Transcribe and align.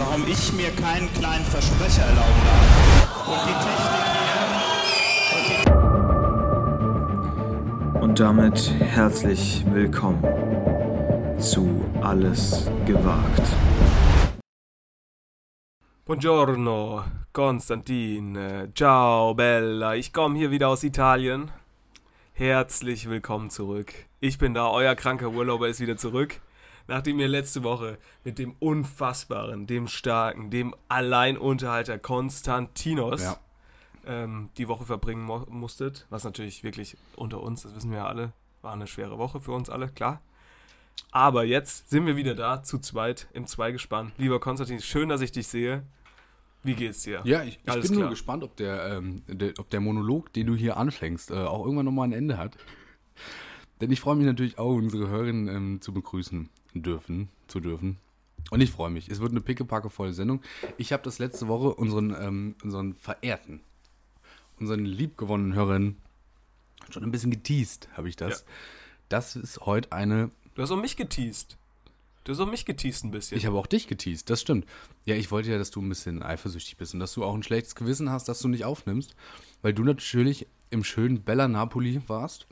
warum 0.00 0.26
ich 0.26 0.52
mir 0.54 0.70
keinen 0.70 1.12
kleinen 1.12 1.44
Versprecher 1.44 2.02
erlauben 2.02 2.42
darf. 2.46 3.28
Und 3.28 3.40
die 3.46 3.52
Technik 3.66 4.04
hier. 7.92 8.02
Und 8.02 8.18
damit 8.18 8.74
herzlich 8.80 9.64
willkommen 9.70 10.24
zu 11.38 11.84
Alles 12.00 12.70
gewagt. 12.86 13.42
Buongiorno, 16.06 17.04
Konstantin. 17.32 18.38
Ciao, 18.74 19.34
Bella. 19.34 19.94
Ich 19.94 20.14
komme 20.14 20.38
hier 20.38 20.50
wieder 20.50 20.68
aus 20.68 20.82
Italien. 20.82 21.50
Herzlich 22.32 23.08
willkommen 23.08 23.50
zurück. 23.50 23.92
Ich 24.18 24.38
bin 24.38 24.54
da, 24.54 24.70
euer 24.70 24.94
kranker 24.94 25.28
Urlauber 25.28 25.68
ist 25.68 25.80
wieder 25.80 25.98
zurück. 25.98 26.40
Nachdem 26.90 27.20
ihr 27.20 27.28
letzte 27.28 27.62
Woche 27.62 27.98
mit 28.24 28.40
dem 28.40 28.56
unfassbaren, 28.58 29.68
dem 29.68 29.86
starken, 29.86 30.50
dem 30.50 30.74
Alleinunterhalter 30.88 32.00
Konstantinos 32.00 33.22
ja. 33.22 33.38
ähm, 34.04 34.50
die 34.58 34.66
Woche 34.66 34.84
verbringen 34.84 35.22
mu 35.22 35.38
musstet, 35.48 36.08
was 36.10 36.24
natürlich 36.24 36.64
wirklich 36.64 36.96
unter 37.14 37.44
uns, 37.44 37.62
das 37.62 37.76
wissen 37.76 37.92
wir 37.92 37.98
ja 37.98 38.06
alle, 38.08 38.32
war 38.60 38.72
eine 38.72 38.88
schwere 38.88 39.18
Woche 39.18 39.40
für 39.40 39.52
uns 39.52 39.70
alle, 39.70 39.88
klar. 39.88 40.20
Aber 41.12 41.44
jetzt 41.44 41.90
sind 41.90 42.06
wir 42.06 42.16
wieder 42.16 42.34
da, 42.34 42.64
zu 42.64 42.80
zweit, 42.80 43.28
im 43.34 43.46
Zweigespann. 43.46 44.10
Lieber 44.18 44.40
Konstantin, 44.40 44.80
schön, 44.80 45.08
dass 45.08 45.20
ich 45.20 45.30
dich 45.30 45.46
sehe. 45.46 45.84
Wie 46.64 46.74
geht's 46.74 47.04
dir? 47.04 47.20
Ja, 47.22 47.44
ich, 47.44 47.60
ich 47.64 47.72
bin 47.72 47.82
klar. 47.82 48.00
nur 48.00 48.10
gespannt, 48.10 48.42
ob 48.42 48.56
der, 48.56 48.96
ähm, 48.96 49.22
der, 49.28 49.52
ob 49.60 49.70
der 49.70 49.78
Monolog, 49.78 50.32
den 50.32 50.48
du 50.48 50.56
hier 50.56 50.76
anfängst, 50.76 51.30
äh, 51.30 51.34
auch 51.34 51.64
irgendwann 51.64 51.86
nochmal 51.86 52.08
ein 52.08 52.12
Ende 52.12 52.36
hat. 52.36 52.56
Denn 53.80 53.92
ich 53.92 54.00
freue 54.00 54.16
mich 54.16 54.26
natürlich 54.26 54.58
auch, 54.58 54.74
unsere 54.74 55.08
Hörerinnen 55.08 55.46
ähm, 55.48 55.80
zu 55.80 55.94
begrüßen 55.94 56.50
dürfen, 56.74 57.28
zu 57.48 57.60
dürfen. 57.60 57.98
Und 58.50 58.60
ich 58.60 58.70
freue 58.70 58.90
mich. 58.90 59.08
Es 59.08 59.20
wird 59.20 59.32
eine 59.32 59.40
pickepackevolle 59.40 60.12
Sendung. 60.12 60.42
Ich 60.78 60.92
habe 60.92 61.02
das 61.02 61.18
letzte 61.18 61.48
Woche 61.48 61.74
unseren, 61.74 62.16
ähm, 62.20 62.54
unseren 62.62 62.94
verehrten, 62.94 63.60
unseren 64.58 64.84
liebgewonnenen 64.84 65.54
Hörerinnen 65.54 65.96
schon 66.90 67.04
ein 67.04 67.10
bisschen 67.10 67.30
geteased, 67.30 67.88
habe 67.96 68.08
ich 68.08 68.16
das. 68.16 68.40
Ja. 68.40 68.46
Das 69.08 69.36
ist 69.36 69.60
heute 69.60 69.92
eine. 69.92 70.30
Du 70.54 70.62
hast 70.62 70.70
auch 70.70 70.80
mich 70.80 70.96
geteased. 70.96 71.56
Du 72.24 72.32
hast 72.32 72.40
auch 72.40 72.50
mich 72.50 72.66
geteased 72.66 73.04
ein 73.04 73.10
bisschen. 73.10 73.38
Ich 73.38 73.46
habe 73.46 73.56
auch 73.56 73.66
dich 73.66 73.86
geteased, 73.86 74.28
das 74.28 74.40
stimmt. 74.40 74.66
Ja, 75.04 75.14
ich 75.16 75.30
wollte 75.30 75.50
ja, 75.50 75.58
dass 75.58 75.70
du 75.70 75.80
ein 75.80 75.88
bisschen 75.88 76.22
eifersüchtig 76.22 76.76
bist 76.76 76.94
und 76.94 77.00
dass 77.00 77.14
du 77.14 77.24
auch 77.24 77.34
ein 77.34 77.42
schlechtes 77.42 77.74
Gewissen 77.74 78.10
hast, 78.10 78.28
dass 78.28 78.40
du 78.40 78.48
nicht 78.48 78.64
aufnimmst, 78.64 79.14
weil 79.62 79.72
du 79.72 79.84
natürlich 79.84 80.46
im 80.70 80.84
schönen 80.84 81.22
Bella 81.22 81.48
Napoli 81.48 82.02
warst. 82.06 82.46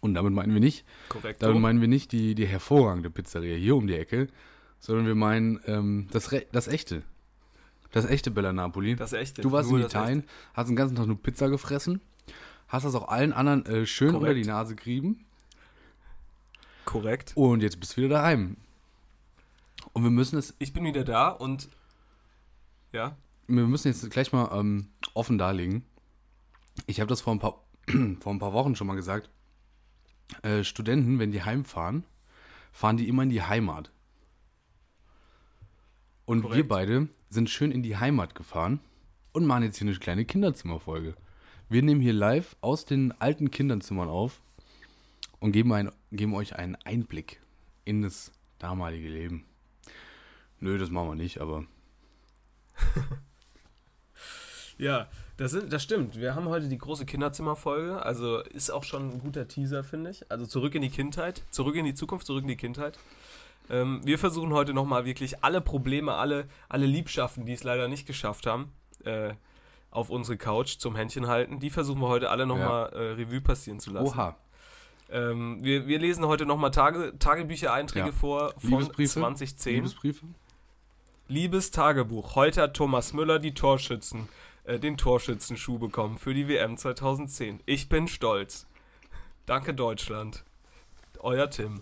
Und 0.00 0.14
damit 0.14 0.32
meinen 0.32 0.52
wir 0.52 0.60
nicht, 0.60 0.84
Korrekt. 1.08 1.42
damit 1.42 1.60
meinen 1.60 1.80
wir 1.80 1.88
nicht 1.88 2.12
die, 2.12 2.34
die 2.34 2.46
hervorragende 2.46 3.10
Pizzeria 3.10 3.56
hier 3.56 3.76
um 3.76 3.86
die 3.86 3.94
Ecke, 3.94 4.28
sondern 4.78 5.06
wir 5.06 5.14
meinen 5.14 5.60
ähm, 5.66 6.08
das, 6.10 6.34
das 6.52 6.68
echte. 6.68 7.02
Das 7.92 8.04
echte 8.04 8.30
Bella 8.30 8.52
Napoli. 8.52 8.96
Das 8.96 9.12
echte. 9.12 9.42
Du 9.42 9.52
warst 9.52 9.70
in 9.70 9.80
Italien, 9.80 10.24
hast 10.54 10.68
den 10.68 10.76
ganzen 10.76 10.96
Tag 10.96 11.06
nur 11.06 11.20
Pizza 11.20 11.48
gefressen, 11.48 12.00
hast 12.68 12.84
das 12.84 12.94
auch 12.94 13.08
allen 13.08 13.32
anderen 13.32 13.64
äh, 13.66 13.86
schön 13.86 14.08
Korrekt. 14.08 14.22
unter 14.22 14.34
die 14.34 14.44
Nase 14.44 14.76
gerieben 14.76 15.26
Korrekt. 16.86 17.32
Und 17.34 17.62
jetzt 17.62 17.78
bist 17.78 17.96
du 17.96 18.02
wieder 18.02 18.16
daheim. 18.16 18.56
Und 19.92 20.04
wir 20.04 20.10
müssen 20.10 20.38
es. 20.38 20.54
Ich 20.58 20.72
bin 20.72 20.84
wieder 20.84 21.04
da 21.04 21.28
und. 21.28 21.68
Ja. 22.92 23.16
Wir 23.48 23.66
müssen 23.66 23.88
jetzt 23.88 24.08
gleich 24.10 24.32
mal 24.32 24.48
ähm, 24.58 24.88
offen 25.12 25.36
darlegen. 25.36 25.84
Ich 26.86 27.00
habe 27.00 27.08
das 27.08 27.20
vor 27.20 27.34
ein, 27.34 27.38
paar, 27.38 27.62
vor 28.20 28.32
ein 28.32 28.38
paar 28.38 28.52
Wochen 28.52 28.74
schon 28.76 28.86
mal 28.86 28.96
gesagt. 28.96 29.28
Äh, 30.42 30.64
Studenten, 30.64 31.18
wenn 31.18 31.32
die 31.32 31.42
heimfahren, 31.42 32.04
fahren 32.72 32.96
die 32.96 33.08
immer 33.08 33.22
in 33.22 33.30
die 33.30 33.42
Heimat. 33.42 33.90
Und 36.24 36.42
Korrekt. 36.42 36.56
wir 36.56 36.68
beide 36.68 37.08
sind 37.30 37.48
schön 37.50 37.70
in 37.70 37.82
die 37.82 37.96
Heimat 37.96 38.34
gefahren 38.34 38.80
und 39.32 39.46
machen 39.46 39.62
jetzt 39.62 39.78
hier 39.78 39.86
eine 39.86 39.96
kleine 39.98 40.24
Kinderzimmerfolge. 40.24 41.14
Wir 41.68 41.82
nehmen 41.82 42.00
hier 42.00 42.12
live 42.12 42.56
aus 42.60 42.84
den 42.84 43.12
alten 43.20 43.50
Kinderzimmern 43.50 44.08
auf 44.08 44.40
und 45.40 45.52
geben, 45.52 45.72
ein, 45.72 45.90
geben 46.12 46.34
euch 46.34 46.56
einen 46.56 46.76
Einblick 46.76 47.40
in 47.84 48.02
das 48.02 48.32
damalige 48.58 49.08
Leben. 49.08 49.44
Nö, 50.58 50.78
das 50.78 50.90
machen 50.90 51.08
wir 51.08 51.14
nicht, 51.14 51.40
aber. 51.40 51.66
ja, 54.78 55.08
das, 55.36 55.52
sind, 55.52 55.72
das 55.72 55.82
stimmt. 55.82 56.18
Wir 56.18 56.34
haben 56.34 56.48
heute 56.48 56.68
die 56.68 56.78
große 56.78 57.06
Kinderzimmerfolge. 57.06 58.02
Also 58.02 58.40
ist 58.40 58.70
auch 58.70 58.84
schon 58.84 59.10
ein 59.10 59.18
guter 59.18 59.48
Teaser, 59.48 59.84
finde 59.84 60.10
ich. 60.10 60.30
Also 60.30 60.46
zurück 60.46 60.74
in 60.74 60.82
die 60.82 60.90
Kindheit, 60.90 61.42
zurück 61.50 61.76
in 61.76 61.84
die 61.84 61.94
Zukunft, 61.94 62.26
zurück 62.26 62.42
in 62.42 62.48
die 62.48 62.56
Kindheit. 62.56 62.98
Ähm, 63.68 64.00
wir 64.04 64.18
versuchen 64.18 64.52
heute 64.52 64.72
nochmal 64.74 65.04
wirklich 65.04 65.42
alle 65.42 65.60
Probleme, 65.60 66.14
alle, 66.14 66.46
alle 66.68 66.86
Liebschaften, 66.86 67.46
die 67.46 67.52
es 67.52 67.64
leider 67.64 67.88
nicht 67.88 68.06
geschafft 68.06 68.46
haben, 68.46 68.72
äh, 69.04 69.34
auf 69.90 70.10
unsere 70.10 70.36
Couch 70.36 70.78
zum 70.78 70.94
Händchen 70.94 71.26
halten, 71.26 71.58
die 71.58 71.70
versuchen 71.70 72.00
wir 72.00 72.08
heute 72.08 72.30
alle 72.30 72.46
nochmal 72.46 72.90
ja. 72.92 72.98
äh, 72.98 73.12
Revue 73.12 73.40
passieren 73.40 73.80
zu 73.80 73.90
lassen. 73.90 74.06
Oha. 74.06 74.36
Ähm, 75.08 75.62
wir, 75.62 75.86
wir 75.86 75.98
lesen 75.98 76.26
heute 76.26 76.46
nochmal 76.46 76.70
Tage, 76.70 77.14
Tagebücher-Einträge 77.18 78.06
ja. 78.06 78.12
vor 78.12 78.54
von 78.58 78.92
2010. 78.92 79.74
Liebesbriefe. 79.74 80.26
Liebes 81.28 81.70
Tagebuch. 81.70 82.34
Heute 82.34 82.62
hat 82.62 82.74
Thomas 82.74 83.12
Müller 83.12 83.38
die 83.38 83.54
Torschützen, 83.54 84.28
äh, 84.66 84.78
den 84.78 84.96
Torschützenschuh 84.96 85.78
bekommen 85.78 86.18
für 86.18 86.34
die 86.34 86.48
WM 86.48 86.76
2010. 86.76 87.60
Ich 87.66 87.88
bin 87.88 88.08
stolz. 88.08 88.66
Danke 89.46 89.74
Deutschland. 89.74 90.44
Euer 91.20 91.48
Tim. 91.50 91.80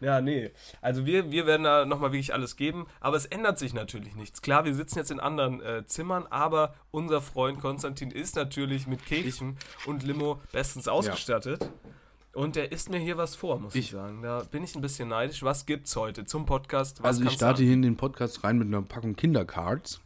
Ja, 0.00 0.20
nee. 0.20 0.50
Also 0.80 1.06
wir, 1.06 1.30
wir 1.30 1.46
werden 1.46 1.64
da 1.64 1.84
nochmal 1.84 2.12
wirklich 2.12 2.32
alles 2.32 2.56
geben, 2.56 2.86
aber 3.00 3.16
es 3.16 3.26
ändert 3.26 3.58
sich 3.58 3.74
natürlich 3.74 4.14
nichts. 4.14 4.42
Klar, 4.42 4.64
wir 4.64 4.74
sitzen 4.74 4.98
jetzt 4.98 5.10
in 5.10 5.18
anderen 5.18 5.60
äh, 5.60 5.84
Zimmern, 5.86 6.26
aber 6.28 6.74
unser 6.90 7.20
Freund 7.20 7.60
Konstantin 7.60 8.10
ist 8.10 8.36
natürlich 8.36 8.86
mit 8.86 9.04
Kekchen 9.04 9.56
und 9.86 10.04
Limo 10.04 10.40
bestens 10.52 10.86
ausgestattet. 10.86 11.62
Ja. 11.62 11.90
Und 12.34 12.54
der 12.54 12.70
isst 12.70 12.90
mir 12.90 12.98
hier 12.98 13.16
was 13.16 13.34
vor, 13.34 13.58
muss 13.58 13.74
ich, 13.74 13.86
ich, 13.86 13.90
sagen. 13.90 14.22
Da 14.22 14.44
bin 14.44 14.62
ich 14.62 14.76
ein 14.76 14.80
bisschen 14.80 15.08
neidisch. 15.08 15.42
Was 15.42 15.66
gibt's 15.66 15.96
heute 15.96 16.24
zum 16.24 16.46
Podcast? 16.46 17.02
Was 17.02 17.16
also 17.16 17.24
ich 17.24 17.32
starte 17.32 17.64
hier 17.64 17.72
in 17.72 17.82
den 17.82 17.96
Podcast 17.96 18.44
rein 18.44 18.58
mit 18.58 18.68
einer 18.68 18.82
Packung 18.82 19.16
Kindercards. 19.16 20.00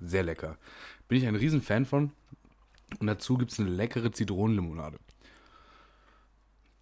Sehr 0.00 0.24
lecker. 0.24 0.56
Bin 1.08 1.18
ich 1.18 1.26
ein 1.26 1.36
Riesenfan 1.36 1.84
von. 1.84 2.12
Und 2.98 3.06
dazu 3.06 3.38
gibt 3.38 3.52
es 3.52 3.60
eine 3.60 3.70
leckere 3.70 4.12
Zitronenlimonade. 4.12 4.98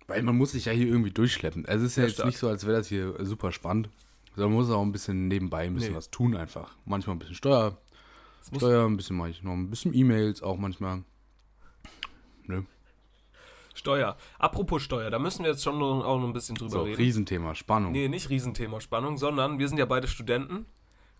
Weil 0.06 0.22
man 0.22 0.36
muss 0.36 0.52
sich 0.52 0.64
ja 0.64 0.72
hier 0.72 0.86
irgendwie 0.86 1.12
durchschleppen. 1.12 1.66
Also 1.66 1.84
es 1.84 1.92
ist 1.92 1.96
ja, 1.96 2.02
ja 2.02 2.06
jetzt 2.08 2.14
stark. 2.14 2.26
nicht 2.26 2.38
so, 2.38 2.48
als 2.48 2.66
wäre 2.66 2.78
das 2.78 2.88
hier 2.88 3.14
super 3.24 3.52
spannend. 3.52 3.88
Sondern 4.34 4.52
man 4.52 4.60
muss 4.60 4.70
auch 4.70 4.82
ein 4.82 4.92
bisschen 4.92 5.28
nebenbei 5.28 5.64
ein 5.64 5.74
bisschen 5.74 5.92
nee. 5.92 5.96
was 5.96 6.10
tun 6.10 6.36
einfach. 6.36 6.76
Manchmal 6.84 7.16
ein 7.16 7.18
bisschen 7.20 7.34
Steuer. 7.34 7.78
Steuer, 8.56 8.86
ein 8.86 8.96
bisschen 8.96 9.16
mache 9.16 9.30
ich 9.30 9.42
noch 9.42 9.52
ein 9.52 9.70
bisschen 9.70 9.94
E-Mails 9.94 10.42
auch 10.42 10.56
manchmal. 10.56 11.04
Nö. 12.46 12.62
Steuer. 13.74 14.16
Apropos 14.38 14.82
Steuer, 14.82 15.10
da 15.10 15.18
müssen 15.18 15.44
wir 15.44 15.50
jetzt 15.50 15.62
schon 15.62 15.78
noch, 15.78 16.04
auch 16.04 16.18
noch 16.18 16.26
ein 16.26 16.32
bisschen 16.32 16.56
drüber 16.56 16.70
so, 16.70 16.82
reden. 16.82 16.96
Riesenthema, 16.96 17.54
Spannung. 17.54 17.92
Nee, 17.92 18.08
nicht 18.08 18.30
Riesenthema, 18.30 18.80
Spannung, 18.80 19.16
sondern 19.16 19.58
wir 19.58 19.68
sind 19.68 19.78
ja 19.78 19.86
beide 19.86 20.08
Studenten. 20.08 20.66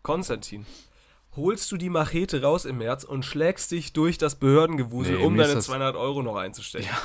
Konstantin, 0.03 0.67
holst 1.37 1.71
du 1.73 1.77
die 1.77 1.91
Machete 1.91 2.43
raus 2.43 2.65
im 2.65 2.79
März 2.79 3.05
und 3.05 3.25
schlägst 3.25 3.71
dich 3.71 3.93
durch 3.93 4.19
das 4.19 4.37
Behördengewusel, 4.37 5.19
nee, 5.19 5.25
um 5.25 5.37
deine 5.37 5.55
das... 5.55 5.67
200 5.67 5.97
Euro 5.97 6.23
noch 6.23 6.37
einzustecken? 6.37 6.89
Ja, 6.89 6.99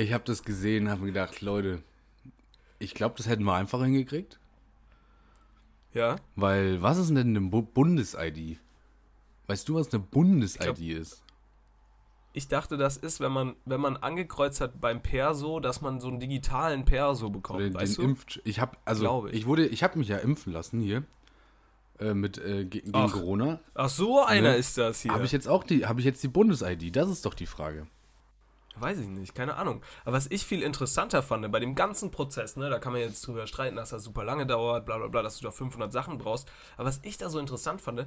ich 0.00 0.12
habe 0.12 0.24
das 0.24 0.42
gesehen, 0.42 0.90
habe 0.90 1.02
mir 1.02 1.08
gedacht, 1.08 1.40
Leute, 1.40 1.82
ich 2.78 2.94
glaube, 2.94 3.14
das 3.16 3.28
hätten 3.28 3.44
wir 3.44 3.54
einfach 3.54 3.82
hingekriegt. 3.82 4.38
Ja. 5.92 6.16
Weil, 6.36 6.80
was 6.80 6.98
ist 6.98 7.10
denn 7.10 7.36
eine 7.36 7.40
Bundes-ID? 7.40 8.58
Weißt 9.46 9.68
du, 9.68 9.74
was 9.74 9.92
eine 9.92 10.02
Bundes-ID 10.02 10.80
ist? 10.80 11.22
ich 12.32 12.48
dachte, 12.48 12.76
das 12.76 12.96
ist, 12.96 13.20
wenn 13.20 13.32
man, 13.32 13.54
wenn 13.64 13.80
man 13.80 13.96
angekreuzt 13.96 14.60
hat 14.60 14.80
beim 14.80 15.02
Perso, 15.02 15.60
dass 15.60 15.80
man 15.80 16.00
so 16.00 16.08
einen 16.08 16.20
digitalen 16.20 16.84
Perso 16.84 17.30
bekommt, 17.30 17.60
den, 17.60 17.74
weißt 17.74 17.98
den 17.98 18.04
du? 18.04 18.10
Impf 18.10 18.40
ich 18.44 18.60
habe 18.60 18.76
also 18.84 19.26
ich. 19.26 19.34
ich. 19.34 19.46
wurde 19.46 19.66
ich 19.66 19.82
habe 19.82 19.98
mich 19.98 20.08
ja 20.08 20.18
impfen 20.18 20.52
lassen 20.52 20.80
hier 20.80 21.04
äh, 21.98 22.14
mit 22.14 22.38
äh, 22.38 22.64
gegen 22.64 22.90
ach, 22.94 23.12
Corona. 23.12 23.60
Ach 23.74 23.88
so 23.88 24.24
einer 24.24 24.52
ne? 24.52 24.56
ist 24.56 24.78
das 24.78 25.00
hier. 25.02 25.12
Habe 25.12 25.24
ich 25.24 25.32
jetzt 25.32 25.48
auch 25.48 25.64
die 25.64 25.86
habe 25.86 26.00
ich 26.00 26.06
jetzt 26.06 26.22
die 26.22 26.28
Bundes-ID? 26.28 26.94
Das 26.94 27.08
ist 27.08 27.26
doch 27.26 27.34
die 27.34 27.46
Frage. 27.46 27.86
Weiß 28.76 28.98
ich 28.98 29.08
nicht, 29.08 29.34
keine 29.34 29.56
Ahnung. 29.56 29.82
Aber 30.04 30.16
was 30.16 30.26
ich 30.30 30.46
viel 30.46 30.62
interessanter 30.62 31.22
fand, 31.22 31.50
bei 31.52 31.60
dem 31.60 31.74
ganzen 31.74 32.10
Prozess, 32.10 32.56
ne, 32.56 32.70
da 32.70 32.78
kann 32.78 32.92
man 32.92 33.02
jetzt 33.02 33.26
drüber 33.26 33.46
streiten, 33.46 33.76
dass 33.76 33.90
das 33.90 34.02
super 34.02 34.24
lange 34.24 34.46
dauert, 34.46 34.86
bla 34.86 34.96
bla 34.96 35.08
bla, 35.08 35.22
dass 35.22 35.38
du 35.38 35.44
da 35.44 35.50
500 35.50 35.92
Sachen 35.92 36.16
brauchst. 36.16 36.50
Aber 36.76 36.88
was 36.88 37.00
ich 37.02 37.18
da 37.18 37.28
so 37.28 37.38
interessant 37.38 37.82
fand, 37.82 38.06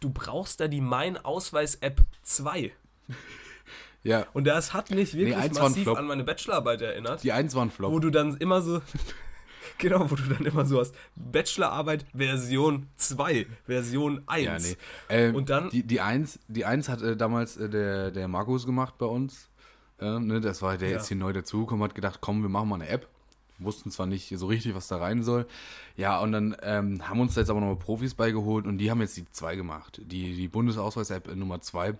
du 0.00 0.10
brauchst 0.10 0.60
da 0.60 0.68
die 0.68 0.80
Mein 0.80 1.16
Ausweis-App 1.16 2.02
2. 2.22 2.72
Ja. 4.04 4.26
Und 4.32 4.46
das 4.46 4.72
hat 4.72 4.90
mich 4.90 5.14
wirklich 5.14 5.36
nee, 5.36 5.60
massiv 5.60 5.88
an 5.88 6.06
meine 6.06 6.22
Bachelorarbeit 6.22 6.80
erinnert. 6.80 7.24
Die 7.24 7.32
eins 7.32 7.54
waren 7.54 7.70
Flop. 7.70 7.92
Wo 7.92 7.98
du 7.98 8.10
dann 8.10 8.36
immer 8.36 8.62
so, 8.62 8.80
genau, 9.88 10.10
wo 10.10 10.14
du 10.14 10.22
dann 10.22 10.44
immer 10.44 10.66
so 10.66 10.80
hast, 10.80 10.94
Bachelorarbeit 11.16 12.04
Version 12.14 12.88
2, 12.96 13.46
Version 13.66 14.22
1. 14.26 14.44
Ja, 14.44 14.58
nee. 14.58 14.76
Ähm, 15.08 15.34
und 15.34 15.50
dann... 15.50 15.70
Die, 15.70 15.82
die 15.82 16.00
1, 16.00 16.40
die 16.48 16.64
1 16.64 16.88
hat 16.88 17.02
äh, 17.02 17.16
damals 17.16 17.56
äh, 17.56 17.68
der, 17.68 18.10
der 18.10 18.28
Markus 18.28 18.66
gemacht 18.66 18.98
bei 18.98 19.06
uns. 19.06 19.48
Äh, 20.00 20.18
ne, 20.18 20.40
das 20.40 20.62
war 20.62 20.76
der 20.76 20.88
ja. 20.90 20.96
jetzt 20.96 21.08
hier 21.08 21.16
neu 21.16 21.32
dazugekommen, 21.32 21.84
hat 21.84 21.94
gedacht, 21.94 22.18
komm, 22.20 22.42
wir 22.42 22.48
machen 22.48 22.68
mal 22.68 22.76
eine 22.76 22.88
App 22.88 23.08
wussten 23.58 23.90
zwar 23.90 24.06
nicht 24.06 24.32
so 24.36 24.46
richtig, 24.46 24.74
was 24.74 24.88
da 24.88 24.98
rein 24.98 25.22
soll. 25.22 25.46
Ja, 25.96 26.20
und 26.20 26.32
dann 26.32 26.56
ähm, 26.62 27.08
haben 27.08 27.20
uns 27.20 27.34
da 27.34 27.40
jetzt 27.40 27.50
aber 27.50 27.60
nochmal 27.60 27.76
Profis 27.76 28.14
beigeholt 28.14 28.66
und 28.66 28.78
die 28.78 28.90
haben 28.90 29.00
jetzt 29.00 29.16
die 29.16 29.30
2 29.30 29.56
gemacht. 29.56 30.00
Die, 30.04 30.34
die 30.34 30.48
Bundesausweis-App 30.48 31.34
Nummer 31.34 31.60
2. 31.60 31.94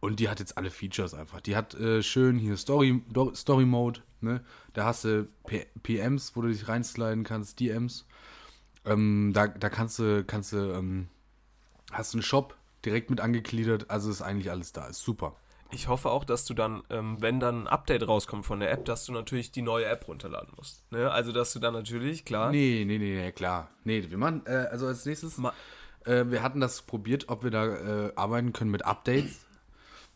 Und 0.00 0.20
die 0.20 0.28
hat 0.28 0.40
jetzt 0.40 0.58
alle 0.58 0.70
Features 0.70 1.14
einfach. 1.14 1.40
Die 1.40 1.56
hat 1.56 1.74
äh, 1.74 2.02
schön 2.02 2.38
hier 2.38 2.56
Story, 2.56 3.02
Story 3.34 3.64
Mode, 3.64 4.00
ne? 4.20 4.44
Da 4.72 4.84
hast 4.84 5.04
du 5.04 5.28
P 5.46 5.66
PMs, 5.82 6.36
wo 6.36 6.42
du 6.42 6.48
dich 6.48 6.68
reinsliden 6.68 7.24
kannst, 7.24 7.60
DMs. 7.60 8.06
Ähm, 8.84 9.32
da, 9.34 9.48
da 9.48 9.68
kannst 9.68 9.98
du, 9.98 10.24
kannst 10.24 10.52
du, 10.52 10.72
ähm, 10.72 11.08
hast 11.90 12.14
einen 12.14 12.22
Shop 12.22 12.56
direkt 12.84 13.10
mit 13.10 13.20
angegliedert, 13.20 13.90
also 13.90 14.10
ist 14.10 14.22
eigentlich 14.22 14.50
alles 14.50 14.72
da, 14.72 14.86
ist 14.86 15.00
super. 15.00 15.36
Ich 15.72 15.88
hoffe 15.88 16.10
auch, 16.10 16.24
dass 16.24 16.44
du 16.44 16.54
dann, 16.54 16.84
ähm, 16.90 17.16
wenn 17.20 17.40
dann 17.40 17.64
ein 17.64 17.66
Update 17.66 18.06
rauskommt 18.06 18.46
von 18.46 18.60
der 18.60 18.70
App, 18.70 18.84
dass 18.84 19.04
du 19.04 19.12
natürlich 19.12 19.50
die 19.50 19.62
neue 19.62 19.86
App 19.86 20.06
runterladen 20.06 20.52
musst. 20.56 20.90
Ne? 20.92 21.10
Also, 21.10 21.32
dass 21.32 21.52
du 21.52 21.58
dann 21.58 21.74
natürlich, 21.74 22.24
klar. 22.24 22.52
Nee, 22.52 22.84
nee, 22.86 22.98
nee, 22.98 23.16
nee 23.16 23.32
klar. 23.32 23.70
Nee, 23.82 24.08
wir 24.08 24.18
machen, 24.18 24.42
äh, 24.46 24.68
also 24.70 24.86
als 24.86 25.04
nächstes, 25.04 25.38
äh, 26.04 26.24
wir 26.30 26.42
hatten 26.44 26.60
das 26.60 26.82
probiert, 26.82 27.28
ob 27.28 27.42
wir 27.42 27.50
da 27.50 27.66
äh, 27.66 28.12
arbeiten 28.14 28.52
können 28.52 28.70
mit 28.70 28.84
Updates. 28.84 29.44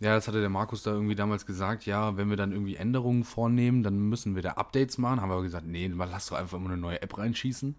Ja, 0.01 0.15
das 0.15 0.27
hatte 0.27 0.41
der 0.41 0.49
Markus 0.49 0.83
da 0.83 0.93
irgendwie 0.93 1.15
damals 1.15 1.45
gesagt, 1.45 1.85
ja, 1.85 2.17
wenn 2.17 2.31
wir 2.31 2.37
dann 2.39 2.53
irgendwie 2.53 2.77
Änderungen 2.77 3.23
vornehmen, 3.23 3.83
dann 3.83 3.99
müssen 4.09 4.35
wir 4.35 4.43
da 4.43 4.53
Updates 4.53 4.97
machen. 4.97 5.21
Haben 5.21 5.29
wir 5.29 5.35
aber 5.35 5.43
gesagt, 5.43 5.67
nee, 5.67 5.87
lass 5.95 6.27
doch 6.27 6.39
einfach 6.39 6.57
immer 6.57 6.71
eine 6.71 6.81
neue 6.81 7.03
App 7.03 7.19
reinschießen. 7.19 7.77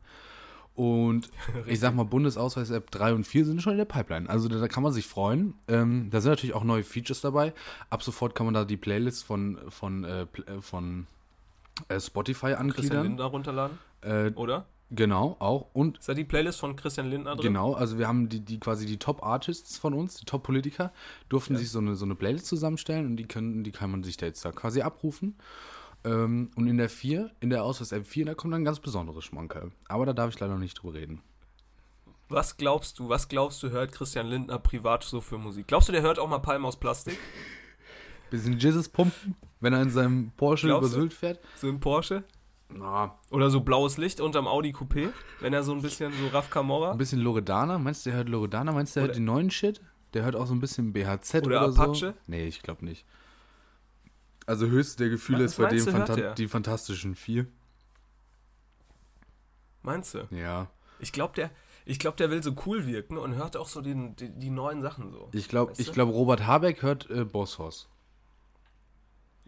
Und 0.75 1.29
ich 1.65 1.79
sag 1.79 1.95
mal, 1.95 2.03
Bundesausweis-App 2.03 2.91
3 2.91 3.15
und 3.15 3.25
4 3.25 3.45
sind 3.45 3.61
schon 3.61 3.73
in 3.73 3.79
der 3.79 3.85
Pipeline. 3.85 4.29
Also 4.29 4.49
da, 4.49 4.59
da 4.59 4.67
kann 4.67 4.83
man 4.83 4.93
sich 4.93 5.07
freuen. 5.07 5.55
Ähm, 5.67 6.09
da 6.11 6.21
sind 6.21 6.31
natürlich 6.31 6.55
auch 6.55 6.63
neue 6.63 6.83
Features 6.83 7.21
dabei. 7.21 7.53
Ab 7.89 8.03
sofort 8.03 8.35
kann 8.35 8.45
man 8.45 8.53
da 8.53 8.65
die 8.65 8.77
Playlist 8.77 9.23
von, 9.23 9.57
von, 9.69 10.03
äh, 10.03 10.21
äh 10.21 10.61
von 10.61 11.07
äh, 11.87 11.99
Spotify 11.99 12.47
Christian 12.47 12.59
angliedern. 12.59 13.03
Lindner 13.03 13.25
runterladen, 13.25 13.79
Äh, 14.01 14.29
oder? 14.35 14.67
Genau, 14.91 15.35
auch. 15.39 15.69
Und 15.73 15.97
Ist 15.97 16.09
da 16.09 16.13
die 16.13 16.23
Playlist 16.23 16.59
von 16.59 16.75
Christian 16.75 17.09
Lindner 17.09 17.35
drin? 17.35 17.47
Genau, 17.47 17.73
also 17.73 17.97
wir 17.97 18.07
haben 18.07 18.29
die, 18.29 18.41
die 18.41 18.59
quasi 18.59 18.85
die 18.85 18.97
Top-Artists 18.97 19.77
von 19.77 19.93
uns, 19.93 20.15
die 20.15 20.25
Top-Politiker, 20.25 20.91
durften 21.29 21.55
sich 21.55 21.69
so 21.71 21.79
eine, 21.79 21.95
so 21.95 22.05
eine 22.05 22.15
Playlist 22.15 22.45
zusammenstellen 22.47 23.05
und 23.05 23.17
die 23.17 23.25
können, 23.25 23.63
die 23.63 23.71
kann 23.71 23.91
man 23.91 24.03
sich 24.03 24.17
da 24.17 24.25
jetzt 24.25 24.45
da 24.45 24.51
quasi 24.51 24.81
abrufen. 24.81 25.35
Ähm, 26.03 26.51
und 26.55 26.67
in 26.67 26.77
der 26.77 26.89
4, 26.89 27.31
in 27.39 27.49
der 27.49 27.63
Ausweis-App 27.63 28.07
4, 28.07 28.25
da 28.25 28.33
kommt 28.33 28.53
dann 28.53 28.61
ein 28.61 28.65
ganz 28.65 28.79
besonderes 28.79 29.23
Schmankerl. 29.23 29.71
Aber 29.87 30.05
da 30.05 30.13
darf 30.13 30.33
ich 30.33 30.39
leider 30.39 30.53
noch 30.53 30.59
nicht 30.59 30.81
drüber 30.81 30.95
reden. 30.95 31.21
Was 32.29 32.55
glaubst 32.55 32.97
du, 32.97 33.09
was 33.09 33.27
glaubst 33.27 33.61
du, 33.61 33.71
hört 33.71 33.91
Christian 33.91 34.27
Lindner 34.27 34.57
privat 34.57 35.03
so 35.03 35.19
für 35.19 35.37
Musik? 35.37 35.67
Glaubst 35.67 35.89
du, 35.89 35.91
der 35.91 36.01
hört 36.01 36.17
auch 36.17 36.29
mal 36.29 36.39
Palm 36.39 36.65
aus 36.65 36.79
Plastik? 36.79 37.17
Bisschen 38.29 38.57
Jizzes 38.57 38.87
pumpen, 38.87 39.35
wenn 39.59 39.73
er 39.73 39.81
in 39.81 39.89
seinem 39.89 40.31
Porsche 40.37 40.67
Glaubst 40.67 40.93
über? 40.93 41.01
Sylt 41.01 41.13
fährt. 41.13 41.39
So 41.57 41.67
ein 41.67 41.81
Porsche? 41.81 42.23
Na, 42.73 43.17
Oder 43.31 43.49
so 43.49 43.61
blaues 43.61 43.97
Licht 43.97 44.21
unterm 44.21 44.47
Audi 44.47 44.71
Coupé? 44.73 45.09
Wenn 45.39 45.53
er 45.53 45.63
so 45.63 45.73
ein 45.73 45.81
bisschen 45.81 46.13
so 46.13 46.27
Raf 46.29 46.49
Camorra? 46.49 46.91
ein 46.91 46.97
bisschen 46.97 47.19
Loredana. 47.19 47.77
Meinst 47.77 48.05
du, 48.05 48.09
der 48.11 48.17
hört 48.17 48.29
Loredana? 48.29 48.71
Meinst 48.71 48.95
du, 48.95 48.99
der 48.99 49.03
hört 49.07 49.11
Oder- 49.11 49.19
den 49.19 49.25
neuen 49.25 49.51
Shit? 49.51 49.81
Der 50.13 50.23
hört 50.23 50.35
auch 50.35 50.45
so 50.47 50.53
ein 50.53 50.59
bisschen 50.59 50.91
BHZ 50.93 51.35
Oder 51.45 51.63
oder, 51.63 51.71
so? 51.71 51.81
Apache? 51.83 52.13
Nee, 52.27 52.45
ich 52.47 52.61
glaube 52.61 52.83
nicht. 52.85 53.05
Also 54.45 54.67
höchste 54.67 55.03
der 55.03 55.09
Gefühle 55.09 55.45
Was 55.45 55.51
ist 55.51 55.57
bei 55.57 55.69
dem 55.69 55.85
hört 55.93 56.07
Fanta 56.09 56.33
die 56.33 56.47
Fantastischen 56.47 57.15
Vier. 57.15 57.45
Meinst 59.83 60.13
du? 60.13 60.27
Ja. 60.31 60.69
Ich 60.99 61.11
glaube, 61.11 61.33
der, 61.35 61.49
ich 61.85 61.97
glaub, 61.99 62.17
der 62.17 62.29
will 62.29 62.43
so 62.43 62.53
cool 62.65 62.85
wirken 62.85 63.17
und 63.17 63.35
hört 63.35 63.57
auch 63.57 63.67
so 63.67 63.81
den, 63.81 64.15
die, 64.15 64.29
die 64.29 64.49
neuen 64.49 64.81
Sachen 64.81 65.11
so. 65.11 65.29
Ich 65.31 65.47
glaube, 65.47 65.71
Weißt 65.71 65.79
ich 65.79 65.87
du? 65.87 65.93
glaube, 65.93 66.11
Robert 66.11 66.45
Habeck 66.45 66.81
hört 66.81 67.09
äh, 67.09 67.23
Bosshaus. 67.25 67.89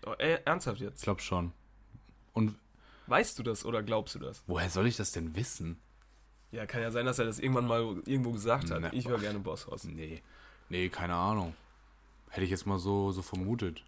Oh, 0.06 0.14
ey, 0.18 0.38
ernsthaft 0.46 0.78
Ich 0.78 0.84
jetzt? 0.84 1.04
glaube 1.04 1.22
schon. 1.22 1.52
Und 2.34 2.56
Weißt 3.08 3.38
du 3.38 3.44
das 3.44 3.66
oder 3.66 3.84
glaubst 3.84 4.16
du 4.16 4.20
das? 4.20 4.44
woher 4.48 4.70
soll 4.70 4.88
ich 4.88 4.96
das 4.96 5.12
denn 5.12 5.36
wissen? 5.36 5.78
Ja, 6.52 6.66
kann 6.68 6.82
ja 6.82 6.92
sein, 6.92 7.06
dass 7.06 7.18
er 7.18 7.26
das 7.26 7.40
irgendwann 7.40 7.66
mal 7.66 7.82
irgendwo 8.06 8.32
gesagt 8.32 8.70
hat. 8.70 8.80
Na, 8.80 8.94
ich 8.94 9.08
höre 9.08 9.20
gerne 9.20 9.40
Bosshaus. 9.40 9.86
Nee. 9.86 10.22
Nee, 10.70 10.90
keine 10.90 11.16
Ahnung. 11.16 11.56
Hätte 12.30 12.46
ich 12.46 12.52
jetzt 12.52 12.68
mal 12.68 12.78
so, 12.78 13.12
so 13.12 13.24
vermutet. 13.24 13.84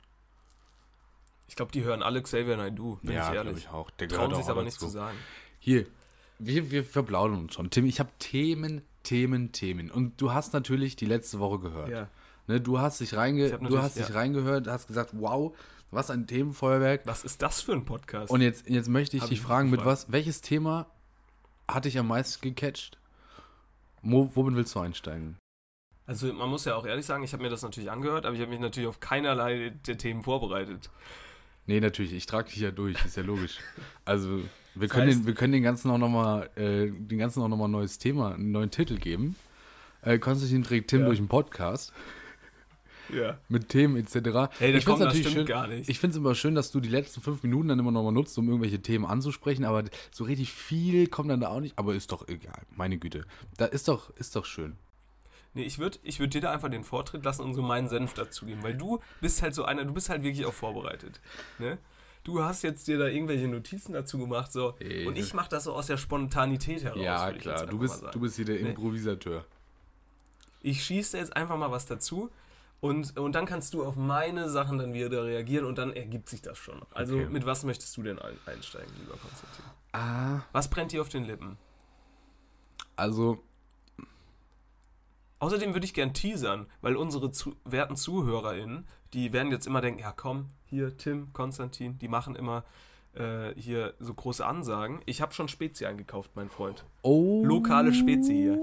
Ich 1.47 1.55
glaube, 1.55 1.71
die 1.71 1.83
hören 1.83 2.01
alle 2.01 2.21
Xavier 2.21 2.57
Naidoo, 2.57 2.97
bin 3.03 3.13
ja, 3.13 3.29
ich 3.29 3.35
ehrlich. 3.35 3.57
ich 3.57 3.69
auch. 3.69 3.91
Der 3.91 4.07
Trauen 4.07 4.33
sich 4.33 4.47
aber 4.47 4.63
nicht 4.63 4.79
zu 4.79 4.87
sagen. 4.87 5.17
Hier, 5.59 5.85
wir, 6.39 6.71
wir 6.71 6.83
verplaudern 6.83 7.39
uns 7.39 7.53
schon. 7.53 7.69
Tim, 7.69 7.85
ich 7.85 7.99
habe 7.99 8.09
Themen, 8.17 8.81
Themen, 9.03 9.51
Themen. 9.51 9.91
Und 9.91 10.19
du 10.19 10.33
hast 10.33 10.53
natürlich 10.53 10.95
die 10.95 11.05
letzte 11.05 11.39
Woche 11.39 11.59
gehört. 11.59 11.89
Ja. 11.89 12.09
Ne, 12.47 12.61
du 12.61 12.79
hast 12.79 12.99
dich, 12.99 13.15
reinge 13.15 13.57
du 13.59 13.79
hast 13.79 13.97
dich 13.97 14.09
ja. 14.09 14.15
reingehört, 14.15 14.67
hast 14.67 14.87
gesagt, 14.87 15.11
wow, 15.13 15.55
was 15.91 16.09
ein 16.09 16.27
Themenfeuerwerk. 16.27 17.01
Was 17.05 17.23
ist 17.23 17.41
das 17.41 17.61
für 17.61 17.71
ein 17.73 17.85
Podcast? 17.85 18.31
Und 18.31 18.41
jetzt, 18.41 18.67
jetzt 18.69 18.89
möchte 18.89 19.15
ich 19.17 19.23
Hab 19.23 19.29
dich 19.29 19.39
ich 19.39 19.43
fragen, 19.45 19.69
mit 19.69 19.85
was, 19.85 20.11
welches 20.11 20.41
Thema 20.41 20.87
hat 21.67 21.85
dich 21.85 21.97
am 21.97 22.07
meisten 22.07 22.41
gecatcht? 22.41 22.97
Wo, 24.01 24.29
womit 24.35 24.55
willst 24.55 24.75
du 24.75 24.79
einsteigen? 24.79 25.37
also 26.07 26.31
man 26.33 26.49
muss 26.49 26.65
ja 26.65 26.75
auch 26.75 26.85
ehrlich 26.85 27.05
sagen, 27.07 27.23
ich 27.23 27.33
habe 27.33 27.41
mir 27.41 27.49
das 27.49 27.63
natürlich 27.63 27.89
angehört, 27.89 28.27
aber 28.27 28.35
ich 28.35 28.41
habe 28.41 28.51
mich 28.51 28.59
natürlich 28.59 28.87
auf 28.87 28.99
keinerlei 28.99 29.73
der 29.87 29.97
Themen 29.97 30.21
vorbereitet. 30.21 30.91
Nee, 31.65 31.79
natürlich, 31.79 32.13
ich 32.13 32.27
trage 32.27 32.49
dich 32.49 32.57
ja 32.59 32.69
durch, 32.69 33.03
ist 33.05 33.17
ja 33.17 33.23
logisch. 33.23 33.57
Also, 34.05 34.41
wir 34.75 34.87
Das 34.87 34.89
können, 34.91 35.09
heißt- 35.09 35.13
den, 35.21 35.25
wir 35.25 35.33
können 35.33 35.53
den 35.53 35.63
ganzen 35.63 35.89
auch 35.89 35.97
nochmal, 35.97 36.51
äh, 36.57 36.91
den 36.91 37.17
ganzen 37.17 37.41
auch 37.41 37.47
nochmal 37.47 37.69
ein 37.69 37.71
neues 37.71 37.97
Thema, 37.97 38.35
einen 38.35 38.51
neuen 38.51 38.69
Titel 38.69 38.97
geben. 38.97 39.35
Äh, 40.03 40.19
Konstantin 40.19 40.61
trägt 40.63 40.91
Tim 40.91 40.99
Ja. 40.99 41.05
durch 41.07 41.17
den 41.17 41.27
Podcast 41.27 41.91
Ja. 43.13 43.37
mit 43.49 43.69
Themen 43.69 43.97
etc. 43.97 44.51
Hey, 44.59 44.75
ich 44.75 44.85
das 44.85 45.17
stimmt 45.17 45.33
schön, 45.33 45.45
gar 45.45 45.67
nicht. 45.67 45.89
ich 45.89 45.99
finde 45.99 46.11
es 46.11 46.17
immer 46.17 46.35
schön, 46.35 46.55
dass 46.55 46.71
du 46.71 46.79
die 46.79 46.89
letzten 46.89 47.21
fünf 47.21 47.43
Minuten 47.43 47.67
dann 47.69 47.79
immer 47.79 47.91
nochmal 47.91 48.11
nutzt, 48.13 48.37
um 48.37 48.47
irgendwelche 48.47 48.81
Themen 48.81 49.05
anzusprechen, 49.05 49.65
aber 49.65 49.83
so 50.11 50.23
richtig 50.23 50.51
viel 50.51 51.07
kommt 51.07 51.29
dann 51.29 51.39
da 51.41 51.49
auch 51.49 51.59
nicht. 51.59 51.77
Aber 51.77 51.93
ist 51.95 52.11
doch 52.11 52.27
egal, 52.27 52.61
meine 52.75 52.97
Güte. 52.97 53.25
Da 53.57 53.65
ist 53.65 53.87
doch, 53.87 54.09
ist 54.17 54.35
doch 54.35 54.45
schön. 54.45 54.75
Nee, 55.53 55.63
ich 55.63 55.79
würde 55.79 55.97
ich 56.03 56.19
würd 56.19 56.33
dir 56.33 56.41
da 56.41 56.51
einfach 56.51 56.69
den 56.69 56.83
Vortritt 56.83 57.23
lassen 57.23 57.41
und 57.43 57.53
so 57.53 57.61
meinen 57.61 57.87
Senf 57.87 58.13
dazugeben, 58.13 58.61
weil 58.61 58.75
du 58.75 58.99
bist 59.21 59.41
halt 59.41 59.55
so 59.55 59.63
einer, 59.63 59.85
du 59.85 59.93
bist 59.93 60.09
halt 60.09 60.21
wirklich 60.21 60.45
auch 60.45 60.53
vorbereitet. 60.53 61.21
Ne? 61.59 61.77
Du 62.25 62.43
hast 62.43 62.63
jetzt 62.63 62.87
dir 62.87 62.97
da 62.97 63.07
irgendwelche 63.07 63.47
Notizen 63.47 63.93
dazu 63.93 64.17
gemacht, 64.17 64.51
so. 64.51 64.73
Ey. 64.79 65.05
Und 65.05 65.15
ich 65.17 65.33
mache 65.33 65.47
das 65.49 65.65
so 65.65 65.73
aus 65.73 65.85
der 65.87 65.97
Spontanität 65.97 66.83
heraus. 66.83 66.99
ja, 67.01 67.31
klar, 67.33 67.67
du 67.67 67.77
bist, 67.77 68.03
du 68.11 68.19
bist 68.19 68.35
hier 68.35 68.45
der 68.45 68.55
Nee. 68.61 68.69
Improvisateur. 68.69 69.45
Ich 70.61 70.83
schieße 70.83 71.17
jetzt 71.17 71.35
einfach 71.37 71.55
mal 71.57 71.69
was 71.71 71.85
dazu 71.85 72.31
und, 72.81 73.17
und 73.17 73.33
dann 73.33 73.45
kannst 73.45 73.73
du 73.73 73.83
auf 73.85 73.95
meine 73.95 74.49
Sachen 74.49 74.77
dann 74.77 74.93
wieder 74.93 75.23
reagieren 75.25 75.65
und 75.65 75.77
dann 75.77 75.93
ergibt 75.93 76.29
sich 76.29 76.41
das 76.41 76.57
schon. 76.57 76.81
Also 76.93 77.15
Okay. 77.15 77.29
mit 77.29 77.45
was 77.45 77.63
möchtest 77.63 77.95
du 77.97 78.03
denn 78.03 78.19
ein, 78.19 78.37
einsteigen, 78.45 78.91
lieber 78.99 79.17
Konstantin? 79.17 79.63
Ah, 79.93 80.41
Was 80.51 80.69
brennt 80.69 80.91
dir 80.91 81.01
auf 81.01 81.09
den 81.09 81.23
Lippen? 81.25 81.57
also, 82.95 83.43
Außerdem 85.39 85.73
würde 85.73 85.85
ich 85.85 85.93
gern 85.93 86.13
teasern, 86.13 86.65
weil 86.81 86.95
unsere 86.95 87.29
zu 87.29 87.55
werten 87.65 87.95
ZuhörerInnen, 87.97 88.87
die 89.13 89.33
werden 89.33 89.51
jetzt 89.51 89.67
immer 89.67 89.81
denken, 89.81 89.99
ja 89.99 90.11
komm, 90.15 90.47
hier 90.65 90.95
Tim, 90.97 91.33
Konstantin, 91.33 91.99
die 91.99 92.07
machen 92.07 92.35
immer 92.35 92.63
äh, 93.13 93.53
hier 93.55 93.93
so 93.99 94.13
große 94.13 94.45
Ansagen. 94.45 95.01
Ich 95.05 95.21
habe 95.21 95.33
schon 95.33 95.47
Spezi 95.47 95.85
eingekauft, 95.85 96.31
mein 96.35 96.49
Freund. 96.49 96.85
oh. 97.01 97.43
Lokale 97.45 97.93
Spezi 97.93 98.33
hier. 98.33 98.59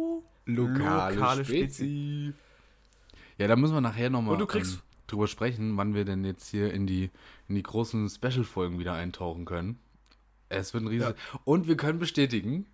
Lokale, 0.47 1.15
Lokale 1.15 1.45
Spezi. 1.45 2.33
Ja, 3.43 3.49
da 3.49 3.57
müssen 3.57 3.75
wir 3.75 3.81
nachher 3.81 4.09
nochmal 4.09 4.41
ähm, 4.41 4.79
drüber 5.09 5.27
sprechen, 5.27 5.77
wann 5.77 5.95
wir 5.95 6.05
denn 6.05 6.25
jetzt 6.25 6.49
hier 6.49 6.73
in 6.73 6.87
die, 6.87 7.11
in 7.49 7.57
die 7.57 7.63
großen 7.65 8.09
Special-Folgen 8.09 8.79
wieder 8.79 8.93
eintauchen 8.95 9.47
können. 9.47 9.81
Es 10.49 10.73
wird 10.75 10.85
ein 10.85 10.87
riesiges. 10.87 11.15
Und 11.43 11.67
wir 11.67 11.77
können 11.77 11.99
bestätigen, 11.99 12.67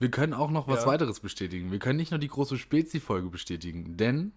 wir 0.00 0.10
können 0.10 0.34
auch 0.34 0.50
noch 0.50 0.66
was 0.66 0.80
Ja. 0.80 0.86
weiteres 0.88 1.20
bestätigen. 1.20 1.70
Wir 1.70 1.78
können 1.78 1.98
nicht 1.98 2.10
nur 2.10 2.18
die 2.18 2.26
große 2.26 2.58
Spezi-Folge 2.58 3.28
bestätigen, 3.28 3.96
denn 3.96 4.32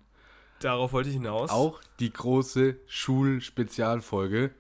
Darauf 0.60 0.94
wollte 0.94 1.10
ich 1.10 1.16
hinaus. 1.16 1.50
auch 1.50 1.82
die 2.00 2.14
große 2.14 2.78
Schul-Spezialfolge 2.86 4.52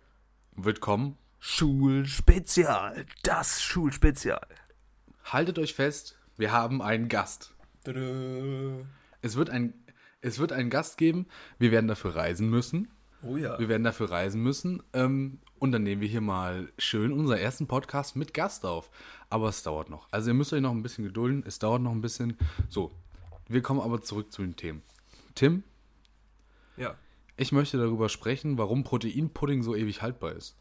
wird 0.55 0.79
kommen. 0.79 1.17
Schulspezial, 1.39 3.05
das 3.21 3.61
Schulspezial. 3.61 4.47
Haltet 5.23 5.59
euch 5.59 5.75
fest, 5.75 6.17
wir 6.35 6.51
haben 6.51 6.81
einen 6.81 7.09
Gast. 7.09 7.53
Tada. 7.83 7.99
Es 9.21 9.35
wird, 9.35 9.51
ein, 9.51 9.73
es 10.21 10.39
wird 10.39 10.51
einen 10.51 10.69
Gast 10.69 10.97
geben. 10.97 11.27
Wir 11.59 11.71
werden 11.71 11.87
dafür 11.87 12.15
reisen 12.15 12.49
müssen. 12.49 12.89
Oh 13.23 13.37
ja. 13.37 13.57
Wir 13.59 13.69
werden 13.69 13.83
dafür 13.83 14.09
reisen 14.11 14.41
müssen. 14.41 14.83
Ähm, 14.93 15.39
und 15.59 15.71
dann 15.71 15.83
nehmen 15.83 16.01
wir 16.01 16.07
hier 16.07 16.21
mal 16.21 16.71
schön 16.77 17.11
unseren 17.11 17.37
ersten 17.39 17.67
Podcast 17.67 18.15
mit 18.15 18.33
Gast 18.33 18.65
auf. 18.65 18.89
Aber 19.29 19.49
es 19.49 19.63
dauert 19.63 19.89
noch. 19.89 20.07
Also 20.11 20.29
ihr 20.29 20.33
müsst 20.33 20.53
euch 20.53 20.61
noch 20.61 20.71
ein 20.71 20.83
bisschen 20.83 21.03
gedulden. 21.03 21.43
Es 21.45 21.59
dauert 21.59 21.81
noch 21.81 21.91
ein 21.91 22.01
bisschen. 22.01 22.37
So, 22.69 22.91
wir 23.47 23.61
kommen 23.61 23.79
aber 23.81 24.01
zurück 24.01 24.31
zu 24.31 24.41
den 24.41 24.55
Themen. 24.55 24.81
Tim, 25.35 25.63
Ja. 26.77 26.95
ich 27.37 27.51
möchte 27.51 27.77
darüber 27.77 28.09
sprechen, 28.09 28.57
warum 28.57 28.83
Proteinpudding 28.83 29.61
so 29.63 29.75
ewig 29.75 30.01
haltbar 30.01 30.33
ist. 30.33 30.55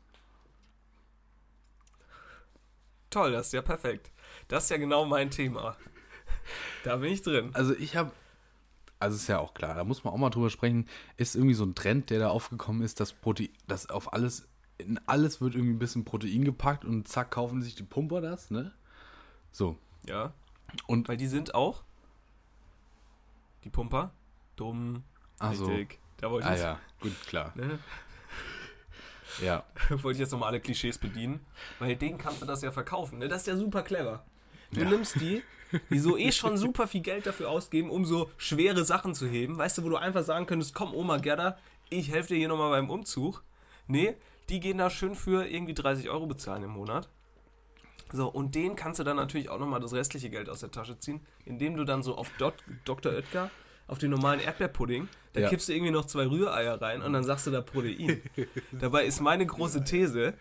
Toll, 3.11 3.33
das 3.33 3.47
ist 3.47 3.53
ja 3.53 3.63
perfekt. 3.63 4.11
Das 4.49 4.65
ist 4.65 4.71
ja 4.71 4.77
genau 4.77 5.05
mein 5.07 5.31
Thema. 5.31 5.77
Da 6.85 6.97
bin 6.97 7.13
ich 7.13 7.23
drin. 7.23 7.51
Also 7.55 7.75
ich 7.75 7.97
habe, 7.97 8.13
also 8.99 9.17
ist 9.17 9.27
ja 9.29 9.39
auch 9.39 9.55
klar, 9.55 9.75
da 9.75 9.85
muss 9.85 10.05
man 10.05 10.13
auch 10.15 10.19
mal 10.19 10.31
drüber 10.31 10.51
sprechen, 10.51 10.89
ist 11.17 11.35
irgendwie 11.37 11.55
so 11.55 11.65
ein 11.65 11.75
Trend, 11.75 12.11
der 12.11 12.19
da 12.19 12.29
aufgekommen 12.31 12.83
ist, 12.83 13.01
dass 13.01 13.13
Protein, 13.13 13.51
dass 13.67 13.91
auf 13.91 14.13
alles 14.13 14.49
in 14.79 14.99
alles 15.07 15.41
wird 15.41 15.55
irgendwie 15.55 15.75
ein 15.75 15.79
bisschen 15.79 16.05
Protein 16.05 16.45
gepackt 16.45 16.85
und 16.85 17.09
zack, 17.09 17.31
kaufen 17.31 17.63
sich 17.63 17.75
die 17.75 17.83
Pumper 17.83 18.21
das, 18.21 18.51
ne? 18.51 18.73
So. 19.51 19.79
Ja. 20.07 20.33
Und 20.87 21.09
Weil 21.09 21.17
die 21.17 21.29
sind 21.29 21.55
auch, 21.55 21.83
die 23.65 23.71
Pumper, 23.71 24.13
dumm, 24.57 25.03
Ach 25.39 25.55
so. 25.55 25.67
richtig. 25.67 25.99
Da 26.19 26.31
wollte 26.31 26.47
ich, 26.49 26.55
Ah 26.55 26.57
ja, 26.73 26.81
gut, 27.01 27.13
klar. 27.27 27.53
ne, 27.57 27.79
Ja. 29.43 29.65
wollte 29.91 30.13
ich 30.13 30.19
jetzt 30.19 30.33
nochmal 30.33 30.49
alle 30.51 30.61
Klischees 30.61 30.99
bedienen. 30.99 31.41
Weil 31.79 31.97
denen 31.97 32.19
kannst 32.19 32.43
du 32.43 32.47
das 32.47 32.63
ja 32.63 32.71
verkaufen. 32.71 33.19
Ne? 33.19 33.29
Das 33.29 33.43
ist 33.43 33.47
ja 33.47 33.57
super 33.57 33.83
clever. 33.83 34.25
Du 34.73 34.81
Ja. 34.83 34.89
nimmst 34.89 35.21
die, 35.21 35.43
die 35.91 35.99
so 35.99 36.17
eh 36.17 36.33
schon 36.33 36.57
super 36.57 36.87
viel 36.87 37.01
Geld 37.03 37.27
dafür 37.27 37.51
ausgeben, 37.51 37.91
um 37.91 38.05
so 38.05 38.31
schwere 38.37 38.85
Sachen 38.85 39.15
zu 39.15 39.27
heben. 39.27 39.59
Weißt 39.59 39.79
du, 39.79 39.85
wo 39.85 39.89
du 39.89 39.97
einfach 39.97 40.23
sagen 40.23 40.47
könntest, 40.47 40.75
komm 40.75 40.95
Oma 40.95 41.19
Gerda, 41.19 41.59
ich 41.91 42.11
helfe 42.11 42.29
dir 42.29 42.37
hier 42.39 42.49
nochmal 42.49 42.71
beim 42.71 42.91
Umzug. 42.91 43.43
Nee, 43.87 44.17
die 44.49 44.61
gehen 44.61 44.79
da 44.79 44.91
schön 44.91 45.15
für 45.15 45.47
irgendwie 45.47 45.75
30 45.75 46.09
Euro 46.11 46.27
bezahlen 46.27 46.63
im 46.65 46.71
Monat. 46.71 47.09
So, 48.13 48.29
und 48.29 48.55
denen 48.55 48.77
kannst 48.77 49.01
du 49.01 49.05
dann 49.05 49.17
natürlich 49.17 49.49
auch 49.49 49.59
nochmal 49.59 49.81
das 49.81 49.93
restliche 49.93 50.31
Geld 50.31 50.49
aus 50.49 50.61
der 50.61 50.71
Tasche 50.71 50.99
ziehen, 50.99 51.21
indem 51.45 51.77
du 51.77 51.85
dann 51.85 52.03
so 52.05 52.15
auf 52.17 52.31
Dot, 52.39 52.55
Dr. 52.85 53.13
Oetker, 53.13 53.51
auf 53.89 53.99
den 53.99 54.11
normalen 54.11 54.41
Erdbeerpudding, 54.41 55.09
da 55.33 55.41
Ja. 55.41 55.49
kippst 55.49 55.69
du 55.69 55.73
irgendwie 55.73 55.93
noch 55.93 56.05
zwei 56.07 56.27
Rühreier 56.27 56.81
rein 56.81 57.03
und 57.03 57.13
dann 57.13 57.25
sagst 57.25 57.47
du 57.47 57.51
da 57.51 57.61
Protein. 57.61 58.23
Dabei 58.73 59.05
ist 59.07 59.21
meine 59.21 59.45
große 59.47 59.85
These, 59.85 60.35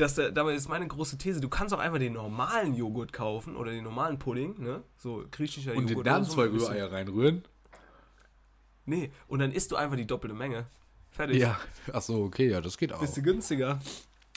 dass 0.00 0.14
der, 0.14 0.30
dabei 0.32 0.54
ist 0.54 0.68
meine 0.68 0.86
große 0.86 1.18
These, 1.18 1.40
du 1.40 1.48
kannst 1.48 1.74
auch 1.74 1.78
einfach 1.78 1.98
den 1.98 2.14
normalen 2.14 2.74
Joghurt 2.74 3.12
kaufen 3.12 3.56
oder 3.56 3.70
den 3.70 3.84
normalen 3.84 4.18
Pudding, 4.18 4.60
ne? 4.60 4.82
So 4.96 5.24
griechischer 5.30 5.74
Und 5.74 5.88
Joghurt. 5.88 6.06
den 6.06 6.12
dann 6.12 6.24
so, 6.24 6.34
zwei 6.34 6.46
Rühreier 6.46 6.90
reinrühren? 6.90 7.44
Nee, 8.86 9.10
und 9.28 9.38
dann 9.40 9.52
isst 9.52 9.70
du 9.70 9.76
einfach 9.76 9.96
die 9.96 10.06
doppelte 10.06 10.34
Menge. 10.34 10.66
Fertig. 11.10 11.38
Ja. 11.38 11.58
Ach 11.92 12.02
so, 12.02 12.22
okay, 12.24 12.48
ja, 12.50 12.60
das 12.60 12.78
geht 12.78 12.92
auch. 12.92 13.00
Bist 13.00 13.16
du 13.16 13.22
günstiger. 13.22 13.80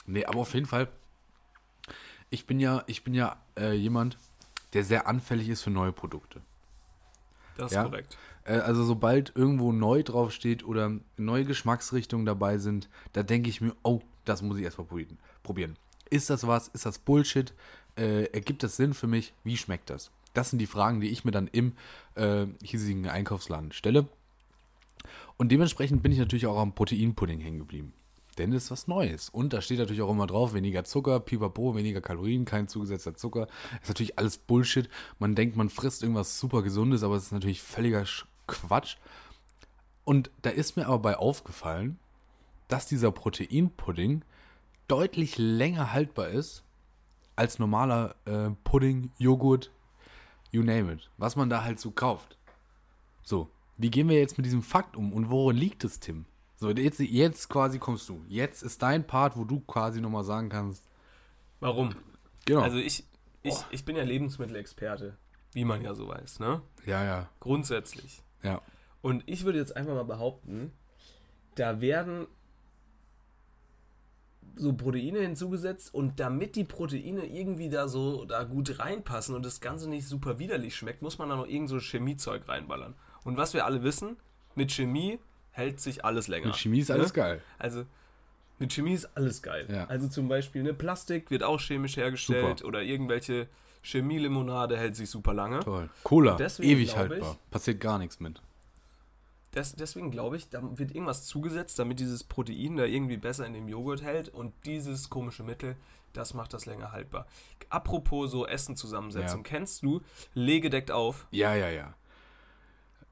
Nee, 0.06 0.24
aber 0.24 0.40
auf 0.40 0.54
jeden 0.54 0.66
Fall, 0.66 0.88
ich 2.30 2.46
bin 2.46 2.60
ja, 2.60 2.84
ich 2.86 3.04
bin 3.04 3.14
ja 3.14 3.36
äh, 3.58 3.72
jemand, 3.72 4.18
der 4.72 4.84
sehr 4.84 5.06
anfällig 5.06 5.48
ist 5.48 5.62
für 5.62 5.70
neue 5.70 5.92
Produkte. 5.92 6.42
Das 7.56 7.70
ist 7.70 7.76
Ja. 7.76 7.84
korrekt. 7.84 8.18
Äh, 8.44 8.54
also 8.58 8.84
sobald 8.84 9.32
irgendwo 9.36 9.72
neu 9.72 10.02
draufsteht 10.02 10.64
oder 10.64 10.92
neue 11.16 11.44
Geschmacksrichtungen 11.44 12.26
dabei 12.26 12.58
sind, 12.58 12.88
da 13.12 13.22
denke 13.22 13.48
ich 13.48 13.60
mir, 13.60 13.74
oh, 13.82 14.02
das 14.24 14.42
muss 14.42 14.58
ich 14.58 14.64
erstmal 14.64 14.86
probieren. 14.86 15.18
Probieren. 15.44 15.76
Ist 16.10 16.30
das 16.30 16.44
was? 16.46 16.66
Ist 16.68 16.86
das 16.86 16.98
Bullshit? 16.98 17.54
Äh, 17.96 18.24
ergibt 18.32 18.64
das 18.64 18.76
Sinn 18.76 18.94
für 18.94 19.06
mich? 19.06 19.32
Wie 19.44 19.56
schmeckt 19.56 19.90
das? 19.90 20.10
Das 20.32 20.50
sind 20.50 20.58
die 20.58 20.66
Fragen, 20.66 21.00
die 21.00 21.10
ich 21.10 21.24
mir 21.24 21.30
dann 21.30 21.46
im 21.46 21.74
äh, 22.16 22.46
hiesigen 22.62 23.08
Einkaufsladen 23.08 23.70
stelle. 23.70 24.08
Und 25.36 25.52
dementsprechend 25.52 26.02
bin 26.02 26.10
ich 26.10 26.18
natürlich 26.18 26.46
auch 26.46 26.58
am 26.58 26.74
Proteinpudding 26.74 27.38
hängen 27.38 27.60
geblieben. 27.60 27.92
Denn 28.38 28.52
es 28.52 28.64
ist 28.64 28.70
was 28.72 28.88
Neues. 28.88 29.28
Und 29.28 29.52
da 29.52 29.60
steht 29.60 29.78
natürlich 29.78 30.02
auch 30.02 30.10
immer 30.10 30.26
drauf, 30.26 30.54
weniger 30.54 30.82
Zucker, 30.82 31.20
pipapo, 31.20 31.76
weniger 31.76 32.00
Kalorien, 32.00 32.44
kein 32.44 32.66
zugesetzter 32.66 33.14
Zucker. 33.14 33.46
ist 33.80 33.88
natürlich 33.88 34.18
alles 34.18 34.38
Bullshit. 34.38 34.88
Man 35.20 35.36
denkt, 35.36 35.56
man 35.56 35.70
frisst 35.70 36.02
irgendwas 36.02 36.40
super 36.40 36.62
Gesundes, 36.62 37.04
aber 37.04 37.14
es 37.14 37.26
ist 37.26 37.32
natürlich 37.32 37.62
völliger 37.62 38.02
Sch- 38.02 38.24
Quatsch. 38.48 38.96
Und 40.04 40.30
da 40.42 40.50
ist 40.50 40.76
mir 40.76 40.86
aber 40.86 40.98
bei 40.98 41.16
aufgefallen, 41.16 41.98
dass 42.66 42.86
dieser 42.86 43.12
Proteinpudding 43.12 44.22
deutlich 44.88 45.38
länger 45.38 45.92
haltbar 45.92 46.28
ist 46.28 46.64
als 47.36 47.58
normaler 47.58 48.14
äh, 48.26 48.50
Pudding, 48.64 49.10
Joghurt, 49.18 49.70
you 50.50 50.62
name 50.62 50.92
it. 50.92 51.10
Was 51.16 51.36
man 51.36 51.50
da 51.50 51.64
halt 51.64 51.80
so 51.80 51.90
kauft. 51.90 52.38
So, 53.22 53.50
wie 53.76 53.90
gehen 53.90 54.08
wir 54.08 54.18
jetzt 54.18 54.36
mit 54.36 54.46
diesem 54.46 54.62
Fakt 54.62 54.96
um 54.96 55.12
und 55.12 55.30
worin 55.30 55.56
liegt 55.56 55.84
es, 55.84 56.00
Tim? 56.00 56.26
So, 56.56 56.70
jetzt, 56.70 57.00
jetzt 57.00 57.48
quasi 57.48 57.78
kommst 57.78 58.08
du. 58.08 58.24
Jetzt 58.28 58.62
ist 58.62 58.82
dein 58.82 59.06
Part, 59.06 59.36
wo 59.36 59.44
du 59.44 59.60
quasi 59.60 60.00
nochmal 60.00 60.24
sagen 60.24 60.48
kannst. 60.48 60.88
Warum? 61.60 61.94
Genau. 62.44 62.60
Also 62.60 62.78
ich, 62.78 63.04
ich, 63.42 63.54
ich 63.70 63.84
bin 63.84 63.96
ja 63.96 64.04
Lebensmittelexperte, 64.04 65.16
wie 65.52 65.64
man 65.64 65.82
ja 65.82 65.94
so 65.94 66.08
weiß, 66.08 66.40
ne? 66.40 66.62
ja, 66.86 67.04
ja, 67.04 67.28
Grundsätzlich. 67.40 68.22
ja. 68.42 68.60
Und 69.02 69.22
ich 69.26 69.44
würde 69.44 69.58
jetzt 69.58 69.76
einfach 69.76 69.94
mal 69.94 70.04
behaupten, 70.04 70.72
da 71.56 71.82
werden 71.82 72.26
so 74.56 74.72
Proteine 74.72 75.20
hinzugesetzt 75.20 75.92
und 75.94 76.20
damit 76.20 76.56
die 76.56 76.64
Proteine 76.64 77.26
irgendwie 77.26 77.68
da 77.68 77.88
so 77.88 78.24
da 78.24 78.44
gut 78.44 78.78
reinpassen 78.78 79.34
und 79.34 79.44
das 79.44 79.60
Ganze 79.60 79.88
nicht 79.88 80.06
super 80.06 80.38
widerlich 80.38 80.76
schmeckt, 80.76 81.02
muss 81.02 81.18
man 81.18 81.28
da 81.28 81.36
noch 81.36 81.46
irgend 81.46 81.68
so 81.68 81.78
Chemiezeug 81.78 82.48
reinballern. 82.48 82.94
Und 83.24 83.36
was 83.36 83.54
wir 83.54 83.64
alle 83.64 83.82
wissen, 83.82 84.16
mit 84.54 84.70
Chemie 84.72 85.18
hält 85.52 85.80
sich 85.80 86.04
alles 86.04 86.28
länger. 86.28 86.48
Mit 86.48 86.56
Chemie 86.56 86.80
ist 86.80 86.90
alles 86.90 87.08
ne? 87.08 87.14
geil. 87.14 87.42
Also 87.58 87.84
mit 88.58 88.72
Chemie 88.72 88.94
ist 88.94 89.08
alles 89.16 89.42
geil. 89.42 89.66
Ja. 89.68 89.86
Also 89.86 90.08
zum 90.08 90.28
Beispiel 90.28 90.62
ne, 90.62 90.74
Plastik 90.74 91.30
wird 91.30 91.42
auch 91.42 91.60
chemisch 91.60 91.96
hergestellt 91.96 92.58
Super. 92.58 92.68
oder 92.68 92.82
irgendwelche 92.82 93.48
Chemielimonade 93.82 94.76
hält 94.76 94.96
sich 94.96 95.10
super 95.10 95.34
lange. 95.34 95.60
Toll. 95.60 95.90
Cola, 96.02 96.38
ewig 96.60 96.96
haltbar. 96.96 97.32
ich- 97.32 97.50
Passiert 97.50 97.80
gar 97.80 97.98
nichts 97.98 98.20
mit. 98.20 98.40
Das, 99.54 99.72
deswegen 99.76 100.10
glaube 100.10 100.36
ich, 100.36 100.48
da 100.50 100.60
wird 100.78 100.92
irgendwas 100.94 101.24
zugesetzt, 101.24 101.78
damit 101.78 102.00
dieses 102.00 102.24
Protein 102.24 102.76
da 102.76 102.84
irgendwie 102.84 103.16
besser 103.16 103.46
in 103.46 103.52
dem 103.52 103.68
Joghurt 103.68 104.02
hält 104.02 104.28
und 104.28 104.52
dieses 104.66 105.10
komische 105.10 105.44
Mittel, 105.44 105.76
das 106.12 106.34
macht 106.34 106.52
das 106.52 106.66
länger 106.66 106.90
haltbar. 106.92 107.26
Apropos 107.68 108.30
so 108.30 108.46
Essen 108.46 108.76
zusammensetzen, 108.76 109.38
Ja. 109.38 109.42
kennst 109.44 109.82
du 109.84 110.00
Lege 110.34 110.70
deckt 110.70 110.90
auf, 110.90 111.26
Ja, 111.30 111.54
ja, 111.54 111.70
ja. 111.70 111.94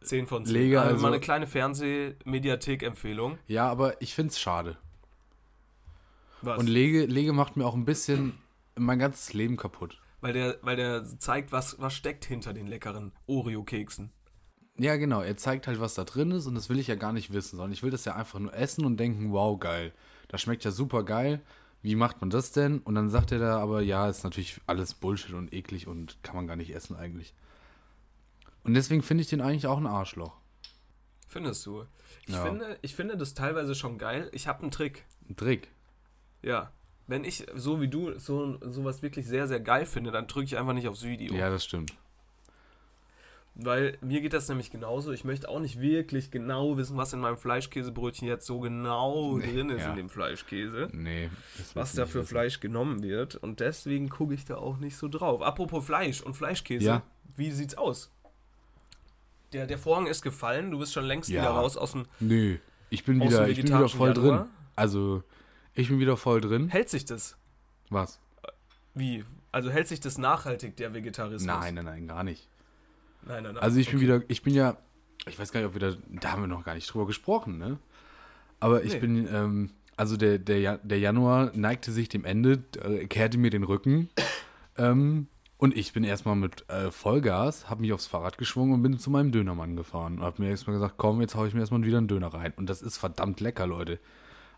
10 0.02 0.26
von 0.26 0.44
10. 0.44 0.52
Lege 0.54 0.80
also, 0.80 0.94
also- 0.94 1.02
mal 1.02 1.12
eine 1.12 1.20
kleine 1.20 1.46
Fernseh-Mediathek-Empfehlung. 1.46 3.38
Ja, 3.46 3.68
aber 3.70 4.00
ich 4.02 4.14
find's 4.14 4.40
schade. 4.40 4.76
Was? 6.40 6.58
Und 6.58 6.66
Lege, 6.68 7.04
Lege 7.06 7.32
macht 7.32 7.56
mir 7.56 7.64
auch 7.66 7.74
ein 7.74 7.84
bisschen 7.84 8.36
mein 8.74 8.98
ganzes 8.98 9.32
Leben 9.32 9.56
kaputt. 9.56 10.00
weil, 10.20 10.32
der, 10.32 10.58
weil 10.62 10.76
der 10.76 11.04
zeigt, 11.18 11.52
was, 11.52 11.80
was 11.80 11.94
steckt 11.94 12.24
hinter 12.24 12.52
den 12.52 12.66
leckeren 12.66 13.12
Oreo-Keksen. 13.26 14.10
Ja, 14.78 14.96
genau. 14.96 15.20
Er 15.20 15.36
zeigt 15.36 15.66
halt, 15.66 15.80
was 15.80 15.94
da 15.94 16.04
drin 16.04 16.30
ist 16.30 16.46
und 16.46 16.54
das 16.54 16.68
will 16.68 16.78
ich 16.78 16.86
ja 16.86 16.94
gar 16.94 17.12
nicht 17.12 17.32
wissen, 17.32 17.56
sondern 17.56 17.72
ich 17.72 17.82
will 17.82 17.90
das 17.90 18.04
ja 18.04 18.14
einfach 18.14 18.38
nur 18.38 18.54
essen 18.54 18.84
und 18.84 18.96
denken, 18.96 19.32
wow, 19.32 19.58
geil. 19.58 19.92
Das 20.28 20.40
schmeckt 20.40 20.64
ja 20.64 20.70
super 20.70 21.04
geil. 21.04 21.40
Wie 21.82 21.96
macht 21.96 22.20
man 22.20 22.30
das 22.30 22.52
denn? 22.52 22.78
Und 22.78 22.94
dann 22.94 23.10
sagt 23.10 23.32
er 23.32 23.38
da 23.38 23.58
aber, 23.60 23.82
ja, 23.82 24.08
ist 24.08 24.24
natürlich 24.24 24.60
alles 24.66 24.94
Bullshit 24.94 25.34
und 25.34 25.52
eklig 25.52 25.88
und 25.88 26.22
kann 26.22 26.36
man 26.36 26.46
gar 26.46 26.56
nicht 26.56 26.74
essen 26.74 26.96
eigentlich. 26.96 27.34
Und 28.64 28.74
deswegen 28.74 29.02
finde 29.02 29.22
ich 29.22 29.28
den 29.28 29.40
eigentlich 29.40 29.66
auch 29.66 29.78
ein 29.78 29.86
Arschloch. 29.86 30.36
Findest 31.26 31.66
du? 31.66 31.84
Ich, 32.26 32.34
Ja. 32.34 32.44
finde, 32.44 32.78
ich 32.82 32.94
finde 32.94 33.16
das 33.16 33.34
teilweise 33.34 33.74
schon 33.74 33.98
geil. 33.98 34.30
Ich 34.32 34.46
habe 34.46 34.62
einen 34.62 34.70
Trick. 34.70 35.04
Ein 35.28 35.36
Trick. 35.36 35.68
Ja. 36.42 36.72
Wenn 37.08 37.24
ich, 37.24 37.46
so 37.56 37.80
wie 37.80 37.88
du, 37.88 38.16
so 38.18 38.58
sowas 38.60 39.02
wirklich 39.02 39.26
sehr, 39.26 39.48
sehr 39.48 39.60
geil 39.60 39.84
finde, 39.86 40.12
dann 40.12 40.28
drücke 40.28 40.44
ich 40.44 40.56
einfach 40.56 40.72
nicht 40.72 40.86
aufs 40.88 41.02
Video. 41.02 41.34
Ja, 41.34 41.50
das 41.50 41.64
stimmt. 41.64 41.92
Weil 43.54 43.98
mir 44.00 44.22
geht 44.22 44.32
das 44.32 44.48
nämlich 44.48 44.70
genauso. 44.70 45.12
Ich 45.12 45.24
möchte 45.24 45.48
auch 45.48 45.60
nicht 45.60 45.78
wirklich 45.78 46.30
genau 46.30 46.78
wissen, 46.78 46.96
was 46.96 47.12
in 47.12 47.20
meinem 47.20 47.36
Fleischkäsebrötchen 47.36 48.26
jetzt 48.26 48.46
so 48.46 48.60
genau 48.60 49.38
drin 49.38 49.68
ist 49.68 49.82
ja. 49.82 49.90
in 49.90 49.96
dem 49.96 50.08
Fleischkäse. 50.08 50.88
Nee. 50.92 51.28
Was 51.74 51.92
da 51.94 52.06
für. 52.06 52.24
Fleisch 52.24 52.60
genommen 52.60 53.02
wird. 53.02 53.36
Und 53.36 53.60
deswegen 53.60 54.08
gucke 54.08 54.32
ich 54.32 54.46
da 54.46 54.56
auch 54.56 54.78
nicht 54.78 54.96
so 54.96 55.08
drauf. 55.08 55.42
Apropos 55.42 55.84
Fleisch 55.84 56.22
und 56.22 56.34
Fleischkäse. 56.34 56.84
Ja. 56.84 57.02
Wie 57.36 57.50
sieht's 57.50 57.76
aus? 57.76 58.10
Der, 59.52 59.66
der 59.66 59.78
Vorhang 59.78 60.06
ist 60.06 60.22
gefallen. 60.22 60.70
Du 60.70 60.78
bist 60.78 60.94
schon 60.94 61.04
längst 61.04 61.28
Ja. 61.28 61.42
wieder 61.42 61.50
raus 61.50 61.76
aus 61.76 61.92
dem. 61.92 62.06
Nö. 62.20 62.56
Ich 62.88 63.04
bin 63.04 63.20
wieder, 63.20 63.48
ich 63.48 63.56
bin 63.56 63.66
wieder 63.66 63.88
voll 63.88 64.14
Januar? 64.14 64.38
drin. 64.38 64.50
Also, 64.76 65.22
ich 65.74 65.88
bin 65.88 65.98
wieder 65.98 66.16
voll 66.16 66.40
drin. 66.40 66.68
Hält 66.68 66.88
sich 66.88 67.04
das? 67.04 67.36
Was? 67.90 68.18
Wie? 68.94 69.24
Also 69.50 69.70
hält 69.70 69.88
sich 69.88 70.00
das 70.00 70.16
nachhaltig, 70.16 70.76
der 70.76 70.94
Vegetarismus? 70.94 71.44
Nein, 71.44 71.74
nein, 71.74 71.84
nein, 71.84 72.06
gar 72.06 72.24
nicht. 72.24 72.48
Nein, 73.26 73.42
nein, 73.44 73.54
nein. 73.54 73.62
Also 73.62 73.78
ich 73.78 73.86
bin 73.88 73.96
Okay. 73.96 74.04
wieder, 74.04 74.22
ich 74.28 74.42
bin 74.42 74.54
ja, 74.54 74.76
ich 75.26 75.38
weiß 75.38 75.52
gar 75.52 75.60
nicht, 75.60 75.68
ob 75.68 75.74
wir 75.74 75.80
da, 75.80 75.96
da 76.20 76.32
haben 76.32 76.42
wir 76.42 76.46
noch 76.48 76.64
gar 76.64 76.74
nicht 76.74 76.92
drüber 76.92 77.06
gesprochen, 77.06 77.58
ne? 77.58 77.78
Aber 78.60 78.84
ich 78.84 78.94
Nee. 78.94 79.00
bin, 79.00 79.28
ähm, 79.32 79.70
also 79.96 80.16
der, 80.16 80.38
der, 80.38 80.78
der 80.78 80.98
Januar 80.98 81.52
neigte 81.54 81.92
sich 81.92 82.08
dem 82.08 82.24
Ende, 82.24 82.62
äh, 82.82 83.06
kehrte 83.06 83.38
mir 83.38 83.50
den 83.50 83.62
Rücken. 83.64 84.08
ähm, 84.76 85.26
und 85.58 85.76
ich 85.76 85.92
bin 85.92 86.02
erstmal 86.02 86.34
mit 86.34 86.68
äh, 86.68 86.90
Vollgas, 86.90 87.70
habe 87.70 87.82
mich 87.82 87.92
aufs 87.92 88.06
Fahrrad 88.08 88.36
geschwungen 88.36 88.74
und 88.74 88.82
bin 88.82 88.98
zu 88.98 89.10
meinem 89.10 89.30
Dönermann 89.30 89.76
gefahren. 89.76 90.18
Und 90.18 90.24
habe 90.24 90.42
mir 90.42 90.50
erstmal 90.50 90.74
gesagt, 90.74 90.94
komm, 90.96 91.20
jetzt 91.20 91.36
hau 91.36 91.44
ich 91.46 91.54
mir 91.54 91.60
erstmal 91.60 91.84
wieder 91.84 91.98
einen 91.98 92.08
Döner 92.08 92.34
rein. 92.34 92.52
Und 92.56 92.68
das 92.68 92.82
ist 92.82 92.98
verdammt 92.98 93.38
lecker, 93.40 93.66
Leute. 93.68 94.00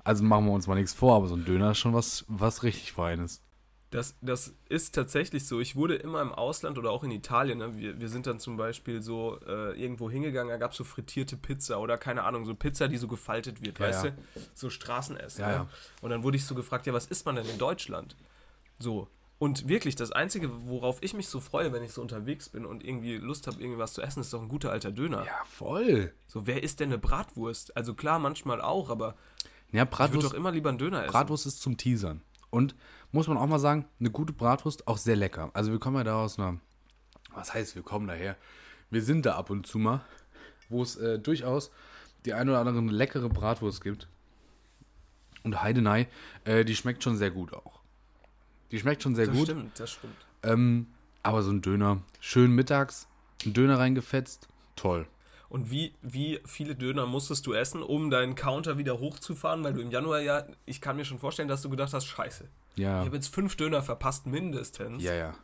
Also 0.03 0.25
machen 0.25 0.47
wir 0.47 0.53
uns 0.53 0.67
mal 0.67 0.77
nichts 0.77 0.95
vor, 0.95 1.17
aber 1.17 1.27
so 1.29 1.35
ein 1.35 1.45
Döner 1.45 1.73
ist 1.73 1.79
schon 1.79 1.93
was, 1.93 2.25
was 2.29 2.63
richtig 2.63 2.93
Feines. 2.93 3.43
Das, 3.95 4.17
das 4.21 4.53
ist 4.69 4.95
tatsächlich 4.95 5.47
so. 5.47 5.61
Ich 5.61 5.77
wurde 5.77 5.95
immer 5.95 6.21
im 6.21 6.33
Ausland 6.33 6.79
oder 6.79 6.91
auch 6.91 7.05
in 7.05 7.13
Italien, 7.13 7.59
ne? 7.59 7.79
wir, 7.79 8.01
wir 8.01 8.09
sind 8.09 8.27
dann 8.27 8.41
zum 8.41 8.57
Beispiel 8.57 9.01
so 9.01 9.39
äh, 9.47 9.81
irgendwo 9.81 10.11
hingegangen, 10.11 10.51
da 10.51 10.57
gab 10.57 10.73
es 10.73 10.77
so 10.79 10.83
frittierte 10.85 11.37
Pizza 11.37 11.79
oder 11.79 11.97
keine 11.97 12.25
Ahnung, 12.25 12.45
so 12.45 12.55
Pizza, 12.57 12.89
die 12.89 12.97
so 12.97 13.07
gefaltet 13.07 13.63
wird, 13.65 13.79
Ja, 13.79 13.87
weißt 13.87 14.05
ja. 14.07 14.11
du? 14.11 14.17
So 14.55 14.69
Straßenessen. 14.69 15.43
Ja, 15.43 15.59
ne? 15.61 15.69
Und 16.03 16.11
dann 16.11 16.25
wurde 16.25 16.37
ich 16.37 16.45
so 16.45 16.55
gefragt, 16.57 16.87
ja, 16.87 16.93
was 16.93 17.07
isst 17.07 17.25
man 17.25 17.37
denn 17.37 17.47
in 17.49 17.57
Deutschland? 17.59 18.17
So. 18.81 19.09
Und 19.39 19.69
wirklich, 19.69 19.95
das 19.95 20.11
Einzige, 20.11 20.49
worauf 20.67 21.03
ich 21.03 21.15
mich 21.15 21.29
so 21.29 21.39
freue, 21.39 21.73
wenn 21.73 21.83
ich 21.85 21.93
so 21.93 22.01
unterwegs 22.01 22.49
bin 22.49 22.65
und 22.65 22.85
irgendwie 22.85 23.17
Lust 23.17 23.47
habe, 23.47 23.61
irgendwie 23.61 23.79
was 23.79 23.93
zu 23.93 24.03
essen, 24.03 24.21
ist 24.21 24.33
doch 24.33 24.41
ein 24.43 24.49
guter 24.49 24.71
alter 24.73 24.91
Döner. 24.91 25.25
Ja, 25.25 25.45
voll. 25.45 26.13
So, 26.27 26.47
wer 26.47 26.63
isst 26.63 26.81
denn 26.81 26.89
eine 26.89 26.99
Bratwurst? 26.99 27.77
Also 27.77 27.95
klar, 27.95 28.19
manchmal 28.19 28.61
auch, 28.61 28.91
aber 28.91 29.09
Ja, 29.09 29.15
Ich 29.71 29.75
würde 29.75 29.87
Bratwurst, 29.91 30.27
doch 30.29 30.35
immer 30.35 30.51
lieber 30.51 30.71
einen 30.71 30.79
Döner 30.79 31.03
essen. 31.03 31.13
Bratwurst 31.13 31.47
ist 31.47 31.61
zum 31.61 31.77
Teasern. 31.77 32.23
Und 32.51 32.75
muss 33.15 33.29
man 33.29 33.39
auch 33.39 33.47
mal 33.47 33.61
sagen, 33.61 33.87
eine 34.01 34.11
gute 34.11 34.33
Bratwurst 34.33 34.89
auch 34.89 34.99
sehr 34.99 35.15
lecker. 35.15 35.51
Also 35.55 35.71
wir 35.71 35.79
kommen 35.79 35.97
ja 35.99 36.05
da 36.05 36.23
aus 36.25 36.37
einer, 36.37 36.59
was 37.33 37.55
heißt 37.55 37.77
wir 37.77 37.85
kommen 37.85 38.09
daher? 38.09 38.37
Wir 38.91 39.03
sind 39.03 39.25
da 39.25 39.37
ab 39.37 39.51
und 39.51 39.69
zu 39.69 39.79
mal, 39.79 40.01
wo 40.69 40.83
es 40.83 40.97
äh, 40.97 41.21
durchaus 41.21 41.71
die 42.25 42.35
ein 42.35 42.49
oder 42.49 42.59
andere 42.59 42.81
leckere 42.87 43.29
Bratwurst 43.29 43.83
gibt. 43.85 44.09
Und 45.45 45.63
Heidenei, 45.63 46.09
äh, 46.45 46.65
die 46.65 46.75
schmeckt 46.75 47.05
schon 47.05 47.17
sehr 47.17 47.31
gut 47.31 47.53
auch. 47.53 47.79
Die 48.73 48.81
schmeckt 48.81 49.05
schon 49.05 49.15
sehr 49.15 49.27
das 49.27 49.37
gut. 49.37 49.45
stimmt, 49.45 49.79
das 49.79 49.93
stimmt. 49.93 50.17
Ähm, 50.43 50.89
aber 51.23 51.45
so 51.45 51.53
ein 51.53 51.63
Döner, 51.63 52.03
schön 52.19 52.51
mittags, 52.51 53.07
ein 53.47 53.53
Döner 53.53 53.79
reingefetzt, 53.79 54.49
toll. 54.75 55.07
Und 55.55 55.71
wie, 55.71 55.95
wie 56.03 56.41
viele 56.45 56.75
Döner 56.75 57.07
musstest 57.07 57.47
du 57.47 57.53
essen, 57.53 57.81
um 57.81 58.11
deinen 58.11 58.35
Counter 58.35 58.77
wieder 58.77 58.99
hochzufahren? 58.99 59.63
Weil 59.63 59.73
du 59.73 59.83
im 59.83 59.93
Januar 59.93 60.21
ja, 60.21 60.43
ich 60.67 60.81
kann 60.81 60.97
mir 60.97 61.05
schon 61.05 61.21
vorstellen, 61.21 61.47
dass 61.47 61.63
du 61.63 61.71
gedacht 61.71 61.93
hast, 61.93 62.07
scheiße. 62.07 62.49
Ja, 62.75 63.03
Ich 63.03 63.07
habe 63.07 63.15
jetzt 63.15 63.33
fünf 63.33 63.55
Döner 63.55 63.81
verpasst, 63.81 64.27
mindestens. 64.27 65.01
ja, 65.05 65.15
ja. 65.15 65.35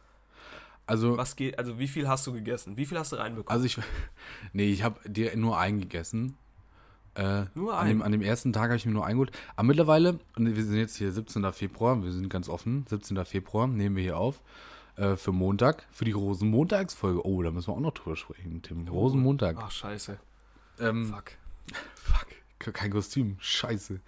Also, 0.85 1.17
Was 1.17 1.37
geht, 1.37 1.61
also 1.61 1.79
wie 1.79 1.87
viel 1.87 2.09
hast 2.09 2.26
du 2.26 2.33
gegessen? 2.33 2.76
Wie 2.76 2.87
viel 2.87 2.99
hast 2.99 3.12
du 3.12 3.17
reinbekommen? 3.17 3.52
also 3.52 3.64
ich, 3.67 3.79
nee, 4.52 4.73
ich 4.73 4.83
habe 4.83 4.99
dir 5.09 5.37
nur 5.37 5.57
einen 5.57 5.79
gegessen. 5.79 6.37
Äh, 7.14 7.45
Nur 7.55 7.79
an 7.79 7.87
dem, 7.87 7.99
einen? 7.99 8.02
an 8.02 8.11
dem 8.11 8.23
ersten 8.23 8.52
Tag 8.52 8.64
habe 8.64 8.76
ich 8.79 8.87
mir 8.87 8.93
nur 8.93 9.07
eingeholt. 9.07 9.31
Aber 9.55 9.69
mittlerweile, 9.69 10.19
und 10.35 10.57
wir 10.57 10.64
sind 10.64 10.75
jetzt 10.76 10.97
hier 10.97 11.12
17. 11.12 11.52
Februar, 11.52 12.02
wir 12.02 12.11
sind 12.11 12.29
ganz 12.29 12.49
offen, 12.49 12.85
17. 12.88 13.25
Februar 13.26 13.69
nehmen 13.69 13.95
wir 13.95 14.02
hier 14.02 14.17
auf. 14.19 14.43
Äh, 15.00 15.16
für 15.16 15.33
Montag, 15.33 15.87
für 15.90 16.04
die 16.04 16.12
Rosenmontagsfolge. 16.12 17.25
Oh, 17.26 17.42
da 17.42 17.50
müssen 17.50 17.69
wir 17.69 17.75
auch 17.75 17.80
noch 17.80 17.95
drüber 17.95 18.16
sprechen, 18.16 18.61
Tim. 18.62 18.87
Rosenmontag. 18.88 19.57
Ach, 19.59 19.71
scheiße. 19.71 20.19
ähm, 20.78 21.07
Fuck. 21.07 21.33
fuck, 21.95 22.26
ke- 22.59 22.73
kein 22.73 22.90
Kostüm. 22.90 23.37
Scheiße. 23.40 24.00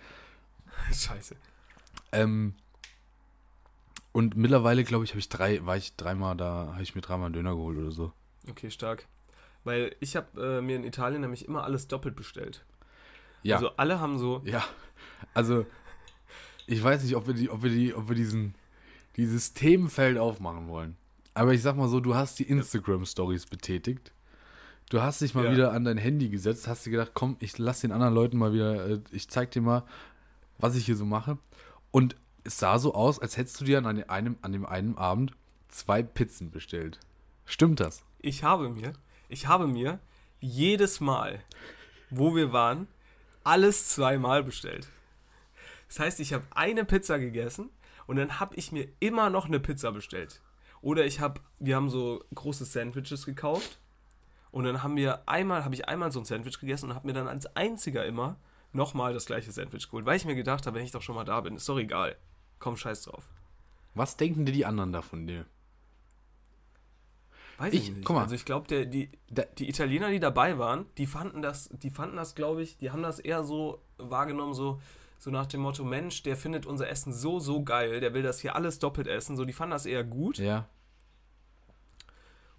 Scheiße. 0.93 1.37
Ähm, 2.13 2.55
und 4.13 4.37
mittlerweile, 4.37 4.85
glaube 4.85 5.05
ich, 5.05 5.13
habe 5.13 5.21
ich 5.21 5.29
drei, 5.31 5.65
war 5.65 5.77
ich 5.79 5.97
dreimal 5.97 6.37
da, 6.37 6.69
habe 6.73 6.83
ich 6.83 6.95
mir 6.95 7.01
dreimal 7.01 7.27
einen 7.27 7.35
Döner 7.35 7.55
geholt 7.55 7.79
oder 7.79 7.91
so. 7.91 8.13
Okay, 8.51 8.71
stark. 8.71 9.07
Weil 9.65 9.97
ich 10.01 10.17
habe 10.17 10.59
äh, 10.59 10.61
mir 10.61 10.77
in 10.77 10.85
Italien 10.85 11.23
nämlich 11.23 11.47
immer 11.47 11.65
alles 11.65 11.89
doppelt 11.89 12.17
bestellt. 12.17 12.65
Ja. 13.43 13.57
Also 13.57 13.71
alle 13.77 13.99
haben 14.01 14.19
so, 14.19 14.43
Ja, 14.45 14.63
also 15.35 15.65
ich 16.67 16.83
weiß 16.83 17.03
nicht, 17.05 17.17
ob 17.17 17.27
wir 17.27 17.35
die, 17.35 17.49
ob 17.49 17.63
wir 17.63 17.71
die, 17.71 17.95
ob 17.95 18.09
wir 18.09 18.15
diesen 18.17 18.55
dieses 19.17 19.53
Themenfeld 19.55 20.19
aufmachen 20.19 20.69
wollen. 20.69 20.97
Aber 21.35 21.53
ich 21.55 21.63
sag 21.63 21.77
mal 21.77 21.89
so, 21.89 22.01
du 22.01 22.15
hast 22.15 22.39
die 22.39 22.45
Instagram 22.45 23.05
Stories 23.07 23.47
betätigt. 23.47 24.13
Du 24.91 25.01
hast 25.01 25.21
dich 25.23 25.35
mal 25.35 25.47
Ja. 25.47 25.53
wieder 25.53 25.73
an 25.73 25.85
dein 25.85 25.97
Handy 25.97 26.29
gesetzt, 26.29 26.69
hast 26.69 26.85
dir 26.85 26.91
gedacht, 26.91 27.13
komm, 27.15 27.37
ich 27.41 27.57
lass 27.59 27.81
den 27.81 27.93
anderen 27.93 28.15
Leuten 28.15 28.37
mal 28.37 28.53
wieder, 28.53 28.87
äh, 28.87 29.01
ich 29.11 29.29
zeig 29.29 29.51
dir 29.51 29.63
mal, 29.63 29.85
was 30.59 30.77
ich 30.77 30.85
hier 30.85 30.97
so 30.97 31.07
mache. 31.07 31.39
Und 31.91 32.17
es 32.45 32.59
sah 32.59 32.79
so 32.79 32.95
aus, 32.95 33.19
als 33.19 33.37
hättest 33.37 33.61
du 33.61 33.65
dir 33.65 33.79
an 33.85 33.97
dem 33.97 34.11
einem, 34.11 34.37
an 34.43 34.53
dem 34.53 34.67
einen 34.67 34.99
Abend 34.99 35.33
zwei 35.69 36.03
Pizzen 36.03 36.51
bestellt. 36.51 36.99
Stimmt 37.47 37.81
das? 37.81 38.03
ich 38.25 38.45
habe 38.45 38.69
mir, 38.69 38.93
ich 39.29 39.49
habe 39.49 39.67
mir 39.67 39.99
jedes 40.41 41.01
Mal, 41.01 41.41
wo 42.11 42.37
wir 42.37 42.53
waren, 42.53 42.87
alles 43.43 43.89
zweimal 43.89 44.45
bestellt. 44.45 44.89
Das 45.89 45.99
heißt, 45.99 46.21
ich 46.21 46.33
habe 46.33 46.45
eine 46.53 46.85
Pizza 46.85 47.19
gegessen 47.19 47.69
und 48.13 48.19
dann 48.19 48.39
habe 48.41 48.55
ich 48.57 48.73
mir 48.73 48.87
immer 49.01 49.31
noch 49.31 49.47
eine 49.47 49.59
Pizza 49.59 49.91
bestellt. 49.91 50.43
Oder 50.83 51.07
ich 51.07 51.19
habe, 51.21 51.41
wir 51.61 51.77
haben 51.77 51.89
so 51.89 52.23
große 52.35 52.67
Sandwiches 52.67 53.25
gekauft 53.25 53.79
und 54.51 54.65
dann 54.65 54.83
haben 54.83 54.97
wir 54.97 55.27
einmal, 55.27 55.65
habe 55.65 55.75
ich 55.75 55.89
einmal 55.89 56.13
so 56.13 56.19
ein 56.21 56.27
Sandwich 56.27 56.61
gegessen 56.61 56.91
und 56.91 56.95
habe 56.95 57.07
mir 57.07 57.15
dann 57.15 57.27
als 57.27 57.47
einziger 57.57 58.05
immer 58.05 58.37
nochmal 58.75 59.15
das 59.15 59.25
gleiche 59.25 59.51
Sandwich 59.51 59.87
geholt, 59.89 60.05
weil 60.05 60.17
ich 60.19 60.27
mir 60.27 60.35
gedacht 60.35 60.67
habe, 60.67 60.77
wenn 60.79 60.85
ich 60.85 60.91
doch 60.91 61.01
schon 61.01 61.15
mal 61.15 61.25
da 61.25 61.41
bin, 61.41 61.57
ist 61.57 61.67
doch 61.69 61.79
egal. 61.79 62.17
Komm, 62.59 62.77
scheiß 62.77 63.03
drauf. 63.05 63.29
Was 63.95 64.17
denken 64.19 64.45
dir 64.45 64.53
die 64.53 64.67
anderen 64.67 64.93
da 64.93 65.01
von 65.01 65.27
dir? 65.27 65.47
Weiß 67.59 67.73
Ich- 67.73 67.85
ich, 67.89 67.91
nicht. 67.97 68.05
guck 68.05 68.17
mal. 68.17 68.23
Also 68.23 68.35
ich 68.35 68.45
glaube, 68.45 68.67
die, 68.87 69.11
die 69.59 69.69
Italiener, 69.69 70.11
die 70.11 70.21
dabei 70.21 70.59
waren, 70.59 70.87
die 70.99 71.07
fanden 71.07 71.43
das, 71.43 71.69
die 71.73 71.91
fanden 71.91 72.17
das, 72.17 72.35
glaube 72.35 72.63
ich, 72.63 72.77
die 72.79 72.91
haben 72.91 73.03
das 73.03 73.19
eher 73.19 73.45
so 73.45 73.81
wahrgenommen, 73.99 74.55
so, 74.55 74.81
so 75.23 75.31
nach 75.31 75.47
dem 75.47 75.61
Motto, 75.61 75.85
Mensch, 75.85 76.25
der 76.25 76.37
findet 76.37 76.67
unser 76.67 76.89
Essen 76.89 77.13
so, 77.13 77.39
so 77.39 77.63
geil, 77.63 78.01
der 78.01 78.13
will 78.13 78.25
das 78.25 78.41
hier 78.41 78.57
alles 78.57 78.81
doppelt 78.81 79.07
essen. 79.07 79.37
So, 79.37 79.45
die 79.45 79.53
fanden 79.53 79.71
das 79.71 79.87
eher 79.87 80.03
gut. 80.03 80.39
Ja. 80.39 80.69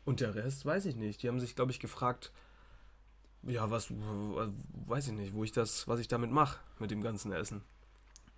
Und 0.06 0.21
der 0.21 0.34
Rest 0.34 0.65
weiß 0.65 0.86
ich 0.86 0.95
nicht. 0.95 1.21
Die 1.21 1.28
haben 1.28 1.41
sich, 1.41 1.58
glaube 1.58 1.71
ich, 1.71 1.82
gefragt, 1.82 2.32
ja, 3.41 3.69
was, 3.69 3.91
weiß 3.91 5.08
ich 5.08 5.13
nicht, 5.13 5.34
wo 5.34 5.43
ich 5.43 5.52
das, 5.52 5.89
was 5.89 5.99
ich 5.99 6.08
damit 6.08 6.32
mache, 6.32 6.58
mit 6.80 6.89
dem 6.89 7.02
ganzen 7.02 7.34
Essen. 7.34 7.63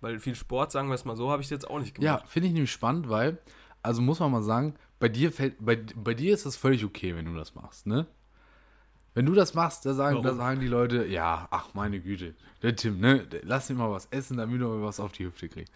Weil 0.00 0.18
viel 0.18 0.34
Sport, 0.34 0.72
sagen 0.72 0.88
wir 0.88 0.96
es 0.96 1.04
mal 1.04 1.16
so, 1.16 1.30
habe 1.30 1.42
ich 1.42 1.48
jetzt 1.50 1.70
auch 1.70 1.78
nicht 1.78 1.96
Ja, 2.02 2.16
gemacht. 2.16 2.28
finde 2.28 2.48
ich 2.48 2.52
nämlich 2.54 2.72
spannend, 2.72 3.08
weil, 3.08 3.38
also 3.80 4.02
muss 4.02 4.18
man 4.18 4.32
mal 4.32 4.42
sagen, 4.42 4.74
bei 4.98 5.08
dir 5.08 5.30
fällt, 5.30 5.64
bei, 5.64 5.76
bei 5.94 6.14
dir 6.14 6.34
ist 6.34 6.46
das 6.46 6.56
völlig 6.56 6.84
okay, 6.84 7.14
wenn 7.14 7.26
du 7.26 7.34
das 7.36 7.54
machst, 7.54 7.86
ne? 7.86 8.08
Wenn 9.16 9.24
du 9.24 9.32
das 9.32 9.54
machst, 9.54 9.86
da 9.86 9.94
sagen, 9.94 10.22
da 10.22 10.34
sagen 10.34 10.60
die 10.60 10.66
Leute, 10.68 11.06
ja, 11.06 11.48
ach 11.50 11.70
meine 11.72 12.00
Güte, 12.00 12.34
der 12.62 12.76
Tim, 12.76 13.00
ne, 13.00 13.26
der- 13.26 13.40
lass 13.44 13.70
ihn 13.70 13.78
mal 13.78 13.90
was 13.90 14.06
essen, 14.10 14.36
damit 14.36 14.60
er 14.60 14.68
mal 14.68 14.82
was 14.82 15.00
auf 15.00 15.10
die 15.12 15.24
Hüfte 15.24 15.48
kriegt. 15.48 15.72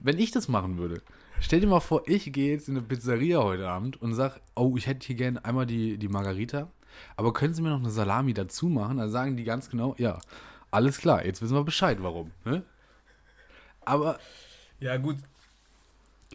Wenn 0.00 0.18
ich 0.18 0.32
das 0.32 0.48
machen 0.48 0.76
würde, 0.76 1.00
stell 1.38 1.60
dir 1.60 1.68
mal 1.68 1.78
vor, 1.78 2.02
ich 2.06 2.32
gehe 2.32 2.50
jetzt 2.52 2.68
in 2.68 2.76
eine 2.76 2.84
Pizzeria 2.84 3.44
heute 3.44 3.68
Abend 3.68 4.02
und 4.02 4.14
sag, 4.14 4.40
oh, 4.56 4.76
ich 4.76 4.88
hätte 4.88 5.06
hier 5.06 5.14
gerne 5.14 5.44
einmal 5.44 5.66
die, 5.66 5.98
die 5.98 6.08
Margarita, 6.08 6.68
aber 7.16 7.32
können 7.32 7.54
Sie 7.54 7.62
mir 7.62 7.70
noch 7.70 7.78
eine 7.78 7.90
Salami 7.90 8.34
dazu 8.34 8.68
machen? 8.68 8.96
Dann 8.96 9.08
sagen 9.08 9.36
die 9.36 9.44
ganz 9.44 9.70
genau, 9.70 9.94
ja, 9.98 10.18
alles 10.72 10.98
klar, 10.98 11.24
jetzt 11.24 11.42
wissen 11.42 11.54
wir 11.54 11.62
Bescheid, 11.62 11.98
warum, 12.02 12.32
ne? 12.44 12.64
Aber 13.84 14.18
Ja, 14.80 14.96
gut. 14.96 15.18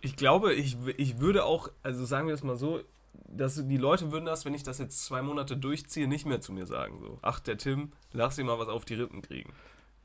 Ich 0.02 0.16
glaube, 0.16 0.54
ich, 0.54 0.78
ich 0.96 1.20
würde 1.20 1.44
auch, 1.44 1.70
also 1.84 2.06
sagen 2.06 2.28
wir 2.30 2.34
es 2.34 2.44
mal 2.44 2.56
so, 2.56 2.80
dass 3.14 3.56
die 3.68 3.78
Leute 3.78 4.12
würden 4.12 4.26
das, 4.26 4.46
wenn 4.46 4.54
ich 4.54 4.64
das 4.64 4.78
jetzt 4.80 5.06
zwei 5.06 5.22
Monate 5.22 5.56
durchziehe, 5.58 6.08
nicht 6.08 6.26
mehr 6.26 6.42
zu 6.42 6.52
mir 6.52 6.66
sagen. 6.66 7.00
So, 7.02 7.20
ach, 7.22 7.40
der 7.40 7.58
Tim, 7.58 7.92
lass 8.12 8.38
ihn 8.38 8.46
mal 8.48 8.60
was 8.60 8.68
auf 8.70 8.86
die 8.86 8.96
Rippen 8.96 9.22
kriegen. 9.22 9.54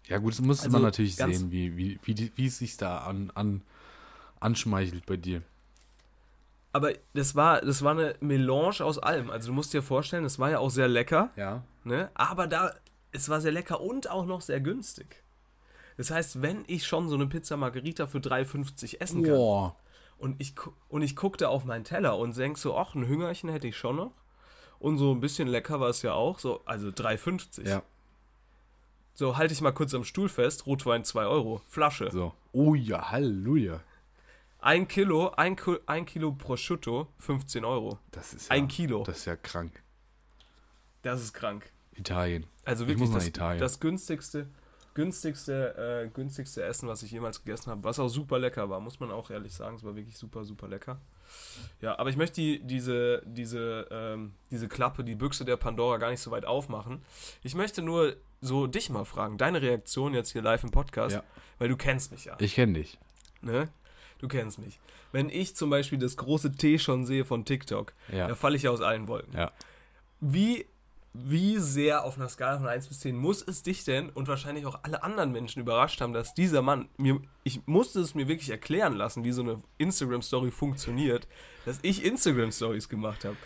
Ja, 0.06 0.18
gut, 0.18 0.32
das 0.32 0.40
müsste 0.40 0.66
Also 0.66 0.76
man 0.76 0.82
natürlich 0.82 1.16
sehen, 1.16 1.50
wie, 1.50 1.76
wie, 1.76 1.98
wie, 2.02 2.32
wie 2.36 2.46
es 2.46 2.58
sich 2.58 2.76
da 2.76 2.98
an, 2.98 3.30
an, 3.34 3.62
anschmeichelt 4.40 5.06
bei 5.06 5.16
dir. 5.16 5.42
Aber 6.72 6.92
das 7.14 7.34
war, 7.36 7.60
das 7.60 7.82
war 7.82 7.92
eine 7.92 8.14
Melange 8.20 8.80
aus 8.80 8.98
allem. 8.98 9.30
Also 9.30 9.48
du 9.48 9.54
musst 9.54 9.72
dir 9.72 9.82
vorstellen, 9.82 10.24
es 10.24 10.38
war 10.38 10.50
ja 10.50 10.58
auch 10.58 10.70
sehr 10.70 10.88
lecker, 10.88 11.30
Ja. 11.36 11.62
ne? 11.84 12.10
Aber 12.14 12.46
da, 12.46 12.74
es 13.12 13.28
war 13.28 13.40
sehr 13.40 13.52
lecker 13.52 13.80
und 13.80 14.10
auch 14.10 14.26
noch 14.26 14.40
sehr 14.40 14.60
günstig. 14.60 15.22
Das 15.96 16.10
heißt, 16.10 16.42
wenn 16.42 16.64
ich 16.66 16.84
schon 16.86 17.08
so 17.08 17.14
eine 17.14 17.26
Pizza 17.28 17.56
Margherita 17.56 18.08
für 18.08 18.18
3,50 18.18 19.00
essen 19.00 19.22
kann, 19.22 19.32
Boah. 19.32 19.76
Und 20.18 20.40
ich, 20.40 20.54
und 20.88 21.02
ich 21.02 21.16
guckte 21.16 21.48
auf 21.48 21.64
meinen 21.64 21.84
Teller 21.84 22.16
und 22.18 22.36
denk 22.36 22.56
so, 22.58 22.76
ach, 22.76 22.94
ein 22.94 23.06
Hüngerchen 23.06 23.50
hätte 23.50 23.66
ich 23.68 23.76
schon 23.76 23.96
noch. 23.96 24.12
Und 24.78 24.98
so 24.98 25.12
ein 25.12 25.20
bisschen 25.20 25.48
lecker 25.48 25.80
war 25.80 25.88
es 25.88 26.02
ja 26.02 26.12
auch, 26.12 26.38
so, 26.38 26.60
also 26.64 26.88
3,50. 26.88 27.66
Ja, 27.68 27.82
So, 29.14 29.36
halte 29.36 29.52
ich 29.54 29.60
mal 29.60 29.72
kurz 29.72 29.94
am 29.94 30.04
Stuhl 30.04 30.28
fest, 30.28 30.66
Rotwein 30.66 31.04
2 31.04 31.24
Euro, 31.26 31.60
Flasche. 31.68 32.10
so. 32.10 32.34
Oh 32.52 32.74
ja, 32.74 33.10
Halleluja. 33.10 33.80
Ein 34.60 34.88
Kilo, 34.88 35.30
ein, 35.30 35.56
ein 35.86 36.06
Kilo 36.06 36.32
Prosciutto, 36.32 37.08
15 37.18 37.64
Euro. 37.64 37.98
Das 38.12 38.32
ist 38.32 38.48
ja, 38.48 38.54
Ein 38.54 38.66
Kilo. 38.68 39.04
Das 39.04 39.18
ist 39.18 39.24
ja 39.26 39.36
krank. 39.36 39.82
Das 41.02 41.20
ist 41.22 41.34
krank. 41.34 41.70
Italien. 41.96 42.46
Also 42.64 42.84
Ich 42.84 42.90
wirklich 42.90 43.10
das, 43.10 43.26
Italien. 43.26 43.60
das 43.60 43.78
günstigste, 43.78 44.48
günstigste, 44.94 46.04
äh, 46.04 46.08
günstigste 46.08 46.62
Essen, 46.62 46.88
was 46.88 47.02
ich 47.02 47.10
jemals 47.10 47.42
gegessen 47.44 47.70
habe, 47.70 47.84
was 47.84 47.98
auch 47.98 48.08
super 48.08 48.38
lecker 48.38 48.70
war, 48.70 48.80
muss 48.80 49.00
man 49.00 49.10
auch 49.10 49.30
ehrlich 49.30 49.52
sagen. 49.52 49.76
Es 49.76 49.84
war 49.84 49.96
wirklich 49.96 50.16
super, 50.16 50.44
super 50.44 50.68
lecker. 50.68 51.00
Ja, 51.80 51.98
aber 51.98 52.10
ich 52.10 52.16
möchte 52.16 52.36
die, 52.40 52.60
diese, 52.60 53.22
diese, 53.26 53.88
ähm, 53.90 54.34
diese 54.50 54.68
Klappe, 54.68 55.02
die 55.04 55.14
Büchse 55.16 55.44
der 55.44 55.56
Pandora 55.56 55.98
gar 55.98 56.10
nicht 56.10 56.20
so 56.20 56.30
weit 56.30 56.44
aufmachen. 56.44 57.02
Ich 57.42 57.54
möchte 57.54 57.82
nur 57.82 58.14
so 58.40 58.66
dich 58.66 58.88
mal 58.90 59.04
fragen, 59.04 59.36
deine 59.38 59.60
Reaktion 59.62 60.14
jetzt 60.14 60.30
hier 60.32 60.42
live 60.42 60.62
im 60.64 60.70
Podcast, 60.70 61.16
Ja. 61.16 61.24
weil 61.58 61.68
du 61.68 61.76
kennst 61.76 62.12
mich 62.12 62.26
ja. 62.26 62.36
Ich 62.40 62.54
kenne 62.54 62.74
dich. 62.74 62.98
Ne? 63.40 63.68
Du 64.18 64.28
kennst 64.28 64.58
mich. 64.58 64.78
Wenn 65.12 65.28
ich 65.28 65.56
zum 65.56 65.70
Beispiel 65.70 65.98
das 65.98 66.16
große 66.16 66.52
T 66.52 66.78
schon 66.78 67.04
sehe 67.04 67.24
von 67.24 67.44
TikTok, 67.44 67.92
Ja. 68.12 68.28
da 68.28 68.34
falle 68.34 68.56
ich 68.56 68.62
ja 68.62 68.70
aus 68.70 68.80
allen 68.80 69.08
Wolken. 69.08 69.36
Ja. 69.36 69.50
Wie, 70.20 70.66
wie 71.16 71.58
sehr 71.58 72.04
auf 72.04 72.16
einer 72.16 72.28
Skala 72.28 72.58
von 72.58 72.66
1 72.66 72.88
bis 72.88 73.00
10 73.00 73.16
muss 73.16 73.40
es 73.40 73.62
dich 73.62 73.84
denn 73.84 74.10
und 74.10 74.26
wahrscheinlich 74.26 74.66
auch 74.66 74.80
alle 74.82 75.04
anderen 75.04 75.30
Menschen 75.30 75.60
überrascht 75.60 76.00
haben, 76.00 76.12
dass 76.12 76.34
dieser 76.34 76.60
Mann, 76.60 76.88
mir, 76.96 77.20
ich 77.44 77.66
musste 77.66 78.00
es 78.00 78.16
mir 78.16 78.26
wirklich 78.26 78.50
erklären 78.50 78.94
lassen, 78.94 79.22
wie 79.22 79.30
so 79.30 79.42
eine 79.42 79.62
Instagram-Story 79.78 80.50
funktioniert, 80.50 81.28
dass 81.64 81.78
ich 81.82 82.04
Instagram-Stories 82.04 82.88
gemacht 82.88 83.24
habe. 83.24 83.36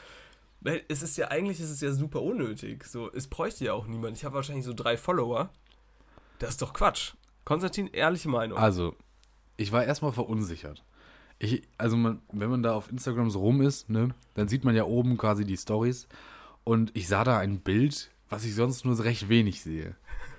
Weil 0.61 0.83
es 0.89 1.03
ist 1.03 1.19
ja, 1.19 1.29
eigentlich 1.29 1.61
ist 1.61 1.71
es 1.71 1.83
ja 1.83 1.93
super 1.93 2.23
unnötig. 2.23 2.85
So, 2.85 3.13
es 3.13 3.29
bräuchte 3.29 3.67
ja 3.67 3.75
auch 3.75 3.87
niemand. 3.87 4.17
Ich 4.17 4.25
habe 4.25 4.35
wahrscheinlich 4.35 4.65
so 4.65 4.73
drei 4.73 4.97
Follower. 4.97 5.51
Das 6.39 6.51
ist 6.51 6.63
doch 6.63 6.73
Quatsch. 6.73 7.13
Konstantin, 7.45 7.89
ehrliche 7.89 8.31
Meinung. 8.31 8.59
Also, 8.59 8.95
ich 9.59 9.73
war 9.73 9.85
erstmal 9.85 10.13
verunsichert. 10.13 10.83
Ich, 11.39 11.63
also, 11.77 11.97
man, 11.97 12.23
wenn 12.33 12.51
man 12.51 12.63
da 12.63 12.75
auf 12.75 12.91
Instagram 12.91 13.31
so 13.31 13.41
rum 13.41 13.61
ist, 13.61 13.91
ne, 13.91 14.15
dann 14.35 14.49
sieht 14.49 14.65
man 14.65 14.75
ja 14.75 14.85
oben 14.85 15.19
quasi 15.19 15.45
die 15.45 15.57
Stories. 15.57 16.09
Und 16.69 16.91
ich 16.95 17.09
sah 17.09 17.25
da 17.25 17.39
ein 17.39 17.61
Bild, 17.61 18.11
was 18.29 18.45
ich 18.45 18.55
sonst 18.55 18.85
nur 18.85 19.03
recht 19.03 19.31
wenig 19.31 19.63
sehe. 19.63 19.97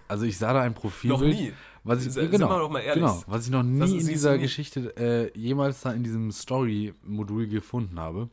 Also, 0.08 0.26
ich 0.26 0.38
sah 0.38 0.54
da 0.54 0.62
ein 0.62 0.74
Noch 0.74 0.82
Profilbild. 0.82 1.36
nie. 1.40 1.54
Was 1.84 2.06
ich, 2.06 2.12
Sind 2.14 2.30
genau, 2.30 2.50
wir 2.50 2.60
doch 2.60 2.70
mal 2.70 2.82
ehrlich. 2.82 3.02
genau, 3.04 3.24
was 3.26 3.46
ich 3.46 3.52
noch 3.52 3.64
nie 3.64 3.80
Das 3.80 3.92
in 3.92 4.06
dieser. 4.06 4.38
Geschichte 4.38 4.96
äh, 4.96 5.36
jemals 5.36 5.82
da 5.82 5.92
in 5.92 6.04
diesem 6.04 6.32
Story-Modul 6.32 7.48
gefunden 7.48 8.00
habe. 8.00 8.30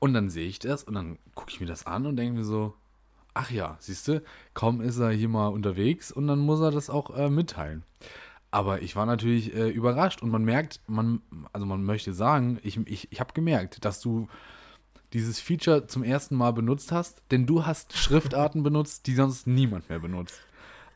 Und 0.00 0.12
dann 0.12 0.28
sehe 0.28 0.48
ich 0.48 0.58
das 0.58 0.82
und 0.82 0.94
dann 0.94 1.18
gucke 1.36 1.52
ich 1.52 1.60
mir 1.60 1.66
das 1.66 1.86
an 1.86 2.04
und 2.06 2.16
denke 2.16 2.36
mir 2.38 2.44
so, 2.44 2.74
ach 3.32 3.48
ja, 3.52 3.76
siehst 3.78 4.08
du, 4.08 4.20
kaum 4.52 4.80
ist 4.80 4.98
er 4.98 5.10
hier 5.12 5.28
mal 5.28 5.46
unterwegs 5.48 6.10
und 6.10 6.26
dann 6.26 6.40
muss 6.40 6.60
er 6.60 6.72
das 6.72 6.90
auch 6.90 7.16
äh, 7.16 7.30
mitteilen. 7.30 7.84
Aber 8.50 8.82
ich 8.82 8.96
war 8.96 9.06
natürlich 9.06 9.54
äh, 9.54 9.68
überrascht 9.68 10.20
und 10.20 10.30
man 10.30 10.42
merkt, 10.44 10.80
man, 10.88 11.20
also 11.52 11.64
man 11.64 11.84
möchte 11.84 12.12
sagen, 12.12 12.58
ich, 12.64 12.76
ich, 12.88 13.06
ich 13.12 13.20
habe 13.20 13.32
gemerkt, 13.34 13.84
dass 13.84 14.00
du 14.00 14.26
dieses 15.14 15.40
Feature 15.40 15.86
zum 15.86 16.02
ersten 16.02 16.34
Mal 16.34 16.52
benutzt 16.52 16.92
hast, 16.92 17.22
denn 17.30 17.46
du 17.46 17.64
hast 17.64 17.96
Schriftarten 17.96 18.62
benutzt, 18.62 19.06
die 19.06 19.14
sonst 19.14 19.46
niemand 19.46 19.88
mehr 19.88 20.00
benutzt. 20.00 20.40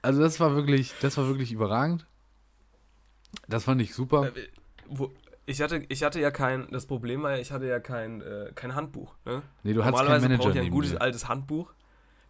Also 0.02 0.20
das 0.20 0.40
war 0.40 0.54
wirklich, 0.54 0.92
das 1.00 1.16
war 1.16 1.28
wirklich 1.28 1.52
überragend. 1.52 2.06
Das 3.46 3.64
fand 3.64 3.80
ich 3.80 3.94
super. 3.94 4.32
Äh, 4.36 5.08
ich, 5.46 5.62
hatte, 5.62 5.84
ich 5.88 6.02
hatte 6.02 6.20
ja 6.20 6.30
kein, 6.30 6.68
das 6.70 6.86
Problem 6.86 7.22
war 7.22 7.32
ja, 7.32 7.38
ich 7.38 7.52
hatte 7.52 7.66
ja 7.66 7.78
kein, 7.78 8.20
äh, 8.20 8.52
kein 8.54 8.74
Handbuch. 8.74 9.14
Ne? 9.24 9.42
Nee, 9.62 9.72
du 9.72 9.84
hattest 9.84 9.98
keinen 9.98 10.06
Normalerweise 10.06 10.22
Manager 10.28 10.42
brauche 10.42 10.50
ich 10.50 10.56
ja 10.56 10.62
ein 10.62 10.70
gutes 10.70 10.90
dir. 10.90 11.00
altes 11.00 11.28
Handbuch. 11.28 11.72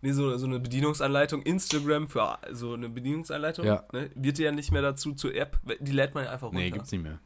Nee, 0.01 0.13
so, 0.13 0.37
so 0.37 0.47
eine 0.47 0.61
Bedienungsanleitung. 0.61 1.43
Instagram 1.43 2.07
für 2.09 2.39
so 2.53 2.75
eine 2.75 2.89
Bedienungsanleitung. 2.89 3.65
Ja. 3.65 3.85
Ne? 3.93 4.11
Wird 4.15 4.39
ja 4.39 4.53
nicht 4.53 4.71
mehr 4.71 4.83
dazu 4.83 5.15
zur 5.15 5.35
App. 5.35 5.59
Die 5.81 5.93
lädt 5.93 6.15
man 6.15 6.25
ja 6.25 6.31
einfach 6.31 6.49
runter. 6.49 6.61
Nee, 6.61 6.71
gibt's 6.71 6.93
nicht 6.93 7.03
mehr. 7.03 7.19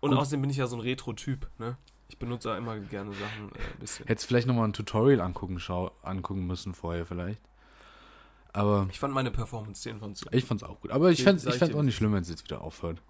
Und 0.00 0.10
Gut. 0.10 0.18
außerdem 0.18 0.40
bin 0.40 0.50
ich 0.50 0.56
ja 0.56 0.66
so 0.66 0.76
ein 0.76 0.80
Retro-Typ. 0.80 1.50
Ne? 1.58 1.76
Ich 2.12 2.18
benutze 2.18 2.54
immer 2.58 2.78
gerne 2.78 3.10
Sachen 3.14 3.48
äh, 3.54 3.72
ein 3.72 3.78
bisschen. 3.80 4.06
Hättest 4.06 4.28
vielleicht 4.28 4.46
nochmal 4.46 4.68
ein 4.68 4.74
Tutorial 4.74 5.22
angucken, 5.22 5.58
schau, 5.58 5.92
angucken 6.02 6.46
müssen 6.46 6.74
vorher 6.74 7.06
vielleicht. 7.06 7.40
Aber 8.52 8.86
Ich 8.90 9.00
fand 9.00 9.14
meine 9.14 9.30
Performance 9.30 9.80
10 9.80 9.98
von 9.98 10.14
10. 10.14 10.28
ich 10.32 10.44
fand's 10.44 10.62
auch 10.62 10.78
gut. 10.82 10.90
Aber 10.90 11.10
ich 11.10 11.22
fänd's 11.22 11.42
dir 11.42 11.50
auch 11.74 11.82
nicht. 11.82 11.96
schlimm, 11.96 12.12
wenn 12.12 12.20
es 12.20 12.28
jetzt 12.28 12.44
wieder 12.44 12.60
aufhört. 12.60 13.00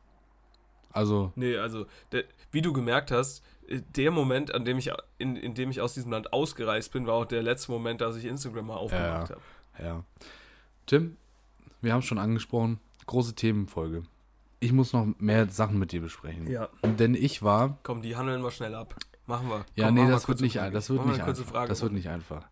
Also, 0.93 1.33
Nee, 1.35 1.57
also, 1.57 1.87
der, 2.13 2.23
wie 2.53 2.63
du 2.63 2.73
gemerkt 2.73 3.11
hast, 3.11 3.43
äh, 3.67 3.81
der 3.97 4.13
Moment, 4.13 4.55
an 4.55 4.65
dem 4.65 4.79
ich, 4.79 4.93
in, 5.19 5.35
in 5.35 5.55
dem 5.55 5.73
ich 5.73 5.81
aus 5.81 5.95
diesem 5.95 6.13
Land 6.13 6.33
ausgereist 6.33 6.93
bin, 6.93 7.09
war 7.09 7.15
auch 7.15 7.25
der 7.25 7.43
letzte 7.43 7.73
Moment, 7.73 8.01
dass 8.03 8.15
ich 8.15 8.25
Instagram 8.25 8.69
mal 8.69 8.77
aufgemacht 8.77 9.31
Ja. 9.31 9.35
habe. 9.35 9.43
ja. 9.85 10.05
Tim, 10.87 11.17
wir 11.81 11.93
haben 11.93 12.03
schon 12.03 12.19
angesprochen, 12.19 12.79
große 13.07 13.35
Themenfolge. 13.35 14.05
Ich 14.63 14.73
muss 14.73 14.93
noch 14.93 15.09
mehr 15.19 15.49
Sachen 15.49 15.79
mit 15.81 15.91
dir 15.91 16.01
besprechen. 16.01 16.49
Ja. 16.49 16.69
Denn 16.85 17.15
ich 17.17 17.43
war 17.43 17.79
Komm, 17.83 18.01
die 18.01 18.15
handeln 18.15 18.43
wir 18.45 18.53
schnell 18.53 18.77
ab. 18.77 18.95
Machen 19.27 19.49
wir. 19.49 19.65
Ja, 19.75 19.87
Komm, 19.87 19.95
nee, 19.97 20.07
das 20.09 20.29
wird 20.29 20.41
nicht, 20.41 20.61
ein- 20.61 20.73
das 20.73 20.89
wird 20.89 21.05
nicht 21.05 21.21
einfach. 21.23 21.45
Frage. 21.45 21.69
Das 21.69 21.83
wird 21.83 21.93
nicht 21.93 22.09
einfach. 22.09 22.47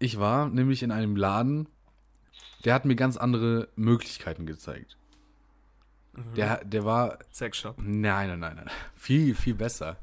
Ich 0.00 0.18
war 0.18 0.48
nämlich 0.48 0.82
in 0.82 0.90
einem 0.90 1.14
Laden, 1.14 1.68
der 2.64 2.74
hat 2.74 2.84
mir 2.86 2.96
ganz 2.96 3.16
andere 3.16 3.68
Möglichkeiten 3.76 4.46
gezeigt. 4.46 4.96
Mhm. 6.14 6.34
Der, 6.34 6.64
der 6.64 6.84
war, 6.84 7.18
Sexshop. 7.30 7.76
nein, 7.78 8.28
nein, 8.30 8.40
nein, 8.40 8.56
nein, 8.56 8.70
viel, 8.96 9.34
viel 9.36 9.54
besser. 9.54 9.96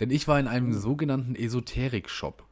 Denn 0.00 0.10
ich 0.10 0.26
war 0.26 0.40
in 0.40 0.48
einem 0.48 0.72
sogenannten 0.72 1.36
Esoterik-Shop. 1.36 2.42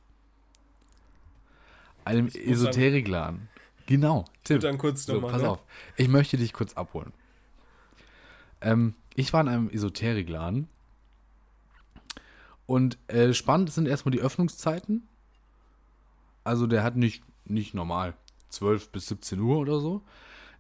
Einem 2.05 2.29
Esoterikladen. 2.29 3.49
Genau, 3.87 4.25
Tim. 4.45 4.61
Dann 4.61 4.79
kurz 4.79 5.05
So, 5.05 5.15
nochmal. 5.15 5.33
pass 5.33 5.43
ne? 5.43 5.51
auf. 5.51 5.63
Ich 5.97 6.09
möchte 6.09 6.37
dich 6.37 6.53
kurz 6.53 6.75
abholen. 6.75 7.13
Ähm, 8.61 8.95
ich 9.15 9.33
war 9.33 9.41
in 9.43 9.49
einem 9.49 9.71
Esoterikladen. 9.71 10.69
Und 12.67 12.97
äh, 13.09 13.35
spannend 13.35 13.71
sind 13.73 13.87
erstmal 13.87 14.13
die 14.13 14.21
Öffnungszeiten. 14.21 15.07
Also 16.45 16.67
der 16.67 16.83
hat 16.83 16.97
nicht, 16.97 17.23
nicht 17.45 17.75
normal 17.75 18.15
12 18.49 18.91
bis 18.91 19.07
17 19.09 19.39
Uhr 19.41 19.59
oder 19.59 19.81
so. 19.81 20.03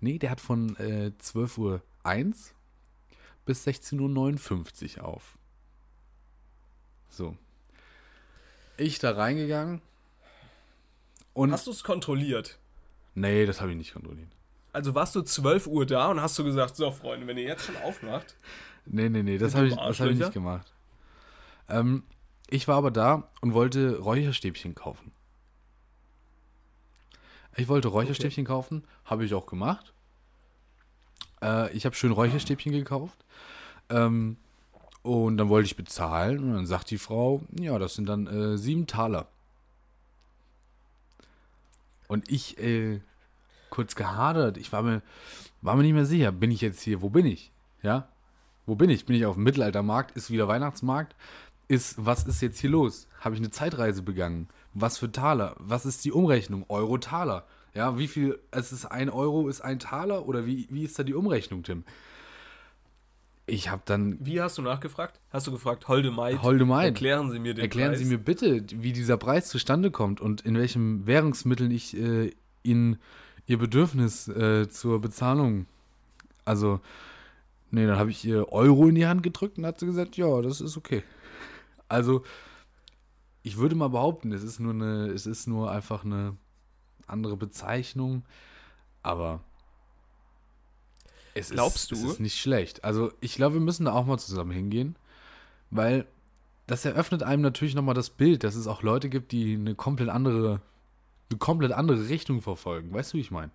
Nee, 0.00 0.18
der 0.18 0.30
hat 0.30 0.40
von 0.40 0.76
äh, 0.76 1.12
12 1.18 1.58
Uhr 1.58 1.82
1 2.02 2.54
bis 3.46 3.66
16.59 3.66 4.98
Uhr 4.98 5.04
auf. 5.04 5.38
So. 7.08 7.37
Ich 8.76 8.98
da 8.98 9.12
reingegangen. 9.12 9.80
Und 11.32 11.52
Hast 11.52 11.66
du 11.66 11.70
es 11.70 11.84
kontrolliert? 11.84 12.58
Nee, 13.14 13.46
das 13.46 13.61
habe 13.61 13.70
ich 13.72 13.77
nicht 13.77 13.92
kontrolliert. 13.92 14.31
Also 14.72 14.94
warst 14.94 15.14
du 15.14 15.22
12 15.22 15.66
Uhr 15.66 15.87
da 15.87 16.11
und 16.11 16.20
hast 16.20 16.38
du 16.38 16.44
gesagt, 16.44 16.77
so 16.77 16.90
Freunde, 16.90 17.27
wenn 17.27 17.38
ihr 17.38 17.44
jetzt 17.44 17.64
schon 17.64 17.77
aufmacht, 17.77 18.37
Nee, 18.87 19.09
nee, 19.09 19.22
nee, 19.22 19.38
das 19.38 19.55
habe 19.55 19.68
ich, 19.68 19.74
das 19.74 20.00
hab 20.00 20.09
ich 20.09 20.18
nicht 20.18 20.33
gemacht. 20.33 20.72
Ähm, 21.68 22.03
ich 22.50 22.68
war 22.68 22.77
aber 22.77 22.90
da 22.90 23.31
und 23.40 23.55
wollte 23.55 23.98
Räucherstäbchen 23.98 24.74
kaufen. 24.74 25.12
Ich 27.57 27.68
wollte 27.68 27.88
Räucherstäbchen 27.88 28.44
kaufen, 28.44 28.85
habe 29.05 29.24
ich 29.24 29.33
auch 29.33 29.46
gemacht. 29.46 29.92
Äh, 31.40 31.74
ich 31.74 31.87
habe 31.87 31.94
schön 31.94 32.12
Räucherstäbchen 32.12 32.72
gekauft. 32.72 33.24
Ähm, 33.88 34.37
und 35.03 35.37
dann 35.37 35.48
wollte 35.48 35.66
ich 35.66 35.77
bezahlen 35.77 36.42
und 36.42 36.55
dann 36.55 36.66
sagt 36.66 36.90
die 36.90 36.98
Frau, 36.98 37.42
ja, 37.59 37.79
das 37.79 37.94
sind 37.94 38.09
dann 38.09 38.27
äh, 38.27 38.59
sieben 38.59 38.87
Taler. 38.87 39.29
Und 42.06 42.30
ich, 42.30 42.58
äh, 42.58 43.00
kurz 43.70 43.94
gehadert, 43.94 44.56
ich 44.56 44.72
war 44.72 44.82
mir, 44.82 45.02
war 45.62 45.76
mir 45.76 45.82
nicht 45.82 45.94
mehr 45.94 46.06
sicher, 46.06 46.32
bin 46.32 46.50
ich 46.50 46.60
jetzt 46.60 46.82
hier, 46.82 47.02
wo 47.02 47.10
bin 47.10 47.26
ich? 47.26 47.52
Ja, 47.82 48.08
wo 48.66 48.74
bin 48.74 48.90
ich? 48.90 49.04
Bin 49.04 49.16
ich 49.16 49.26
auf 49.26 49.34
dem 49.34 49.44
Mittelaltermarkt? 49.44 50.16
Ist 50.16 50.30
wieder 50.30 50.48
Weihnachtsmarkt? 50.48 51.14
Ist, 51.68 52.04
was 52.04 52.24
ist 52.24 52.40
jetzt 52.40 52.58
hier 52.60 52.70
los? 52.70 53.08
Habe 53.20 53.34
ich 53.34 53.40
eine 53.40 53.50
Zeitreise 53.50 54.02
begangen? 54.02 54.48
Was 54.72 54.98
für 54.98 55.10
Taler? 55.10 55.54
Was 55.58 55.86
ist 55.86 56.04
die 56.04 56.12
Umrechnung? 56.12 56.64
Euro-Taler. 56.68 57.46
Ja, 57.74 57.98
wie 57.98 58.08
viel, 58.08 58.38
es 58.50 58.72
ist 58.72 58.86
ein 58.86 59.10
Euro, 59.10 59.48
ist 59.48 59.60
ein 59.60 59.78
Taler? 59.78 60.26
Oder 60.26 60.46
wie, 60.46 60.66
wie 60.70 60.84
ist 60.84 60.98
da 60.98 61.02
die 61.02 61.14
Umrechnung, 61.14 61.62
Tim? 61.62 61.84
Ich 63.46 63.70
habe 63.70 63.83
dann, 63.85 64.16
wie 64.24 64.40
hast 64.40 64.57
du 64.57 64.62
nachgefragt? 64.62 65.20
Hast 65.30 65.46
du 65.46 65.52
gefragt, 65.52 65.87
Holde 65.88 66.11
Maid, 66.11 66.42
Holde 66.42 66.64
Maid, 66.64 66.87
erklären 66.87 67.30
Sie 67.30 67.38
mir 67.38 67.52
den 67.52 67.62
erklären 67.62 67.90
Preis. 67.90 67.98
Sie 67.98 68.07
mir 68.07 68.18
bitte, 68.18 68.64
wie 68.70 68.92
dieser 68.92 69.18
Preis 69.18 69.48
zustande 69.48 69.90
kommt 69.90 70.20
und 70.20 70.40
in 70.40 70.57
welchen 70.57 71.07
Währungsmitteln 71.07 71.70
ich 71.70 71.96
äh, 71.96 72.33
Ihnen 72.62 72.98
Ihr 73.46 73.59
Bedürfnis 73.59 74.28
äh, 74.28 74.70
zur 74.70 75.02
Bezahlung, 75.02 75.66
also, 76.44 76.80
nee, 77.70 77.87
dann 77.87 77.98
habe 77.98 78.11
ich 78.11 78.24
ihr 78.24 78.52
Euro 78.52 78.88
in 78.88 78.94
die 78.94 79.07
Hand 79.07 79.22
gedrückt 79.22 79.59
und 79.59 79.66
hat 79.66 79.80
sie 79.80 79.87
gesagt, 79.87 80.16
ja, 80.16 80.40
das 80.42 80.61
ist 80.61 80.76
okay. 80.76 81.02
Also, 81.88 82.24
ich 83.42 83.57
würde 83.57 83.74
mal 83.74 83.88
behaupten, 83.88 84.33
es 84.33 84.42
ist 84.42 84.61
nur 84.61 84.72
eine, 84.72 85.09
es 85.09 85.26
ist 85.26 85.46
nur 85.46 85.70
einfach 85.70 86.04
eine 86.04 86.37
andere 87.07 87.37
Bezeichnung, 87.37 88.24
aber 89.02 89.40
es 91.34 91.50
Glaubst 91.50 91.92
ist, 91.92 92.02
du? 92.02 92.06
es 92.06 92.12
ist 92.14 92.20
nicht 92.20 92.40
schlecht. 92.40 92.84
Also, 92.84 93.12
ich 93.20 93.34
glaube, 93.34 93.54
wir 93.54 93.60
müssen 93.60 93.86
da 93.86 93.92
auch 93.92 94.06
mal 94.06 94.18
zusammen 94.18 94.52
hingehen, 94.52 94.96
weil 95.70 96.06
das 96.66 96.84
eröffnet 96.84 97.22
einem 97.22 97.42
natürlich 97.42 97.74
nochmal 97.74 97.94
das 97.94 98.10
Bild, 98.10 98.44
dass 98.44 98.54
es 98.54 98.66
auch 98.66 98.82
Leute 98.82 99.08
gibt, 99.08 99.32
die 99.32 99.54
eine 99.54 99.74
komplett 99.74 100.08
andere, 100.08 100.62
eine 101.30 101.38
komplett 101.38 101.72
andere 101.72 102.08
Richtung 102.08 102.40
verfolgen. 102.40 102.92
Weißt 102.92 103.12
du, 103.12 103.18
wie 103.18 103.22
ich 103.22 103.30
meine? 103.30 103.50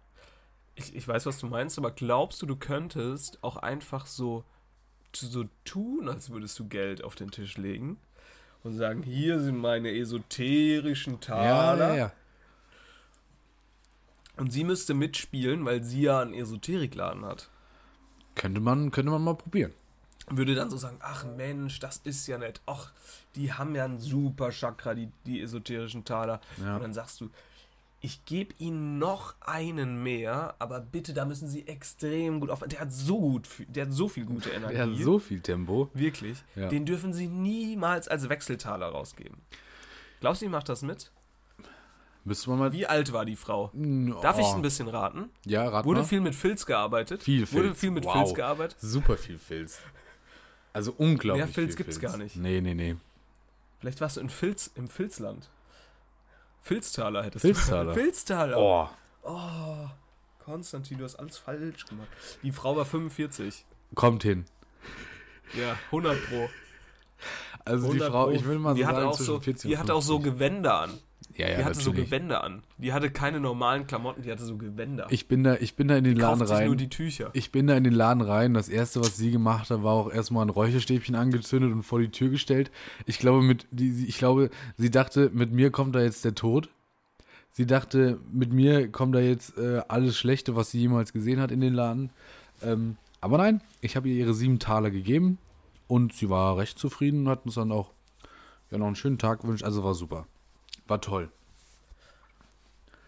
Ich, 0.75 0.95
ich 0.95 1.07
weiß, 1.07 1.25
was 1.25 1.39
du 1.39 1.47
meinst, 1.47 1.77
aber 1.77 1.91
glaubst 1.91 2.41
du, 2.41 2.45
du 2.45 2.55
könntest 2.55 3.43
auch 3.43 3.57
einfach 3.57 4.05
so, 4.05 4.43
so 5.13 5.45
tun, 5.65 6.07
als 6.07 6.29
würdest 6.29 6.57
du 6.59 6.67
Geld 6.67 7.03
auf 7.03 7.15
den 7.15 7.31
Tisch 7.31 7.57
legen 7.57 7.97
und 8.63 8.75
sagen, 8.75 9.03
hier 9.03 9.39
sind 9.39 9.57
meine 9.57 9.91
esoterischen 9.91 11.19
Taler. 11.19 12.13
Und 14.37 14.51
sie 14.51 14.63
müsste 14.63 14.93
mitspielen, 14.93 15.65
weil 15.65 15.83
sie 15.83 16.03
ja 16.03 16.21
einen 16.21 16.33
Esoterikladen 16.33 17.25
hat. 17.25 17.49
Könnte 18.39 18.61
man, 18.61 18.89
könnte 18.91 19.11
man 19.11 19.21
mal 19.21 19.35
probieren. 19.35 19.73
Würde 20.29 20.55
dann 20.55 20.69
so 20.69 20.77
sagen, 20.77 20.97
ach 21.01 21.25
Mensch, 21.25 21.79
das 21.79 21.97
ist 21.97 22.25
ja 22.25 22.37
nett. 22.37 22.61
Ach, 22.65 22.93
die 23.35 23.51
haben 23.51 23.75
ja 23.75 23.83
ein 23.83 23.99
super 23.99 24.51
Chakra, 24.51 24.93
die, 24.93 25.09
die 25.25 25.41
esoterischen 25.41 26.05
Taler. 26.05 26.39
Ja. 26.63 26.75
Und 26.75 26.83
dann 26.83 26.93
sagst 26.93 27.19
du, 27.19 27.29
ich 27.99 28.23
gebe 28.23 28.53
ihnen 28.57 28.97
noch 28.97 29.35
einen 29.41 30.01
mehr, 30.03 30.55
aber 30.57 30.79
bitte, 30.79 31.13
da 31.13 31.25
müssen 31.25 31.49
sie 31.49 31.67
extrem 31.67 32.39
gut 32.39 32.49
auf. 32.49 32.61
Der 32.65 32.79
hat 32.79 32.93
so 32.93 33.19
gut, 33.19 33.49
der 33.67 33.87
hat 33.87 33.91
so 33.91 34.07
viel 34.07 34.23
gute 34.23 34.51
Energie. 34.51 34.75
Er 34.75 34.87
hat 34.87 34.97
so 34.97 35.19
viel 35.19 35.41
Tempo. 35.41 35.89
Wirklich. 35.93 36.41
Ja. 36.55 36.69
Den 36.69 36.85
dürfen 36.85 37.11
sie 37.11 37.27
niemals 37.27 38.07
als 38.07 38.29
Wechseltaler 38.29 38.87
rausgeben. 38.87 39.37
Glaubst 40.21 40.41
du, 40.41 40.45
die 40.45 40.49
macht 40.51 40.69
das 40.69 40.81
mit? 40.81 41.11
Müsste 42.29 42.49
man 42.51 42.59
mal. 42.59 42.71
Wie 42.73 42.85
alt 42.85 43.11
war 43.11 43.25
die 43.25 43.35
Frau? 43.35 43.71
Oh. 43.73 44.21
Darf 44.21 44.37
ich 44.39 44.45
ein 44.45 44.61
bisschen 44.61 44.87
raten? 44.87 45.29
Ja, 45.45 45.67
rat 45.67 45.83
Wurde 45.85 46.01
mal. 46.01 46.05
viel 46.05 46.21
mit 46.21 46.35
Filz 46.35 46.65
gearbeitet? 46.65 47.23
Viel 47.23 47.45
Filz. 47.45 47.53
Wurde 47.65 47.75
viel 47.75 47.91
mit 47.91 48.05
Wow. 48.05 48.13
Filz 48.13 48.33
gearbeitet? 48.35 48.77
Super 48.79 49.17
viel 49.17 49.37
Filz. 49.39 49.79
Also 50.71 50.93
unglaublich. 50.97 51.43
Mehr 51.45 51.53
Filz 51.53 51.75
viel 51.75 51.83
gibt's 51.85 51.99
gar 51.99 52.17
nicht. 52.17 52.35
Nee, 52.35 52.61
nee, 52.61 52.75
nee. 52.75 52.95
Vielleicht 53.79 53.99
warst 53.99 54.17
du 54.17 54.21
in 54.21 54.29
Filz, 54.29 54.69
im 54.75 54.87
Filzland. 54.87 55.49
Filztaler 56.61 57.23
hättest 57.23 57.41
Filztaler. 57.41 57.93
du. 57.93 57.99
Filztaler. 57.99 58.57
Oh, 58.57 58.89
Oh, 59.23 59.87
Konstantin, 60.45 60.97
du 60.97 61.03
hast 61.03 61.15
alles 61.15 61.37
falsch 61.37 61.85
gemacht. 61.87 62.07
Die 62.41 62.51
Frau 62.51 62.75
war 62.77 62.85
45. 62.85 63.65
kommt 63.95 64.23
hin. 64.23 64.45
Ja, 65.53 65.75
100 65.87 66.17
pro. 66.29 66.49
Also 67.65 67.87
die 67.87 68.01
100 68.01 68.11
Frau, 68.11 68.25
pro. 68.25 68.31
ich 68.31 68.43
würde 68.45 68.59
mal 68.59 68.69
so 68.71 68.75
die 68.75 68.83
sagen, 68.83 68.97
auch 69.03 69.11
zwischen 69.15 69.25
so, 69.25 69.39
40 69.39 69.67
Die 69.69 69.73
und 69.75 69.79
hatte 69.81 69.93
auch 69.93 70.01
so 70.01 70.19
50. 70.19 70.33
Gewänder 70.33 70.79
an. 70.81 70.99
Ja, 71.39 71.47
ja, 71.49 71.57
die 71.57 71.63
hatte 71.65 71.79
so 71.79 71.89
natürlich. 71.91 72.09
Gewänder 72.09 72.43
an. 72.43 72.63
Die 72.77 72.91
hatte 72.93 73.09
keine 73.09 73.39
normalen 73.39 73.87
Klamotten, 73.87 74.21
die 74.23 74.31
hatte 74.31 74.43
so 74.43 74.57
Gewänder. 74.57 75.07
Ich 75.09 75.27
bin 75.27 75.43
da, 75.43 75.55
ich 75.55 75.75
bin 75.75 75.87
da 75.87 75.95
in 75.95 76.03
den 76.03 76.17
Laden 76.17 76.39
Kauft 76.39 76.49
sich 76.49 76.57
rein. 76.57 76.67
nur 76.67 76.75
die 76.75 76.89
Tücher. 76.89 77.29
Ich 77.33 77.51
bin 77.51 77.67
da 77.67 77.75
in 77.77 77.83
den 77.83 77.93
Laden 77.93 78.21
rein. 78.21 78.53
Das 78.53 78.67
erste, 78.69 78.99
was 78.99 79.15
sie 79.17 79.31
gemacht 79.31 79.69
hat, 79.69 79.81
war 79.83 79.93
auch 79.93 80.11
erstmal 80.11 80.45
ein 80.45 80.49
Räucherstäbchen 80.49 81.15
angezündet 81.15 81.71
und 81.71 81.83
vor 81.83 81.99
die 81.99 82.09
Tür 82.11 82.29
gestellt. 82.29 82.71
Ich 83.05 83.19
glaube, 83.19 83.41
mit, 83.41 83.67
die, 83.71 83.91
sie- 83.91 84.05
ich 84.07 84.17
glaube, 84.17 84.49
sie 84.77 84.91
dachte, 84.91 85.29
mit 85.33 85.51
mir 85.51 85.71
kommt 85.71 85.95
da 85.95 86.01
jetzt 86.01 86.25
der 86.25 86.35
Tod. 86.35 86.69
Sie 87.51 87.65
dachte, 87.65 88.19
mit 88.31 88.53
mir 88.53 88.89
kommt 88.91 89.15
da 89.15 89.19
jetzt 89.19 89.57
äh, 89.57 89.81
alles 89.87 90.17
Schlechte, 90.17 90.55
was 90.55 90.71
sie 90.71 90.79
jemals 90.79 91.13
gesehen 91.13 91.39
hat 91.39 91.51
in 91.51 91.61
den 91.61 91.73
Laden. 91.73 92.11
Ähm, 92.61 92.97
aber 93.21 93.37
nein, 93.37 93.61
ich 93.81 93.95
habe 93.95 94.07
ihr 94.09 94.15
ihre 94.15 94.33
sieben 94.33 94.59
Taler 94.59 94.91
gegeben 94.91 95.37
und 95.87 96.13
sie 96.13 96.29
war 96.29 96.57
recht 96.57 96.77
zufrieden 96.77 97.21
und 97.21 97.29
hat 97.29 97.45
uns 97.45 97.55
dann 97.55 97.71
auch 97.71 97.91
ja, 98.71 98.77
noch 98.77 98.85
einen 98.85 98.95
schönen 98.95 99.17
Tag 99.17 99.41
gewünscht. 99.41 99.63
Also 99.63 99.83
war 99.83 99.95
super. 99.95 100.27
War 100.89 101.01
toll. 101.01 101.31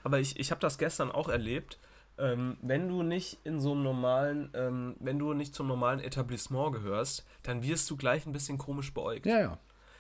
Aber 0.04 0.20
ich, 0.20 0.40
ich 0.40 0.52
habe 0.52 0.62
das 0.62 0.78
gestern 0.78 1.12
auch 1.12 1.30
erlebt. 1.30 1.78
Ähm, 2.18 2.58
wenn 2.62 2.88
du 2.90 3.04
nicht 3.04 3.40
in 3.44 3.60
so 3.60 3.72
einem 3.72 3.84
normalen, 3.84 4.50
ähm, 4.54 4.96
wenn 5.00 5.18
du 5.18 5.34
nicht 5.34 5.56
zum 5.56 5.68
normalen 5.68 6.00
Etablissement 6.00 6.74
gehörst, 6.74 7.26
dann 7.44 7.64
wirst 7.64 7.90
du 7.90 7.98
gleich 7.98 8.26
ein 8.26 8.32
bisschen 8.34 8.58
komisch 8.58 8.94
beäugt. 8.94 9.26
Ja, 9.26 9.40
ja. 9.40 9.58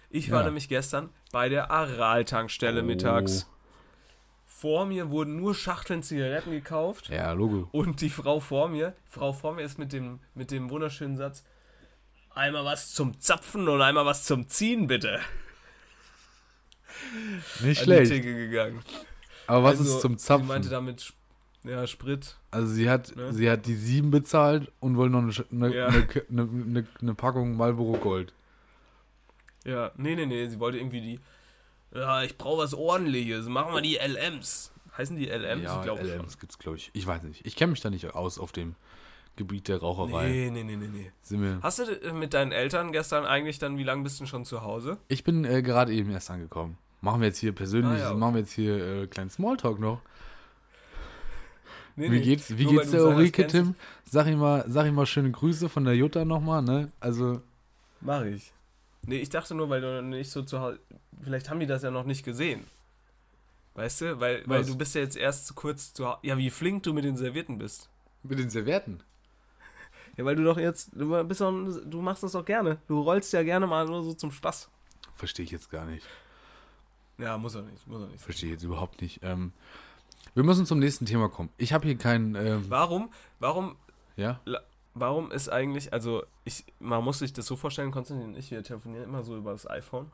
Ich 0.10 0.28
Ja. 0.28 0.36
war 0.36 0.44
nämlich 0.44 0.68
gestern 0.70 1.10
bei 1.32 1.50
der 1.50 1.72
Aral-Tankstelle 1.72 2.82
Oh. 2.82 2.86
mittags. 2.86 3.48
Vor 4.46 4.86
mir 4.86 5.10
wurden 5.10 5.38
nur 5.38 5.56
Schachteln 5.56 6.04
Zigaretten 6.04 6.52
gekauft. 6.52 7.10
Ja, 7.10 7.32
Logo. 7.32 7.68
Und 7.72 8.02
die 8.02 8.10
Frau 8.10 8.40
vor 8.40 8.68
mir, 8.68 8.94
Frau 9.08 9.34
vor 9.34 9.54
mir 9.54 9.64
ist 9.64 9.80
mit 9.80 9.92
dem, 9.94 10.20
mit 10.36 10.52
dem 10.52 10.70
wunderschönen 10.70 11.18
Satz: 11.18 11.44
Einmal 12.36 12.66
was 12.66 12.92
zum 12.94 13.20
Zapfen 13.20 13.68
und 13.68 13.82
einmal 13.82 14.06
was 14.06 14.26
zum 14.26 14.48
Ziehen, 14.50 14.86
bitte. 14.88 15.20
Nicht 17.64 17.82
schlecht. 17.84 18.12
Gegangen. 18.22 18.82
Aber 19.48 19.64
was 19.64 19.80
Also, 19.80 19.96
ist 19.96 20.02
zum 20.02 20.18
Sie 20.18 20.26
Zapfen? 20.26 20.48
meinte 20.48 20.70
damit, 20.70 21.14
ja, 21.64 21.86
Sprit. 21.88 22.38
Also 22.52 22.68
sie 22.74 22.90
hat, 22.90 23.16
Ne? 23.16 23.34
sie 23.34 23.50
hat 23.50 23.66
die 23.66 23.76
sieben 23.76 24.12
bezahlt 24.12 24.72
und 24.80 24.98
wollte 24.98 25.14
noch 25.16 25.22
eine, 25.24 25.66
eine, 25.68 25.76
Ja. 25.76 25.88
eine, 25.88 26.08
eine, 26.30 26.42
eine, 26.42 26.88
eine 27.02 27.14
Packung 27.16 27.56
Marlboro 27.58 27.98
Gold. 27.98 28.34
Ja, 29.66 29.92
nee, 29.96 30.16
nee, 30.16 30.26
nee, 30.26 30.48
sie 30.48 30.60
wollte 30.60 30.78
irgendwie 30.78 31.02
die. 31.02 31.20
Ja, 31.94 32.24
ich 32.24 32.38
brauche 32.38 32.64
was 32.64 32.74
ordentliches. 32.74 33.48
Machen 33.48 33.74
wir 33.74 33.82
die 33.82 33.96
LMs. 33.98 34.72
Heißen 34.98 35.16
die 35.16 35.28
LMs? 35.28 35.64
ja, 35.64 35.78
ich 35.78 35.84
glaube 35.84 36.02
LMs 36.04 36.40
gibt's, 36.40 36.58
glaube 36.58 36.78
ich. 36.78 36.90
Ich 36.94 37.06
weiß 37.06 37.24
nicht. 37.24 37.46
Ich 37.46 37.56
kenne 37.56 37.72
mich 37.72 37.82
da 37.82 37.90
nicht 37.90 38.14
aus 38.16 38.40
auf 38.40 38.52
dem 38.52 38.76
Gebiet 39.36 39.68
der. 39.68 39.78
Raucherei. 39.80 40.28
Nee, 40.30 40.50
nee, 40.52 40.64
nee, 40.64 40.76
nee, 40.78 40.88
nee. 40.88 41.12
Sind 41.22 41.42
wir, 41.42 41.60
Hast 41.62 41.80
du 41.80 41.84
äh, 41.84 42.12
mit 42.14 42.34
deinen 42.34 42.52
Eltern 42.52 42.92
gestern 42.92 43.26
eigentlich 43.26 43.60
dann, 43.60 43.78
wie 43.78 43.84
lange 43.84 44.04
bist 44.04 44.20
du 44.20 44.26
schon 44.26 44.46
zu 44.46 44.62
Hause? 44.62 44.98
ich 45.10 45.24
bin 45.24 45.46
äh, 45.46 45.62
gerade 45.62 45.94
eben 45.94 46.10
erst 46.12 46.30
angekommen. 46.32 46.78
Machen 47.02 47.22
wir 47.22 47.28
jetzt 47.28 47.40
hier 47.40 47.52
persönlich, 47.54 48.00
Ah, 48.00 48.04
ja, 48.04 48.10
okay. 48.12 48.20
machen 48.20 48.34
wir 48.36 48.40
jetzt 48.42 48.54
hier 48.54 48.78
äh, 49.04 49.08
kleinen 49.08 49.30
Smalltalk 49.30 49.80
noch. 49.80 50.02
Nee, 51.96 52.06
Wie 52.06 52.20
nee. 52.20 52.22
geht's, 52.22 52.58
wie 52.58 52.66
geht's 52.66 52.92
der 52.92 53.06
Ulrike, 53.06 53.48
Tim? 53.48 53.76
Sag 54.06 54.28
ihm 54.28 54.40
mal, 54.40 54.64
sag 54.68 54.86
ihm 54.88 54.96
mal 54.96 55.06
schöne 55.06 55.32
Grüße 55.32 55.68
von 55.68 55.84
der 55.84 55.96
Jutta 55.96 56.24
nochmal, 56.26 56.62
ne? 56.62 56.92
Also, 57.00 57.42
Mach 58.00 58.24
ich. 58.24 58.54
Nee, 59.06 59.18
ich 59.18 59.30
dachte 59.30 59.56
nur, 59.56 59.70
weil 59.70 59.82
du 59.82 60.02
nicht 60.02 60.30
so 60.32 60.42
zu 60.44 60.60
Hause. 60.60 60.80
Vielleicht 61.22 61.50
haben 61.50 61.60
die 61.60 61.66
das 61.68 61.82
ja 61.84 61.92
noch 61.92 62.06
nicht 62.06 62.24
gesehen. 62.24 62.66
Weißt 63.76 64.02
du? 64.02 64.20
Weil, 64.20 64.44
weil 64.48 64.64
du 64.64 64.78
bist 64.78 64.96
ja 64.96 65.02
jetzt 65.02 65.18
erst 65.18 65.48
zu 65.48 65.54
kurz 65.54 65.94
zu 65.94 66.08
Hause. 66.08 66.20
Ja, 66.24 66.38
wie 66.38 66.50
flink 66.50 66.84
du 66.84 66.94
mit 66.94 67.04
den 67.04 67.18
Servietten 67.18 67.58
bist. 67.58 67.90
mit 68.24 68.40
den 68.40 68.50
Servietten. 68.50 69.02
Ja, 70.18 70.26
weil 70.26 70.36
du 70.36 70.44
doch 70.44 70.58
jetzt. 70.58 70.90
Du, 70.94 71.24
bist 71.24 71.40
doch, 71.40 71.52
du 71.86 72.02
machst 72.02 72.22
das 72.22 72.34
doch 72.34 72.44
gerne. 72.44 72.78
Du 72.88 73.00
rollst 73.00 73.32
ja 73.32 73.44
gerne 73.44 73.66
mal 73.66 73.86
nur 73.86 74.04
so 74.04 74.14
zum 74.14 74.30
Spaß. 74.32 74.70
Verstehe 75.16 75.46
ich 75.46 75.52
jetzt 75.52 75.72
gar 75.72 75.86
nicht. 75.86 76.06
Ja, 77.22 77.38
muss 77.38 77.56
er 77.56 77.62
nicht. 77.62 77.88
Muss 77.88 78.02
er 78.02 78.08
nicht. 78.08 78.22
Verstehe 78.22 78.52
jetzt 78.52 78.64
überhaupt 78.64 79.02
nicht. 79.02 79.20
Ähm, 79.24 79.54
wir 80.34 80.44
müssen 80.44 80.66
zum 80.66 80.80
nächsten 80.80 81.06
Thema 81.06 81.30
kommen. 81.30 81.50
Ich 81.58 81.74
habe 81.74 81.86
hier 81.86 81.98
keinen, 81.98 82.36
ähm, 82.36 82.66
Warum? 82.70 83.12
Warum 83.40 83.76
ja? 84.16 84.40
Warum 84.94 85.32
ist 85.32 85.50
eigentlich, 85.50 85.94
also 85.94 86.24
ich, 86.44 86.66
man 86.80 87.04
muss 87.04 87.20
sich 87.20 87.32
das 87.32 87.46
so 87.46 87.56
vorstellen, 87.56 87.92
Konstantin 87.92 88.30
und 88.30 88.38
ich, 88.38 88.52
wir 88.52 88.62
telefonieren 88.62 89.06
immer 89.06 89.24
so 89.24 89.38
über 89.38 89.52
das 89.52 89.70
iPhone. 89.70 90.12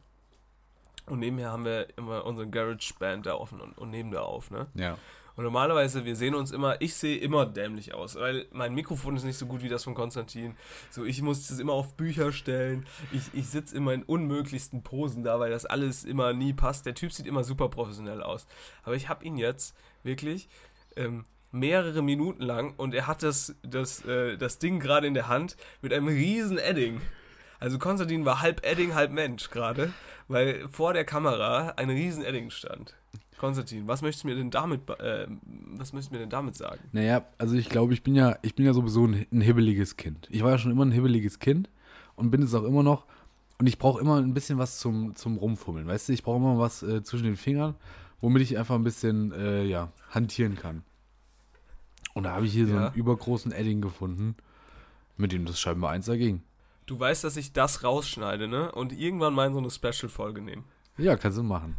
Und 1.07 1.19
nebenher 1.19 1.51
haben 1.51 1.65
wir 1.65 1.87
immer 1.97 2.25
unseren 2.25 2.51
GarageBand 2.51 3.25
da 3.25 3.35
offen 3.35 3.61
und, 3.61 3.77
und 3.77 3.89
nehmen 3.89 4.11
da 4.11 4.21
auf, 4.21 4.51
ne? 4.51 4.67
Ja. 4.75 4.97
Und 5.37 5.43
normalerweise, 5.43 6.03
wir 6.03 6.15
sehen 6.15 6.33
uns 6.33 6.51
immer, 6.51 6.81
ich 6.81 6.95
sehe 6.95 7.17
immer 7.17 7.45
dämlich 7.45 7.93
aus, 7.93 8.15
weil 8.15 8.47
mein 8.51 8.73
Mikrofon 8.73 9.15
ist 9.15 9.23
nicht 9.23 9.37
so 9.37 9.45
gut 9.45 9.61
wie 9.61 9.69
das 9.69 9.83
von 9.83 9.93
Konstantin. 9.93 10.57
So, 10.89 11.05
ich 11.05 11.21
muss 11.21 11.47
das 11.47 11.59
immer 11.59 11.73
auf 11.73 11.95
Bücher 11.95 12.31
stellen. 12.31 12.87
Ich, 13.11 13.21
ich 13.33 13.47
sitze 13.47 13.77
immer 13.77 13.93
in 13.93 14.01
unmöglichsten 14.01 14.81
Posen 14.81 15.23
da, 15.23 15.39
weil 15.39 15.51
das 15.51 15.67
alles 15.67 16.05
immer 16.05 16.33
nie 16.33 16.53
passt. 16.53 16.87
Der 16.87 16.95
Typ 16.95 17.13
sieht 17.13 17.27
immer 17.27 17.43
super 17.43 17.69
professionell 17.69 18.23
aus. 18.23 18.47
Aber 18.81 18.95
ich 18.95 19.09
habe 19.09 19.23
ihn 19.23 19.37
jetzt 19.37 19.77
wirklich 20.01 20.49
ähm, 20.95 21.23
mehrere 21.51 22.01
Minuten 22.01 22.41
lang 22.41 22.73
und 22.75 22.95
er 22.95 23.05
hat 23.05 23.21
das, 23.21 23.55
das, 23.61 24.03
äh, 24.05 24.37
das 24.37 24.57
Ding 24.57 24.79
gerade 24.79 25.05
in 25.05 25.13
der 25.13 25.27
Hand 25.27 25.55
mit 25.83 25.93
einem 25.93 26.07
riesen 26.07 26.57
Edding. 26.57 26.99
Also 27.59 27.79
Konstantin 27.79 28.25
war 28.25 28.41
halb 28.41 28.65
Edding, 28.65 28.93
halb 28.95 29.11
Mensch 29.11 29.49
gerade, 29.49 29.93
weil 30.27 30.67
vor 30.69 30.93
der 30.93 31.05
Kamera 31.05 31.69
ein 31.77 31.89
riesen 31.89 32.23
Edding 32.23 32.49
stand. 32.51 32.95
Konstantin, 33.37 33.87
was 33.87 34.01
möchtest 34.01 34.23
du 34.23 34.27
mir 34.29 34.35
denn 34.35 34.49
damit, 34.51 34.89
äh, 34.99 35.27
was 35.75 35.93
möchtest 35.93 36.11
du 36.11 36.15
mir 36.15 36.19
denn 36.21 36.29
damit 36.29 36.55
sagen? 36.55 36.79
Naja, 36.91 37.25
also 37.37 37.55
ich 37.55 37.69
glaube, 37.69 37.93
ich 37.93 38.01
bin 38.03 38.15
ja, 38.15 38.37
ich 38.41 38.55
bin 38.55 38.65
ja 38.65 38.73
sowieso 38.73 39.05
ein, 39.05 39.25
ein 39.31 39.41
hibbeliges 39.41 39.95
Kind. 39.97 40.27
Ich 40.31 40.43
war 40.43 40.51
ja 40.51 40.57
schon 40.57 40.71
immer 40.71 40.85
ein 40.85 40.91
hibbeliges 40.91 41.39
Kind 41.39 41.69
und 42.15 42.31
bin 42.31 42.41
es 42.41 42.53
auch 42.55 42.63
immer 42.63 42.83
noch. 42.83 43.05
Und 43.59 43.67
ich 43.67 43.77
brauche 43.79 43.99
immer 44.01 44.17
ein 44.17 44.33
bisschen 44.33 44.57
was 44.59 44.79
zum, 44.79 45.15
zum 45.15 45.37
Rumfummeln. 45.37 45.87
Weißt 45.87 46.09
du, 46.09 46.13
ich 46.13 46.23
brauche 46.23 46.37
immer 46.37 46.57
was 46.59 46.83
äh, 46.83 47.01
zwischen 47.03 47.25
den 47.25 47.37
Fingern, 47.37 47.75
womit 48.21 48.41
ich 48.43 48.57
einfach 48.57 48.75
ein 48.75 48.83
bisschen, 48.83 49.31
äh, 49.31 49.63
ja, 49.65 49.91
hantieren 50.11 50.55
kann. 50.55 50.83
Und 52.13 52.23
da 52.23 52.31
habe 52.33 52.45
ich 52.45 52.53
hier 52.53 52.67
so 52.67 52.73
Ja. 52.73 52.87
einen 52.87 52.95
übergroßen 52.95 53.51
Edding 53.51 53.81
gefunden, 53.81 54.35
mit 55.17 55.31
dem 55.31 55.45
das 55.45 55.59
scheinbar 55.59 55.91
eins 55.91 56.07
erging. 56.07 56.41
Du 56.87 56.97
weißt, 56.97 57.23
dass 57.23 57.37
ich 57.37 57.53
das 57.53 57.83
rausschneide, 57.83 58.47
ne? 58.47 58.71
Und 58.71 58.93
irgendwann 58.93 59.33
mal 59.33 59.47
in 59.47 59.53
so 59.53 59.59
eine 59.59 59.69
Special-Folge 59.69 60.41
nehmen. 60.41 60.63
Ja, 60.97 61.15
kannst 61.15 61.37
du 61.37 61.43
machen. 61.43 61.75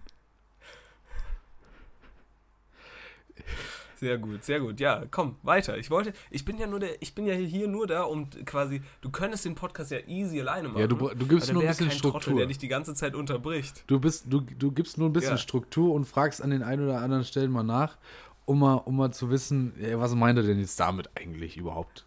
Sehr 3.96 4.16
gut, 4.18 4.44
sehr 4.44 4.60
gut. 4.60 4.78
Ja, 4.78 5.04
komm, 5.10 5.36
weiter. 5.42 5.76
Ich 5.76 5.90
wollte, 5.90 6.12
ich 6.30 6.44
bin 6.44 6.56
ja 6.58 6.68
nur 6.68 6.78
der, 6.78 7.02
ich 7.02 7.16
bin 7.16 7.26
ja 7.26 7.34
hier 7.34 7.66
nur 7.66 7.88
da, 7.88 8.02
um 8.04 8.30
quasi, 8.44 8.80
du 9.00 9.10
könntest 9.10 9.44
den 9.44 9.56
Podcast 9.56 9.90
ja 9.90 9.98
easy 10.06 10.40
alleine 10.40 10.68
machen. 10.68 10.80
Ja, 10.80 10.86
du, 10.86 10.96
du 10.96 11.26
gibst 11.26 11.52
nur 11.52 11.62
ein 11.62 11.68
bisschen 11.68 11.88
kein 11.88 11.98
Trottel, 11.98 12.20
Struktur. 12.20 12.36
der 12.36 12.46
dich 12.46 12.58
die 12.58 12.68
ganze 12.68 12.94
Zeit 12.94 13.16
unterbricht. 13.16 13.82
Du 13.88 13.98
bist, 13.98 14.26
du, 14.28 14.40
du 14.42 14.70
gibst 14.70 14.98
nur 14.98 15.08
ein 15.08 15.12
bisschen 15.12 15.32
Ja. 15.32 15.38
Struktur 15.38 15.94
und 15.94 16.04
fragst 16.04 16.40
an 16.40 16.50
den 16.50 16.62
einen 16.62 16.84
oder 16.84 17.00
anderen 17.00 17.24
Stellen 17.24 17.50
mal 17.50 17.64
nach, 17.64 17.96
um 18.44 18.60
mal, 18.60 18.74
um 18.74 18.96
mal 18.96 19.10
zu 19.10 19.30
wissen, 19.30 19.74
ja, 19.80 19.98
was 19.98 20.14
meint 20.14 20.38
er 20.38 20.44
denn 20.44 20.60
jetzt 20.60 20.78
damit 20.78 21.10
eigentlich 21.16 21.56
überhaupt? 21.56 22.06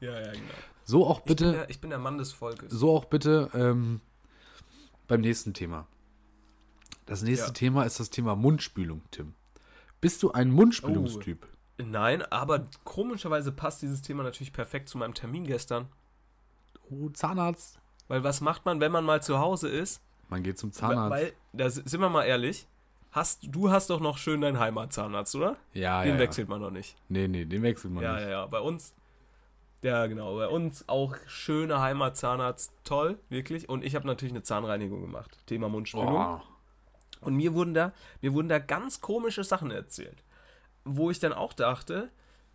Ja, 0.00 0.12
ja, 0.12 0.32
genau. 0.32 0.42
So 0.88 1.04
auch 1.06 1.18
Ich 1.18 1.24
bin, 1.24 1.36
bitte, 1.36 1.52
der, 1.52 1.70
ich 1.70 1.80
bin 1.80 1.90
der 1.90 1.98
Mann 1.98 2.16
des 2.16 2.32
Volkes. 2.32 2.72
so 2.72 2.96
auch 2.96 3.04
bitte 3.06 3.50
ähm, 3.54 4.00
beim 5.08 5.20
nächsten 5.20 5.52
Thema. 5.52 5.86
Das 7.06 7.22
nächste 7.22 7.48
Ja. 7.48 7.52
Thema 7.52 7.82
ist 7.84 8.00
das 8.00 8.08
Thema 8.10 8.34
Mundspülung, 8.36 9.02
Tim. 9.10 9.34
Bist 10.00 10.22
du 10.22 10.32
ein 10.32 10.50
Mundspülungstyp? 10.50 11.46
Nein, 11.78 12.22
aber 12.22 12.66
komischerweise 12.84 13.52
passt 13.52 13.82
dieses 13.82 14.00
Thema 14.00 14.22
natürlich 14.22 14.52
perfekt 14.52 14.88
zu 14.88 14.96
meinem 14.96 15.12
Termin 15.14 15.44
gestern. 15.44 15.88
Oh, 16.90 17.08
Zahnarzt. 17.10 17.78
Weil 18.08 18.22
was 18.24 18.40
macht 18.40 18.64
man, 18.64 18.80
wenn 18.80 18.92
man 18.92 19.04
mal 19.04 19.22
zu 19.22 19.38
Hause 19.40 19.68
ist? 19.68 20.00
Man 20.28 20.42
geht 20.42 20.58
zum 20.58 20.72
Zahnarzt. 20.72 21.10
weil 21.10 21.32
da 21.52 21.68
sind 21.68 22.00
wir 22.00 22.08
mal 22.08 22.24
ehrlich, 22.24 22.66
hast, 23.10 23.40
du 23.50 23.70
hast 23.70 23.90
doch 23.90 24.00
noch 24.00 24.18
schön 24.18 24.40
deinen 24.40 24.58
Heimatzahnarzt, 24.60 25.34
oder? 25.34 25.56
ja, 25.74 26.02
Den 26.02 26.14
ja, 26.14 26.18
wechselt 26.20 26.48
man 26.48 26.60
noch 26.60 26.70
nicht. 26.70 26.92
Ja. 26.94 27.00
Nee, 27.08 27.28
nee, 27.28 27.44
den 27.44 27.62
wechselt 27.62 27.92
man 27.92 28.02
Ja, 28.04 28.12
nicht. 28.14 28.22
ja, 28.22 28.28
ja. 28.30 28.46
Bei 28.46 28.60
uns, 28.60 28.94
ja 29.82 30.06
genau, 30.06 30.36
bei 30.36 30.48
uns 30.48 30.88
auch 30.88 31.14
schöner 31.26 31.80
Heimatzahnarzt, 31.80 32.72
toll, 32.84 33.18
wirklich. 33.28 33.68
Und 33.68 33.84
ich 33.84 33.94
habe 33.94 34.06
natürlich 34.06 34.32
eine 34.32 34.42
Zahnreinigung 34.42 35.00
gemacht. 35.00 35.38
Thema 35.46 35.68
Mundspülung. 35.68 36.14
Oh. 36.14 36.40
Und 37.20 37.34
mir 37.34 37.54
wurden 37.54 37.74
da, 37.74 37.92
mir 38.20 38.34
wurden 38.34 38.48
da 38.48 38.58
ganz 38.58 39.00
komische 39.00 39.44
Sachen 39.44 39.70
erzählt. 39.70 40.22
Wo 40.84 41.10
ich 41.10 41.18
dann 41.18 41.32
auch 41.32 41.52
dachte, 41.52 42.10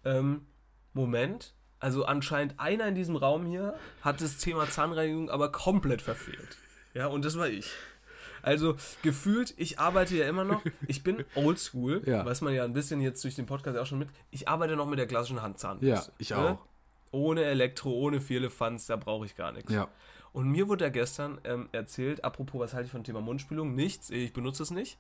ähm, 0.06 0.46
Moment, 0.94 1.54
also 1.80 2.06
anscheinend 2.06 2.60
einer 2.60 2.88
in 2.88 2.96
diesem 2.96 3.16
Raum 3.16 3.46
hier 3.46 3.76
hat 4.02 4.22
das 4.22 4.38
Thema 4.38 4.70
Zahnreinigung 4.70 5.30
aber 5.30 5.52
komplett 5.52 6.02
verfehlt. 6.02 6.58
Ja, 6.94 7.08
und 7.08 7.26
das 7.26 7.38
war 7.38 7.48
ich. 7.48 7.72
Also 8.44 8.76
gefühlt, 9.04 9.54
ich 9.58 9.80
arbeite 9.80 10.16
ja 10.16 10.28
immer 10.28 10.44
noch, 10.44 10.62
ich 10.88 11.04
bin 11.04 11.24
oldschool, 11.36 12.02
Ja. 12.06 12.26
weiß 12.26 12.42
man 12.42 12.54
ja 12.54 12.64
ein 12.64 12.74
bisschen 12.74 13.02
jetzt 13.02 13.24
durch 13.24 13.36
den 13.36 13.46
Podcast 13.46 13.78
auch 13.78 13.86
schon 13.86 14.00
mit, 14.00 14.10
ich 14.32 14.48
arbeite 14.48 14.76
noch 14.76 14.88
mit 14.88 15.00
der 15.00 15.08
klassischen 15.08 15.42
Handzahnbürste. 15.42 16.10
Ja, 16.12 16.16
ich 16.18 16.30
ne? 16.32 16.58
Ohne 17.12 17.44
Elektro, 17.44 17.92
ohne 17.92 18.22
Firlefanz, 18.22 18.86
da 18.86 18.96
brauche 18.96 19.26
ich 19.26 19.36
gar 19.36 19.52
nichts. 19.52 19.72
Ja. 19.72 19.88
Und 20.34 20.50
mir 20.50 20.68
wurde 20.68 20.86
da 20.86 20.90
gestern 20.90 21.40
ähm, 21.44 21.68
erzählt, 21.72 22.24
apropos, 22.24 22.62
was 22.62 22.74
halte 22.74 22.86
ich 22.86 22.92
von 22.92 23.04
Thema 23.04 23.22
Mundspülung? 23.22 23.76
Nichts, 23.76 24.10
ich 24.10 24.32
benutze 24.32 24.64
es 24.64 24.72
nicht. 24.72 24.98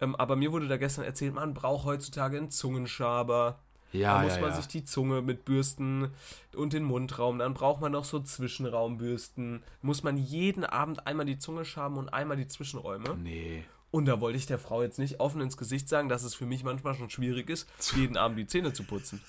Ähm, 0.00 0.14
aber 0.16 0.36
mir 0.36 0.52
wurde 0.52 0.68
da 0.68 0.76
gestern 0.76 1.04
erzählt, 1.04 1.34
man 1.34 1.54
braucht 1.54 1.86
heutzutage 1.86 2.36
einen 2.36 2.50
Zungenschaber. 2.50 3.58
Ja, 3.92 4.18
da 4.18 4.24
muss 4.24 4.36
ja, 4.36 4.40
man 4.42 4.50
ja. 4.50 4.56
sich 4.56 4.68
die 4.68 4.84
Zunge 4.84 5.20
mit 5.22 5.44
Bürsten 5.44 6.10
und 6.54 6.72
den 6.72 6.84
Mundraum. 6.84 7.38
Dann 7.38 7.54
braucht 7.54 7.80
man 7.80 7.92
noch 7.92 8.04
so 8.04 8.20
Zwischenraumbürsten. 8.20 9.62
Muss 9.82 10.02
man 10.02 10.16
jeden 10.16 10.64
Abend 10.64 11.06
einmal 11.06 11.26
die 11.26 11.38
Zunge 11.38 11.64
schaben 11.64 11.96
und 11.96 12.08
einmal 12.10 12.36
die 12.36 12.46
Zwischenräume. 12.46 13.16
Nee. 13.16 13.64
Und 13.90 14.06
da 14.06 14.20
wollte 14.20 14.38
ich 14.38 14.46
der 14.46 14.58
Frau 14.58 14.82
jetzt 14.82 15.00
nicht 15.00 15.18
offen 15.18 15.40
ins 15.40 15.56
Gesicht 15.56 15.88
sagen, 15.88 16.08
dass 16.08 16.22
es 16.22 16.34
für 16.34 16.46
mich 16.46 16.62
manchmal 16.62 16.94
schon 16.94 17.10
schwierig 17.10 17.50
ist, 17.50 17.68
jeden 17.96 18.16
Abend 18.16 18.38
die 18.38 18.46
Zähne 18.46 18.72
zu 18.72 18.84
putzen. 18.84 19.20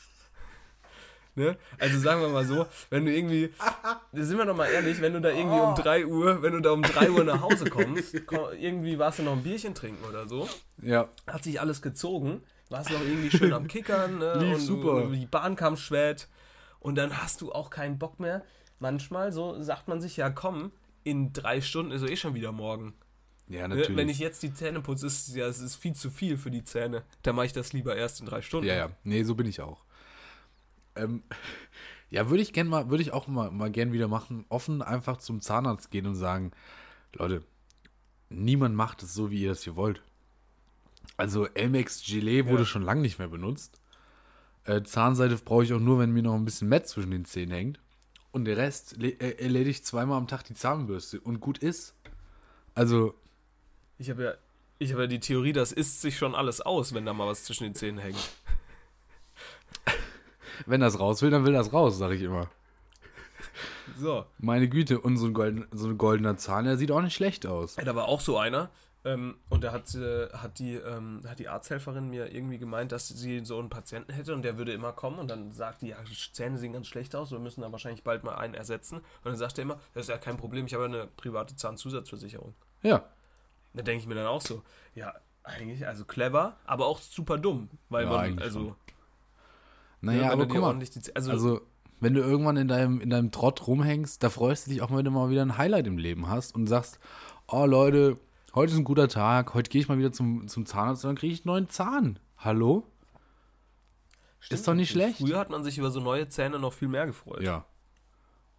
Ne? 1.35 1.57
Also 1.79 1.97
sagen 1.99 2.21
wir 2.21 2.27
mal 2.29 2.45
so, 2.45 2.65
wenn 2.89 3.05
du 3.05 3.13
irgendwie, 3.13 3.51
sind 4.13 4.37
wir 4.37 4.45
doch 4.45 4.55
mal 4.55 4.65
ehrlich, 4.65 4.99
wenn 5.01 5.13
du 5.13 5.21
da 5.21 5.29
irgendwie 5.29 5.59
um 5.59 5.75
3 5.75 6.05
Uhr, 6.05 6.41
wenn 6.41 6.53
du 6.53 6.59
da 6.59 6.71
um 6.71 6.81
3 6.81 7.09
Uhr 7.09 7.23
nach 7.23 7.41
Hause 7.41 7.69
kommst, 7.69 8.27
ko- 8.27 8.49
irgendwie 8.51 8.99
warst 8.99 9.19
du 9.19 9.23
noch 9.23 9.33
ein 9.33 9.43
Bierchen 9.43 9.73
trinken 9.73 10.03
oder 10.03 10.27
so, 10.27 10.49
Ja. 10.81 11.07
hat 11.27 11.43
sich 11.43 11.61
alles 11.61 11.81
gezogen, 11.81 12.41
warst 12.69 12.89
noch 12.91 12.99
irgendwie 13.01 13.31
schön 13.31 13.53
am 13.53 13.67
Kickern 13.67 14.17
ne? 14.19 14.33
Lief 14.39 14.55
und 14.55 14.59
super. 14.61 15.03
Du, 15.03 15.11
die 15.15 15.25
Bahn 15.25 15.55
kam 15.55 15.77
spät 15.77 16.27
und 16.81 16.95
dann 16.95 17.15
hast 17.21 17.39
du 17.41 17.51
auch 17.53 17.69
keinen 17.69 17.97
Bock 17.97 18.19
mehr. 18.19 18.43
Manchmal 18.79 19.31
so 19.31 19.61
sagt 19.61 19.87
man 19.87 20.01
sich, 20.01 20.17
ja 20.17 20.29
komm, 20.29 20.71
in 21.03 21.31
drei 21.33 21.61
Stunden 21.61 21.91
ist 21.91 22.01
doch 22.03 22.09
eh 22.09 22.17
schon 22.17 22.33
wieder 22.33 22.51
morgen. 22.51 22.93
Ja, 23.47 23.67
Ne? 23.67 23.75
natürlich. 23.75 23.95
Wenn 23.97 24.09
ich 24.09 24.19
jetzt 24.19 24.43
die 24.43 24.53
Zähne 24.53 24.81
putze, 24.81 25.07
ist 25.07 25.27
es 25.29 25.35
ja, 25.35 25.45
es 25.45 25.59
ist 25.59 25.75
viel 25.75 25.93
zu 25.93 26.09
viel 26.09 26.37
für 26.37 26.51
die 26.51 26.63
Zähne. 26.63 27.03
Dann 27.23 27.35
mache 27.35 27.45
ich 27.47 27.53
das 27.53 27.71
lieber 27.73 27.95
erst 27.95 28.19
in 28.19 28.25
drei 28.25 28.41
Stunden. 28.41 28.67
Ja, 28.67 28.75
ja. 28.75 28.89
Nee, 29.03 29.23
so 29.23 29.35
bin 29.35 29.45
ich 29.47 29.61
auch. 29.61 29.83
Ähm, 30.95 31.23
ja, 32.09 32.29
würde 32.29 32.43
ich 32.43 32.53
gern 32.53 32.67
mal, 32.67 32.89
würde 32.89 33.01
ich 33.03 33.13
auch 33.13 33.27
mal, 33.27 33.51
mal 33.51 33.71
gern 33.71 33.93
wieder 33.93 34.07
machen, 34.07 34.45
offen 34.49 34.81
einfach 34.81 35.17
zum 35.17 35.41
Zahnarzt 35.41 35.91
gehen 35.91 36.05
und 36.07 36.15
sagen, 36.15 36.51
Leute, 37.13 37.43
niemand 38.29 38.75
macht 38.75 39.01
es 39.03 39.13
so, 39.13 39.31
wie 39.31 39.41
ihr 39.43 39.49
das 39.49 39.63
hier 39.63 39.75
wollt. 39.75 40.01
Also 41.17 41.47
Elmex 41.47 42.03
Gelee 42.05 42.45
wurde 42.45 42.63
Ja. 42.63 42.65
schon 42.65 42.81
lange 42.83 43.01
nicht 43.01 43.19
mehr 43.19 43.27
benutzt. 43.27 43.79
Äh, 44.65 44.83
Zahnseide 44.83 45.35
brauche 45.37 45.63
ich 45.63 45.73
auch 45.73 45.79
nur, 45.79 45.99
wenn 45.99 46.11
mir 46.11 46.21
noch 46.23 46.35
ein 46.35 46.45
bisschen 46.45 46.69
Mett 46.69 46.87
zwischen 46.87 47.11
den 47.11 47.25
Zähnen 47.25 47.51
hängt. 47.51 47.79
Und 48.31 48.45
der 48.45 48.57
Rest 48.57 48.97
äh, 49.01 49.35
erledigt 49.43 49.85
zweimal 49.85 50.17
am 50.17 50.27
Tag 50.27 50.43
die 50.43 50.53
Zahnbürste 50.53 51.19
und 51.19 51.39
gut 51.39 51.57
ist. 51.57 51.95
Also, 52.75 53.13
Ich 53.97 54.09
habe 54.09 54.23
ja, 54.23 54.33
ich 54.79 54.91
habe 54.93 55.01
ja 55.03 55.07
die 55.07 55.19
Theorie, 55.19 55.51
das 55.53 55.71
isst 55.71 56.01
sich 56.01 56.17
schon 56.17 56.33
alles 56.35 56.61
aus, 56.61 56.93
wenn 56.93 57.05
da 57.05 57.13
mal 57.13 57.27
was 57.27 57.43
zwischen 57.43 57.63
den 57.65 57.75
Zähnen 57.75 57.99
hängt. 57.99 58.17
wenn 60.65 60.81
das 60.81 60.99
raus 60.99 61.21
will, 61.21 61.29
dann 61.29 61.45
will 61.45 61.53
das 61.53 61.73
raus, 61.73 61.97
sage 61.97 62.15
ich 62.15 62.21
immer. 62.21 62.47
So. 63.97 64.25
Meine 64.37 64.69
Güte, 64.69 64.99
und 64.99 65.17
so 65.17 65.25
ein, 65.27 65.33
golden, 65.33 65.67
so 65.71 65.87
ein 65.87 65.97
goldener 65.97 66.37
Zahn, 66.37 66.65
der 66.65 66.77
sieht 66.77 66.91
auch 66.91 67.01
nicht 67.01 67.15
schlecht 67.15 67.45
aus. 67.45 67.75
Ja, 67.75 67.83
da 67.83 67.95
war 67.95 68.05
auch 68.05 68.21
so 68.21 68.37
einer. 68.37 68.69
Ähm, 69.03 69.37
und 69.49 69.63
da 69.63 69.71
hat, 69.71 69.95
äh, 69.95 70.29
hat, 70.29 70.59
die, 70.59 70.75
ähm, 70.75 71.21
hat 71.27 71.39
die 71.39 71.47
Arzthelferin 71.49 72.07
mir 72.09 72.31
irgendwie 72.33 72.59
gemeint, 72.59 72.91
dass 72.91 73.07
sie 73.07 73.43
so 73.43 73.57
einen 73.57 73.69
Patienten 73.69 74.13
hätte 74.13 74.35
und 74.35 74.43
der 74.43 74.57
würde 74.59 74.73
immer 74.73 74.91
kommen 74.93 75.17
und 75.17 75.27
dann 75.27 75.51
sagt 75.51 75.81
die, 75.81 75.87
ja, 75.87 75.97
die 76.07 76.15
Zähne 76.33 76.59
sehen 76.59 76.71
ganz 76.73 76.85
schlecht 76.85 77.15
aus, 77.15 77.31
wir 77.31 77.39
müssen 77.39 77.61
da 77.61 77.71
wahrscheinlich 77.71 78.03
bald 78.03 78.23
mal 78.23 78.35
einen 78.35 78.53
ersetzen. 78.53 78.97
Und 78.97 79.05
dann 79.25 79.37
sagt 79.37 79.57
er 79.57 79.63
immer, 79.63 79.79
das 79.95 80.03
ist 80.03 80.09
ja 80.09 80.19
kein 80.19 80.37
Problem, 80.37 80.67
ich 80.67 80.75
habe 80.75 80.85
eine 80.85 81.07
private 81.17 81.55
Zahnzusatzversicherung. 81.55 82.53
Ja, 82.83 83.03
Da 83.73 83.81
denke 83.81 84.01
ich 84.01 84.07
mir 84.07 84.13
dann 84.15 84.27
auch 84.27 84.41
so, 84.41 84.61
ja, 84.93 85.13
eigentlich, 85.43 85.87
also 85.87 86.05
clever, 86.05 86.57
aber 86.65 86.85
auch 86.85 86.99
super 86.99 87.39
dumm, 87.39 87.69
weil 87.89 88.05
Ja, 88.05 88.11
man, 88.11 88.39
also, 88.39 88.75
naja, 90.01 90.23
wenn 90.23 90.29
aber 90.29 90.47
guck 90.47 90.61
mal, 90.61 90.79
also, 91.15 91.31
also 91.31 91.61
wenn 91.99 92.13
du 92.13 92.21
irgendwann 92.21 92.57
in 92.57 92.67
deinem, 92.67 92.99
in 92.99 93.09
deinem 93.09 93.31
Trott 93.31 93.67
rumhängst, 93.67 94.21
da 94.21 94.29
freust 94.29 94.65
du 94.65 94.71
dich 94.71 94.81
auch, 94.81 94.91
wenn 94.91 95.05
du 95.05 95.11
mal 95.11 95.29
wieder 95.29 95.43
ein 95.43 95.57
Highlight 95.57 95.87
im 95.87 95.97
Leben 95.97 96.27
hast 96.27 96.55
und 96.55 96.67
sagst, 96.67 96.99
oh 97.47 97.65
Leute, 97.65 98.17
heute 98.55 98.73
ist 98.73 98.77
ein 98.77 98.83
guter 98.83 99.07
Tag, 99.07 99.53
heute 99.53 99.69
gehe 99.69 99.81
ich 99.81 99.87
mal 99.87 99.99
wieder 99.99 100.11
zum, 100.11 100.47
zum 100.47 100.65
Zahnarzt 100.65 101.05
und 101.05 101.09
dann 101.09 101.15
kriege 101.15 101.33
ich 101.33 101.41
einen 101.45 101.53
neuen 101.53 101.69
Zahn. 101.69 102.19
Hallo? 102.37 102.87
ist 104.49 104.67
doch 104.67 104.73
nicht 104.73 104.89
schlecht. 104.89 105.19
Früher 105.19 105.37
hat 105.37 105.51
man 105.51 105.63
sich 105.63 105.77
über 105.77 105.91
so 105.91 105.99
neue 105.99 106.27
Zähne 106.27 106.57
noch 106.57 106.73
viel 106.73 106.87
mehr 106.87 107.05
gefreut. 107.05 107.43
Ja. 107.43 107.65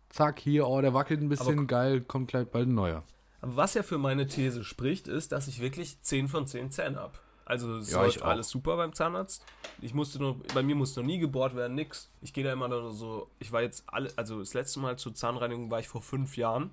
Zack, 0.08 0.38
hier, 0.38 0.68
oh, 0.68 0.80
der 0.80 0.94
wackelt 0.94 1.20
ein 1.20 1.28
bisschen, 1.28 1.58
Aber- 1.58 1.66
geil, 1.66 2.02
kommt 2.02 2.28
gleich 2.28 2.46
bald 2.46 2.68
ein 2.68 2.74
neuer. 2.74 3.02
Aber 3.40 3.56
was 3.56 3.74
ja 3.74 3.82
für 3.82 3.98
meine 3.98 4.28
These 4.28 4.62
spricht, 4.62 5.08
ist, 5.08 5.32
dass 5.32 5.48
ich 5.48 5.60
wirklich 5.60 6.00
10 6.00 6.28
von 6.28 6.46
10 6.46 6.70
Zähne 6.70 7.00
habe. 7.00 7.14
Also 7.52 7.76
es 7.76 7.90
Ja, 7.90 8.00
läuft 8.00 8.22
alles 8.22 8.48
super 8.48 8.78
beim 8.78 8.94
Zahnarzt. 8.94 9.44
Ich 9.82 9.92
musste 9.92 10.18
nur, 10.18 10.38
bei 10.54 10.62
mir 10.62 10.74
musste 10.74 11.00
noch 11.00 11.06
nie 11.06 11.18
gebohrt 11.18 11.54
werden, 11.54 11.74
nix. 11.74 12.10
Ich 12.22 12.32
gehe 12.32 12.42
da 12.42 12.50
immer 12.50 12.66
nur 12.66 12.94
so, 12.94 13.28
ich 13.40 13.52
war 13.52 13.60
jetzt 13.60 13.84
alle, 13.88 14.10
also 14.16 14.38
das 14.38 14.54
letzte 14.54 14.80
Mal 14.80 14.96
zur 14.98 15.14
Zahnreinigung 15.14 15.70
war 15.70 15.78
ich 15.78 15.86
vor 15.86 16.00
fünf 16.00 16.38
Jahren. 16.38 16.70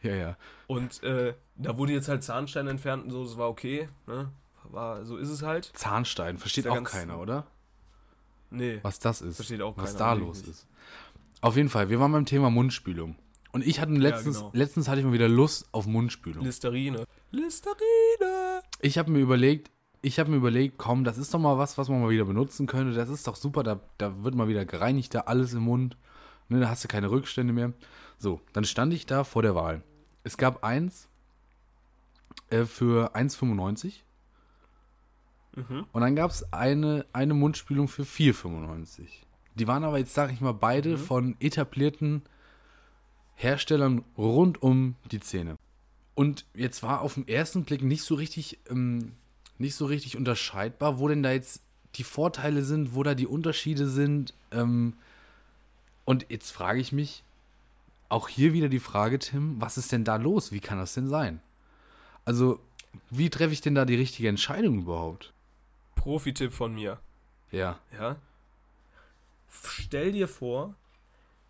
Ja, 0.00 0.14
ja. 0.14 0.36
Und 0.68 1.02
äh, 1.02 1.34
da 1.56 1.76
wurde 1.76 1.92
jetzt 1.92 2.08
halt 2.08 2.24
Zahnstein 2.24 2.66
entfernt 2.66 3.04
und 3.04 3.10
so, 3.10 3.24
das 3.24 3.36
war 3.36 3.50
okay. 3.50 3.90
Ne? 4.06 4.30
War, 4.70 5.04
so 5.04 5.18
ist 5.18 5.28
es 5.28 5.42
halt. 5.42 5.70
Zahnstein, 5.74 6.38
versteht 6.38 6.64
ja 6.64 6.70
auch 6.70 6.76
ganz- 6.76 6.92
keiner, 6.92 7.20
oder? 7.20 7.46
Nee. 8.48 8.78
Was 8.82 8.98
das 8.98 9.20
ist. 9.20 9.36
Versteht 9.36 9.60
auch 9.60 9.76
Was 9.76 9.92
keiner, 9.92 9.98
da 9.98 10.10
wirklich 10.12 10.28
los 10.28 10.38
nicht. 10.38 10.48
ist. 10.50 10.66
Auf 11.42 11.56
jeden 11.56 11.68
Fall, 11.68 11.90
wir 11.90 12.00
waren 12.00 12.12
beim 12.12 12.24
Thema 12.24 12.48
Mundspülung. 12.48 13.16
Und 13.52 13.66
ich 13.66 13.80
hatte 13.80 13.92
letztens, 13.92 14.38
genau. 14.38 14.50
letztens 14.54 14.88
hatte 14.88 15.00
ich 15.00 15.06
mal 15.06 15.12
wieder 15.12 15.28
Lust 15.28 15.68
auf 15.72 15.84
Mundspülung. 15.86 16.42
Listerine. 16.42 17.04
Listerine! 17.30 18.62
Ich 18.80 18.98
habe 18.98 19.10
mir 19.10 19.18
überlegt, 19.20 19.70
ich 20.06 20.18
habe 20.20 20.30
mir 20.30 20.36
überlegt, 20.36 20.78
komm, 20.78 21.02
das 21.04 21.18
ist 21.18 21.34
doch 21.34 21.40
mal 21.40 21.58
was, 21.58 21.78
was 21.78 21.88
man 21.88 22.00
mal 22.00 22.10
wieder 22.10 22.24
benutzen 22.24 22.66
könnte. 22.66 22.94
Das 22.94 23.08
ist 23.08 23.26
doch 23.26 23.34
super, 23.36 23.62
da, 23.64 23.80
da 23.98 24.22
wird 24.22 24.34
mal 24.36 24.46
wieder 24.48 24.64
gereinigt, 24.64 25.14
da 25.14 25.20
alles 25.22 25.52
im 25.52 25.62
Mund. 25.64 25.96
Ne, 26.48 26.60
da 26.60 26.68
hast 26.68 26.84
du 26.84 26.88
keine 26.88 27.10
Rückstände 27.10 27.52
mehr. 27.52 27.72
So, 28.18 28.40
dann 28.52 28.64
stand 28.64 28.92
ich 28.94 29.06
da 29.06 29.24
vor 29.24 29.42
der 29.42 29.54
Wahl. 29.56 29.82
Es 30.22 30.36
gab 30.36 30.62
eins 30.62 31.08
äh, 32.50 32.64
für 32.64 33.14
1,95 33.16 34.02
Mhm. 35.56 35.86
und 35.90 36.00
dann 36.02 36.14
gab 36.14 36.30
es 36.30 36.52
eine, 36.52 37.06
eine 37.14 37.32
Mundspülung 37.32 37.88
für 37.88 38.02
4,95. 38.02 39.08
Die 39.54 39.66
waren 39.66 39.84
aber 39.84 39.98
jetzt, 39.98 40.12
sag 40.12 40.30
ich 40.30 40.42
mal, 40.42 40.52
beide 40.52 40.90
Mhm. 40.90 40.98
von 40.98 41.36
etablierten 41.40 42.22
Herstellern 43.34 44.04
rund 44.18 44.62
um 44.62 44.96
die 45.10 45.20
Zähne. 45.20 45.56
Und 46.14 46.44
jetzt 46.54 46.82
war 46.82 47.00
auf 47.00 47.14
den 47.14 47.26
ersten 47.26 47.64
Blick 47.64 47.82
nicht 47.82 48.02
so 48.02 48.14
richtig, 48.16 48.58
ähm, 48.70 49.12
nicht 49.58 49.74
so 49.74 49.86
richtig 49.86 50.16
unterscheidbar, 50.16 50.98
wo 50.98 51.08
denn 51.08 51.22
da 51.22 51.32
jetzt 51.32 51.62
die 51.96 52.04
Vorteile 52.04 52.62
sind, 52.62 52.94
wo 52.94 53.02
da 53.02 53.14
die 53.14 53.26
Unterschiede 53.26 53.88
sind. 53.88 54.34
Ähm, 54.50 54.94
und 56.04 56.26
jetzt 56.28 56.50
frage 56.50 56.80
ich 56.80 56.92
mich, 56.92 57.22
auch 58.08 58.28
hier 58.28 58.52
wieder 58.52 58.68
die 58.68 58.78
Frage, 58.80 59.18
Tim, 59.18 59.60
was 59.60 59.78
ist 59.78 59.90
denn 59.92 60.04
da 60.04 60.16
los? 60.16 60.52
Wie 60.52 60.60
kann 60.60 60.78
das 60.78 60.94
denn 60.94 61.08
sein? 61.08 61.40
Also, 62.24 62.60
wie 63.10 63.30
treffe 63.30 63.52
ich 63.52 63.60
denn 63.60 63.74
da 63.74 63.84
die 63.84 63.96
richtige 63.96 64.28
Entscheidung 64.28 64.78
überhaupt? 64.80 65.32
Profi-Tipp 65.96 66.52
von 66.52 66.74
mir. 66.74 66.98
Ja. 67.50 67.78
Ja. 67.98 68.16
Stell 69.50 70.12
dir 70.12 70.28
vor, 70.28 70.74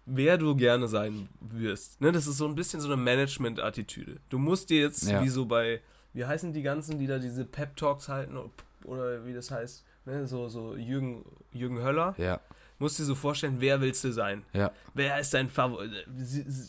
wer 0.07 0.39
du 0.39 0.55
gerne 0.55 0.89
sein 0.89 1.29
wirst. 1.41 2.01
Ne, 2.01 2.13
das 2.13 2.27
ist 2.27 2.37
so 2.39 2.47
ein 2.47 2.55
bisschen 2.55 2.81
so 2.81 2.87
eine 2.89 2.97
Management-Attitüde. 2.97 4.19
Du 4.29 4.39
musst 4.39 4.71
dir 4.71 4.81
jetzt, 4.81 5.09
Ja. 5.09 5.23
wie 5.23 5.29
so 5.29 5.45
bei, 5.47 5.81
wie 6.17 6.25
heißen 6.25 6.53
die 6.55 6.63
ganzen, 6.63 6.99
die 6.99 7.07
da 7.07 7.19
diese 7.19 7.45
Pep-Talks 7.45 8.09
halten, 8.09 8.39
oder 8.85 9.25
wie 9.27 9.35
das 9.35 9.51
heißt, 9.51 9.85
ne, 10.07 10.27
so, 10.27 10.49
so 10.49 10.75
Jürgen, 10.75 11.25
Jürgen 11.53 11.83
Höller, 11.83 12.15
Ja, 12.17 12.41
musst 12.79 12.99
dir 12.99 13.05
so 13.05 13.15
vorstellen, 13.15 13.57
wer 13.61 13.83
willst 13.83 14.03
du 14.03 14.13
sein? 14.13 14.43
ja, 14.55 14.71
Wer 14.95 15.21
ist 15.21 15.35
dein 15.35 15.51
Favorit? 15.51 15.93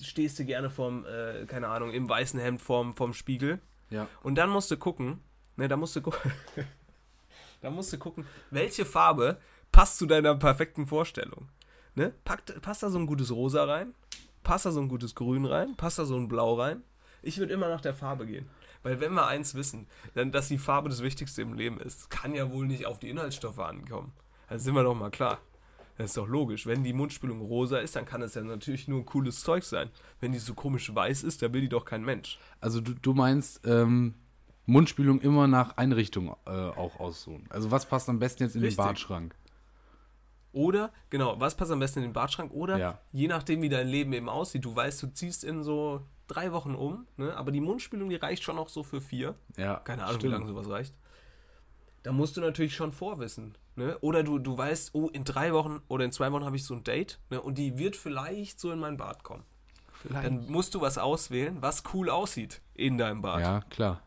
Stehst 0.03 0.37
du 0.39 0.43
gerne 0.45 0.69
vorm, 0.69 1.05
äh, 1.05 1.45
keine 1.45 1.69
Ahnung, 1.69 1.91
im 1.91 2.09
weißen 2.09 2.39
Hemd 2.39 2.61
vorm, 2.61 2.93
vorm 2.95 3.13
Spiegel? 3.13 3.59
ja. 3.89 4.07
Und 4.21 4.35
dann 4.35 4.49
musst 4.49 4.69
du 4.69 4.75
gucken, 4.75 5.21
ne, 5.55 5.69
da 5.69 5.77
musst 5.77 5.95
du 5.95 6.01
gucken, 6.01 6.31
da 7.61 7.69
musst 7.69 7.93
du 7.93 7.97
gucken, 7.97 8.25
welche 8.51 8.83
Farbe 8.85 9.37
passt 9.71 9.97
zu 9.97 10.05
deiner 10.05 10.35
perfekten 10.35 10.87
Vorstellung. 10.87 11.47
Ne? 11.95 12.13
Packt, 12.25 12.61
passt 12.61 12.83
da 12.83 12.89
so 12.89 12.99
ein 12.99 13.07
gutes 13.07 13.31
Rosa 13.31 13.63
rein? 13.63 13.93
Passt 14.43 14.65
da 14.65 14.71
so 14.71 14.81
ein 14.81 14.87
gutes 14.89 15.15
Grün 15.15 15.45
rein? 15.45 15.75
Passt 15.77 15.99
da 15.99 16.05
so 16.05 16.15
ein 16.17 16.27
Blau 16.27 16.55
rein? 16.55 16.83
Ich 17.23 17.37
würde 17.39 17.53
immer 17.53 17.67
nach 17.69 17.81
der 17.81 17.93
Farbe 17.93 18.25
gehen. 18.27 18.47
Weil 18.87 19.01
wenn 19.01 19.13
wir 19.15 19.27
eins 19.27 19.53
wissen, 19.53 19.85
dann, 20.13 20.31
dass 20.31 20.47
die 20.47 20.57
Farbe 20.57 20.87
das 20.87 21.03
Wichtigste 21.03 21.41
im 21.41 21.53
Leben 21.53 21.77
ist, 21.77 22.09
kann 22.09 22.33
ja 22.33 22.49
wohl 22.49 22.65
nicht 22.65 22.85
auf 22.85 22.99
die 22.99 23.09
Inhaltsstoffe 23.09 23.59
ankommen. 23.59 24.13
Also 24.47 24.63
sind 24.63 24.75
wir 24.75 24.83
doch 24.83 24.95
mal 24.95 25.09
klar. 25.11 25.39
Das 25.97 26.11
ist 26.11 26.17
doch 26.17 26.27
logisch. 26.27 26.65
Wenn 26.65 26.85
die 26.85 26.93
Mundspülung 26.93 27.41
rosa 27.41 27.79
ist, 27.79 27.97
dann 27.97 28.05
kann 28.05 28.21
es 28.21 28.35
ja 28.35 28.41
natürlich 28.43 28.87
nur 28.87 28.99
ein 28.99 29.05
cooles 29.05 29.41
Zeug 29.41 29.65
sein. 29.65 29.89
Wenn 30.21 30.31
die 30.31 30.39
so 30.39 30.53
komisch 30.53 30.95
weiß 30.95 31.23
ist, 31.23 31.41
dann 31.41 31.51
will 31.51 31.59
die 31.59 31.67
doch 31.67 31.83
kein 31.83 32.05
Mensch. 32.05 32.39
Also 32.61 32.79
du, 32.79 32.93
du 32.93 33.13
meinst 33.13 33.59
ähm, 33.65 34.13
Mundspülung 34.67 35.19
immer 35.19 35.47
nach 35.47 35.75
Einrichtung 35.75 36.33
äh, 36.45 36.49
auch 36.51 36.97
aussuchen. 37.01 37.45
Also 37.49 37.69
was 37.71 37.85
passt 37.87 38.07
am 38.07 38.19
besten 38.19 38.43
jetzt 38.43 38.55
in 38.55 38.61
Richtig. 38.61 38.77
den 38.77 38.85
Badschrank? 38.85 39.35
Oder, 40.53 40.93
genau, 41.09 41.37
was 41.41 41.57
passt 41.57 41.71
am 41.71 41.79
besten 41.79 41.99
in 41.99 42.05
den 42.05 42.13
Badschrank? 42.13 42.53
Oder 42.53 42.77
Ja. 42.77 42.99
je 43.11 43.27
nachdem, 43.27 43.61
wie 43.61 43.69
dein 43.69 43.89
Leben 43.89 44.13
eben 44.13 44.29
aussieht, 44.29 44.63
du 44.63 44.73
weißt, 44.73 45.03
du 45.03 45.07
ziehst 45.13 45.43
in 45.43 45.61
so 45.63 46.01
drei 46.27 46.51
Wochen 46.51 46.75
um, 46.75 47.07
ne? 47.17 47.35
aber 47.35 47.51
die 47.51 47.61
Mundspülung, 47.61 48.09
die 48.09 48.15
reicht 48.15 48.43
schon 48.43 48.57
auch 48.57 48.69
so 48.69 48.83
für 48.83 49.01
vier. 49.01 49.35
Ja, 49.57 49.75
Keine 49.77 50.03
Ahnung, 50.03 50.19
stimmt. 50.19 50.33
wie 50.33 50.35
lange 50.37 50.47
sowas 50.47 50.69
reicht. 50.69 50.93
Da 52.03 52.11
musst 52.11 52.37
du 52.37 52.41
natürlich 52.41 52.75
schon 52.75 52.91
vorwissen. 52.91 53.57
Ne? 53.75 53.97
Oder 53.99 54.23
du, 54.23 54.39
du 54.39 54.57
weißt, 54.57 54.91
oh, 54.93 55.07
in 55.09 55.23
drei 55.23 55.53
Wochen 55.53 55.81
oder 55.87 56.05
in 56.05 56.11
zwei 56.11 56.31
Wochen 56.31 56.45
habe 56.45 56.55
ich 56.55 56.63
so 56.63 56.73
ein 56.73 56.83
Date 56.83 57.19
ne? 57.29 57.41
und 57.41 57.57
die 57.57 57.77
wird 57.77 57.95
vielleicht 57.95 58.59
so 58.59 58.71
in 58.71 58.79
mein 58.79 58.97
Bad 58.97 59.23
kommen. 59.23 59.43
Dann 60.09 60.47
musst 60.49 60.73
du 60.75 60.81
was 60.81 60.97
auswählen, 60.97 61.57
was 61.61 61.83
cool 61.93 62.09
aussieht 62.09 62.61
in 62.75 62.97
deinem 62.97 63.21
Bad. 63.21 63.41
Ja, 63.41 63.61
klar. 63.69 64.01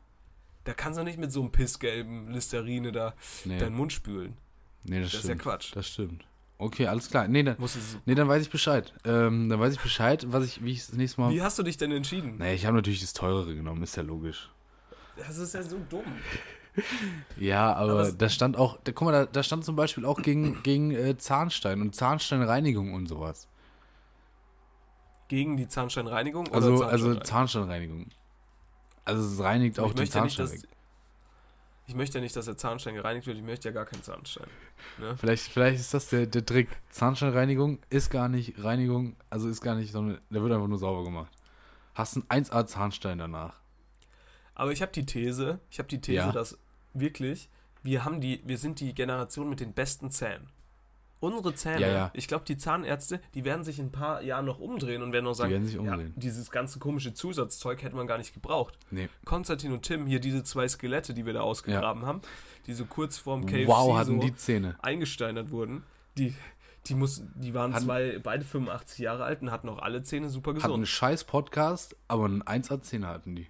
Da 0.64 0.72
kannst 0.72 0.98
du 0.98 1.04
nicht 1.04 1.18
mit 1.18 1.32
so 1.32 1.40
einem 1.40 1.52
pissgelben 1.52 2.30
Listerine 2.30 2.92
da 2.92 3.14
Nee. 3.44 3.58
deinen 3.58 3.74
Mund 3.76 3.92
spülen. 3.92 4.36
Nee, 4.84 5.00
das, 5.00 5.10
Das 5.10 5.14
ist 5.14 5.20
stimmt. 5.26 5.44
ja 5.44 5.50
Quatsch. 5.50 5.76
Das 5.76 5.86
stimmt. 5.88 6.24
Okay, 6.60 6.86
alles 6.86 7.08
klar. 7.08 7.26
Nee, 7.26 7.42
dann, 7.42 7.56
nee, 8.04 8.14
dann 8.14 8.28
weiß 8.28 8.42
ich 8.42 8.50
Bescheid. 8.50 8.92
Ähm, 9.04 9.48
dann 9.48 9.58
weiß 9.58 9.72
ich 9.72 9.80
Bescheid, 9.80 10.26
was 10.28 10.44
ich, 10.44 10.62
wie 10.62 10.72
ich 10.72 10.86
das 10.86 10.94
nächste 10.94 11.22
Mal. 11.22 11.32
Wie 11.32 11.40
hast 11.40 11.58
du 11.58 11.62
dich 11.62 11.78
denn 11.78 11.90
entschieden? 11.90 12.36
Nee, 12.36 12.54
ich 12.54 12.66
habe 12.66 12.76
natürlich 12.76 13.00
das 13.00 13.14
teurere 13.14 13.54
genommen, 13.54 13.82
ist 13.82 13.96
ja 13.96 14.02
logisch. 14.02 14.50
Das 15.16 15.38
ist 15.38 15.54
ja 15.54 15.62
so 15.62 15.78
dumm. 15.88 16.04
Ja, 17.38 17.72
aber, 17.72 17.92
Aber 17.92 18.12
da 18.12 18.28
stand 18.28 18.58
auch, 18.58 18.78
da, 18.84 18.92
guck 18.92 19.06
mal, 19.06 19.12
da, 19.12 19.24
da 19.24 19.42
stand 19.42 19.64
zum 19.64 19.74
Beispiel 19.74 20.04
auch 20.04 20.20
gegen, 20.20 20.60
gegen 20.62 20.90
äh, 20.90 21.16
Zahnstein 21.16 21.80
und 21.80 21.94
Zahnsteinreinigung 21.96 22.92
und 22.92 23.06
sowas. 23.06 23.48
Gegen 25.28 25.56
die 25.56 25.66
Zahnsteinreinigung 25.66 26.52
Also, 26.52 26.84
also 26.84 27.14
Zahnsteinreinigung? 27.14 28.08
Also 29.06 29.26
es 29.26 29.42
reinigt 29.42 29.80
auch 29.80 29.88
ich 29.88 29.94
den 29.94 30.00
möchte, 30.00 30.18
ja 30.18 30.24
nicht, 30.24 30.36
Zahnstein. 30.36 30.69
Ich 31.86 31.94
möchte 31.94 32.18
ja 32.18 32.22
nicht, 32.22 32.36
dass 32.36 32.44
der 32.44 32.56
Zahnstein 32.56 32.94
gereinigt 32.94 33.26
wird. 33.26 33.36
Ich 33.36 33.42
möchte 33.42 33.68
ja 33.68 33.74
gar 33.74 33.84
keinen 33.86 34.02
Zahnstein. 34.02 34.46
Ne? 34.98 35.16
Vielleicht, 35.18 35.44
vielleicht 35.44 35.80
ist 35.80 35.92
das 35.92 36.08
der, 36.08 36.26
der 36.26 36.46
Trick. 36.46 36.68
Zahnsteinreinigung 36.90 37.80
ist 37.90 38.10
gar 38.10 38.28
nicht 38.28 38.62
Reinigung, 38.62 39.16
also 39.28 39.48
ist 39.48 39.60
gar 39.60 39.74
nicht, 39.74 39.90
sondern 39.92 40.20
der 40.30 40.42
wird 40.42 40.52
einfach 40.52 40.68
nur 40.68 40.78
sauber 40.78 41.04
gemacht. 41.04 41.32
Hast 41.94 42.16
einen 42.16 42.44
1A 42.44 42.66
Zahnstein 42.66 43.18
danach. 43.18 43.60
Aber 44.54 44.72
ich 44.72 44.82
habe 44.82 44.92
die 44.92 45.06
These, 45.06 45.58
ich 45.70 45.78
habe 45.78 45.88
die 45.88 46.00
These, 46.00 46.16
Ja. 46.16 46.32
dass 46.32 46.58
wirklich 46.94 47.48
wir 47.82 48.04
haben 48.04 48.20
die, 48.20 48.42
wir 48.46 48.58
sind 48.58 48.78
die 48.80 48.94
Generation 48.94 49.48
mit 49.48 49.60
den 49.60 49.72
besten 49.72 50.10
Zähnen. 50.10 50.48
Unsere 51.20 51.54
Zähne, 51.54 51.80
Ja, 51.82 51.88
ja. 51.88 52.10
ich 52.14 52.28
glaube, 52.28 52.44
die 52.46 52.56
Zahnärzte, 52.56 53.20
die 53.34 53.44
werden 53.44 53.62
sich 53.62 53.78
in 53.78 53.86
ein 53.86 53.92
paar 53.92 54.22
Jahren 54.22 54.46
noch 54.46 54.58
umdrehen 54.58 55.02
und 55.02 55.12
werden 55.12 55.26
noch 55.26 55.34
sagen, 55.34 55.50
werden 55.52 55.66
sich 55.66 55.76
umdrehen. 55.78 56.12
Ja, 56.16 56.20
dieses 56.22 56.50
ganze 56.50 56.78
komische 56.78 57.12
Zusatzzeug 57.12 57.82
hätte 57.82 57.94
man 57.94 58.06
gar 58.06 58.16
nicht 58.16 58.32
gebraucht. 58.32 58.78
Nee. 58.90 59.08
Konstantin 59.26 59.72
und 59.72 59.82
Tim, 59.82 60.06
hier 60.06 60.18
diese 60.20 60.42
zwei 60.44 60.66
Skelette, 60.66 61.12
die 61.12 61.26
wir 61.26 61.34
da 61.34 61.40
ausgegraben 61.42 62.06
haben, 62.06 62.22
die 62.66 62.72
so 62.72 62.86
kurz 62.86 63.18
vorm 63.18 63.44
KFC 63.44 63.66
wow, 63.68 63.96
hatten 63.98 64.20
so 64.20 64.26
die 64.26 64.34
Zähne. 64.34 64.76
eingesteinert 64.80 65.50
wurden, 65.50 65.82
die, 66.16 66.34
die, 66.86 66.94
mussten, 66.94 67.30
die 67.36 67.52
waren 67.52 67.74
Hatten- 67.74 67.84
zwei, 67.84 68.18
beide 68.22 68.44
85 68.46 69.00
Jahre 69.00 69.24
alt 69.24 69.42
und 69.42 69.50
hatten 69.50 69.68
auch 69.68 69.80
alle 69.80 70.02
Zähne 70.02 70.30
super 70.30 70.52
Hatten 70.52 70.62
einen 70.62 70.70
gesund. 70.72 70.88
scheiß 70.88 71.24
Podcast, 71.24 71.96
aber 72.08 72.24
einen 72.24 72.42
1A 72.42 72.80
Zähne 72.80 73.08
hatten 73.08 73.36
die. 73.36 73.46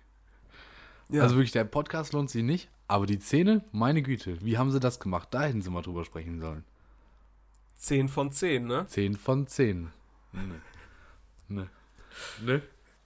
Ja. 1.08 1.22
Also 1.22 1.36
wirklich, 1.36 1.52
der 1.52 1.64
Podcast 1.64 2.12
lohnt 2.14 2.30
sich 2.30 2.42
nicht, 2.42 2.68
aber 2.88 3.06
die 3.06 3.20
Zähne, 3.20 3.62
meine 3.72 4.02
Güte, 4.02 4.44
wie 4.44 4.58
haben 4.58 4.72
sie 4.72 4.80
das 4.80 4.98
gemacht? 4.98 5.28
Da 5.30 5.42
hätten 5.42 5.62
sie 5.62 5.70
mal 5.70 5.82
drüber 5.82 6.04
sprechen 6.04 6.40
sollen. 6.40 6.64
10 7.81 8.09
von 8.09 8.31
10, 8.31 8.66
ne? 8.66 8.87
10 8.87 9.16
von 9.16 9.47
10. 9.47 9.91
Ne. 10.33 10.61
Ne. 11.49 11.68
Ne. 12.43 12.62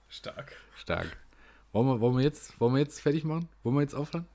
Stark. 0.09 0.53
Stark. 0.75 1.17
Wollen 1.71 1.87
wir, 1.87 1.99
wollen, 2.01 2.17
wir 2.17 2.23
jetzt, 2.23 2.59
wollen 2.59 2.73
wir 2.73 2.79
jetzt 2.79 2.99
fertig 3.01 3.23
machen? 3.23 3.47
Wollen 3.63 3.75
wir 3.75 3.81
jetzt 3.81 3.95
aufhören? 3.95 4.25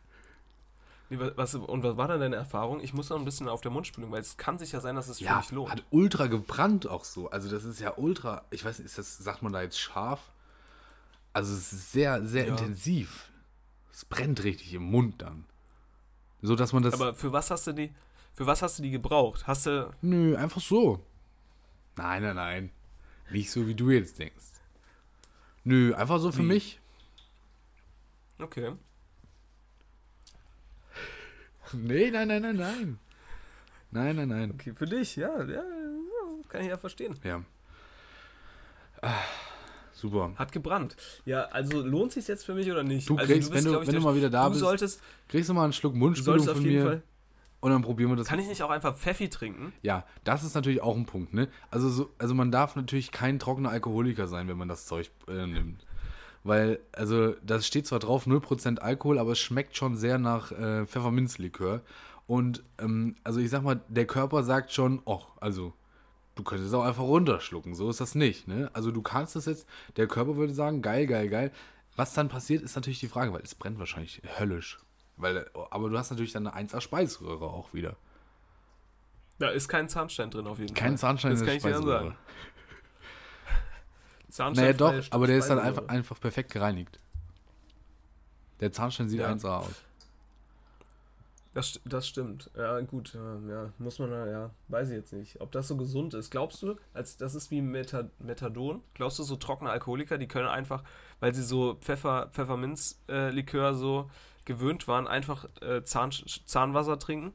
Nee, 1.11 1.19
wa- 1.21 1.33
was, 1.37 1.55
und 1.55 1.83
was 1.83 1.97
war 1.97 2.09
dann 2.09 2.21
deine 2.21 2.37
Erfahrung? 2.37 2.81
Ich 2.81 2.95
muss 2.95 3.11
noch 3.11 3.19
ein 3.19 3.25
bisschen 3.25 3.49
auf 3.49 3.61
der 3.61 3.71
Mundspülung, 3.71 4.11
weil 4.13 4.21
es 4.21 4.37
kann 4.37 4.59
sich 4.59 4.73
ja 4.73 4.81
sein, 4.81 4.97
dass 4.97 5.09
es 5.09 5.19
für 5.19 5.25
Ja, 5.25 5.37
mich 5.39 5.51
lohnt. 5.51 5.71
hat 5.71 5.85
ultra 5.91 6.27
gebrannt 6.27 6.87
auch 6.89 7.05
so. 7.05 7.31
Also 7.31 7.51
das 7.51 7.65
ist 7.65 7.81
ja 7.81 7.95
ultra, 7.97 8.45
ich 8.51 8.65
weiß 8.65 8.79
nicht, 8.79 8.87
ist 8.87 8.99
das, 8.99 9.19
sagt 9.19 9.43
man 9.43 9.53
da 9.53 9.61
jetzt 9.63 9.79
scharf? 9.79 10.21
Also 11.33 11.53
es 11.55 11.73
ist 11.73 11.93
sehr, 11.93 12.25
sehr 12.25 12.47
Ja. 12.47 12.53
intensiv. 12.53 13.31
Es 13.93 14.05
brennt 14.05 14.43
richtig 14.45 14.73
im 14.73 14.83
Mund 14.85 15.21
dann. 15.21 15.45
So 16.43 16.57
dass 16.57 16.73
man 16.73 16.83
das. 16.83 16.95
Aber 16.95 17.15
für 17.15 17.33
was 17.33 17.51
hast 17.51 17.67
du 17.67 17.73
die, 17.73 17.93
für 18.41 18.47
was 18.47 18.63
hast 18.63 18.79
du 18.79 18.83
die 18.83 18.91
gebraucht? 18.91 19.47
Hast 19.47 19.67
du, 19.67 19.93
nö, 20.01 20.35
einfach 20.35 20.63
so. 20.63 21.05
Nein, 21.97 22.23
nein, 22.23 22.37
nein. 22.37 22.71
Nicht 23.31 23.51
so, 23.51 23.67
wie 23.67 23.75
du 23.75 23.91
jetzt 23.91 24.19
denkst. 24.19 24.47
Nö, 25.63 25.93
einfach 25.95 26.19
so 26.21 26.33
für 26.33 26.39
Wie? 26.39 26.47
mich. 26.47 26.81
okay. 28.39 28.73
Nee, 31.75 32.11
nein, 32.11 32.29
nein, 32.29 32.41
nein, 32.41 32.57
nein. 32.57 32.99
Nein, 33.91 34.17
nein, 34.17 34.29
nein. 34.29 34.51
Okay, 34.53 34.73
für 34.75 34.87
dich, 34.87 35.17
ja, 35.17 35.45
ja, 35.45 35.63
kann 36.49 36.63
ich 36.63 36.69
ja 36.69 36.79
verstehen. 36.79 37.21
Ja. 37.23 37.45
Ah, 39.03 39.19
super. 39.93 40.33
Hat 40.37 40.51
gebrannt. 40.51 40.97
Ja, 41.27 41.43
also 41.49 41.83
lohnt 41.83 42.13
sich 42.13 42.27
jetzt 42.27 42.47
für 42.47 42.55
mich 42.55 42.71
oder 42.71 42.85
nicht? 42.85 43.07
Du 43.07 43.19
also, 43.19 43.31
kriegst, 43.31 43.53
wenn 43.53 43.65
du- 43.65 43.71
glaub 43.73 43.83
ich, 43.83 43.89
wenn 43.89 43.97
du 43.97 44.01
mal 44.01 44.15
wieder 44.15 44.31
da 44.31 44.45
du 44.45 44.53
bist, 44.53 44.61
solltest, 44.61 45.03
Kriegst 45.29 45.51
du 45.51 45.53
mal 45.53 45.65
einen 45.65 45.75
Schluck 45.75 45.93
du 45.93 45.99
Mundspülung 45.99 46.43
von 46.43 46.63
jeden 46.63 46.75
mir 46.75 46.85
Fall. 46.87 47.03
Und 47.61 47.71
dann 47.71 47.83
probieren 47.83 48.11
wir 48.11 48.17
das. 48.17 48.27
Kann 48.27 48.39
ich 48.39 48.49
nicht 48.49 48.63
auch 48.63 48.71
einfach 48.71 48.97
Pfeffi 48.97 49.29
trinken? 49.29 49.73
Ja, 49.83 50.05
das 50.25 50.45
ist 50.45 50.55
natürlich 50.55 50.83
auch 50.83 50.97
ein 50.97 51.07
Punkt, 51.07 51.35
ne? 51.35 51.49
Also, 51.71 51.91
so, 51.91 52.11
also 52.19 52.35
man 52.35 52.51
darf 52.51 52.75
natürlich 52.75 53.13
kein 53.13 53.39
trockener 53.39 53.71
Alkoholiker 53.71 54.29
sein, 54.29 54.49
wenn 54.49 54.57
man 54.57 54.69
das 54.69 54.87
Zeug 54.87 55.11
äh, 55.29 55.47
nimmt. 55.47 55.85
Weil, 56.43 56.81
also, 56.93 57.35
das 57.45 57.67
steht 57.67 57.87
zwar 57.87 57.99
drauf 57.99 58.27
0% 58.27 58.79
Alkohol, 58.79 59.19
aber 59.19 59.33
es 59.33 59.39
schmeckt 59.39 59.77
schon 59.77 59.97
sehr 59.97 60.19
nach 60.19 60.53
äh, 60.53 60.87
Pfefferminzlikör. 60.87 61.83
Und, 62.27 62.63
ähm, 62.79 63.17
also 63.25 63.41
ich 63.41 63.51
sag 63.51 63.63
mal, 63.63 63.81
der 63.89 64.07
Körper 64.07 64.43
sagt 64.43 64.73
schon, 64.73 65.03
oh, 65.05 65.21
also, 65.39 65.75
du 66.37 66.43
könntest 66.43 66.69
es 66.69 66.75
auch 66.75 66.85
einfach 66.85 67.03
runterschlucken. 67.03 67.75
So 67.75 67.91
ist 67.91 68.01
das 68.01 68.15
nicht, 68.15 68.49
ne? 68.49 68.71
Also, 68.73 68.91
du 68.91 69.03
kannst 69.03 69.37
es 69.37 69.45
jetzt, 69.45 69.67
der 69.97 70.07
Körper 70.07 70.37
würde 70.37 70.55
sagen, 70.55 70.81
geil, 70.81 71.07
geil, 71.07 71.29
geil. 71.29 71.53
Was 71.97 72.15
dann 72.15 72.31
passiert, 72.31 72.63
ist 72.63 72.75
natürlich 72.75 73.01
die 73.01 73.09
Frage, 73.09 73.35
weil 73.35 73.43
es 73.43 73.55
brennt 73.55 73.79
wahrscheinlich 73.79 74.23
höllisch. 74.39 74.79
Weil, 75.21 75.49
aber 75.71 75.91
du 75.91 75.99
hast 75.99 76.11
natürlich 76.11 76.33
dann 76.33 76.47
eine 76.47 76.69
1A 76.69 76.81
Speiseröhre 76.81 77.47
auch 77.47 77.73
wieder. 77.75 77.97
Da 79.39 79.49
ist 79.49 79.69
kein 79.69 79.89
Zahnstein 79.89 80.31
drin 80.31 80.47
auf 80.47 80.59
jeden 80.59 80.75
Kein 80.75 80.93
Fall. 80.99 80.99
Zahnstein 80.99 81.31
Das 81.33 81.41
in 81.41 81.47
kann 81.47 81.53
der 81.53 81.57
ich 81.57 81.63
dir 81.63 81.71
dann 81.71 81.83
Speiseröhre. 81.83 82.05
sagen. 82.11 82.17
Zahnstein 84.29 84.65
Naja, 84.67 84.77
doch, 84.77 84.95
aber 85.13 85.27
der 85.27 85.39
ist 85.39 85.49
dann 85.49 85.59
Speiseröhre. 85.59 85.81
einfach, 85.83 85.95
einfach 85.95 86.21
perfekt 86.21 86.53
gereinigt. 86.53 86.99
Der 88.61 88.71
Zahnstein 88.73 89.09
sieht 89.09 89.21
Ja. 89.21 89.31
1A 89.33 89.59
aus. 89.61 89.83
Das, 91.53 91.81
das 91.85 92.07
stimmt. 92.07 92.49
Ja, 92.57 92.81
gut. 92.83 93.13
Ja, 93.49 93.73
muss 93.79 93.99
man, 93.99 94.11
ja, 94.11 94.51
weiß 94.69 94.91
ich 94.91 94.97
jetzt 94.97 95.13
nicht. 95.13 95.41
Ob 95.41 95.51
das 95.51 95.67
so 95.67 95.77
gesund 95.77 96.15
ist. 96.15 96.31
Glaubst 96.31 96.63
du, 96.63 96.77
als 96.95 97.17
das 97.17 97.35
ist 97.35 97.51
wie 97.51 97.61
Meta, 97.61 98.09
Methadon? 98.21 98.83
Glaubst 98.95 99.19
du, 99.19 99.25
so 99.25 99.35
trockene 99.35 99.69
Alkoholiker, 99.71 100.17
die 100.17 100.29
können 100.29 100.47
einfach, 100.47 100.85
weil 101.19 101.35
sie 101.35 101.43
so 101.43 101.75
Pfeffer, 101.81 102.29
Pfefferminz-Likör 102.33 103.75
so 103.75 104.09
gewöhnt 104.45 104.89
waren, 104.89 105.07
einfach 105.07 105.47
äh, 105.61 105.83
Zahn, 105.85 106.11
Zahnwasser 106.11 106.99
trinken? 106.99 107.33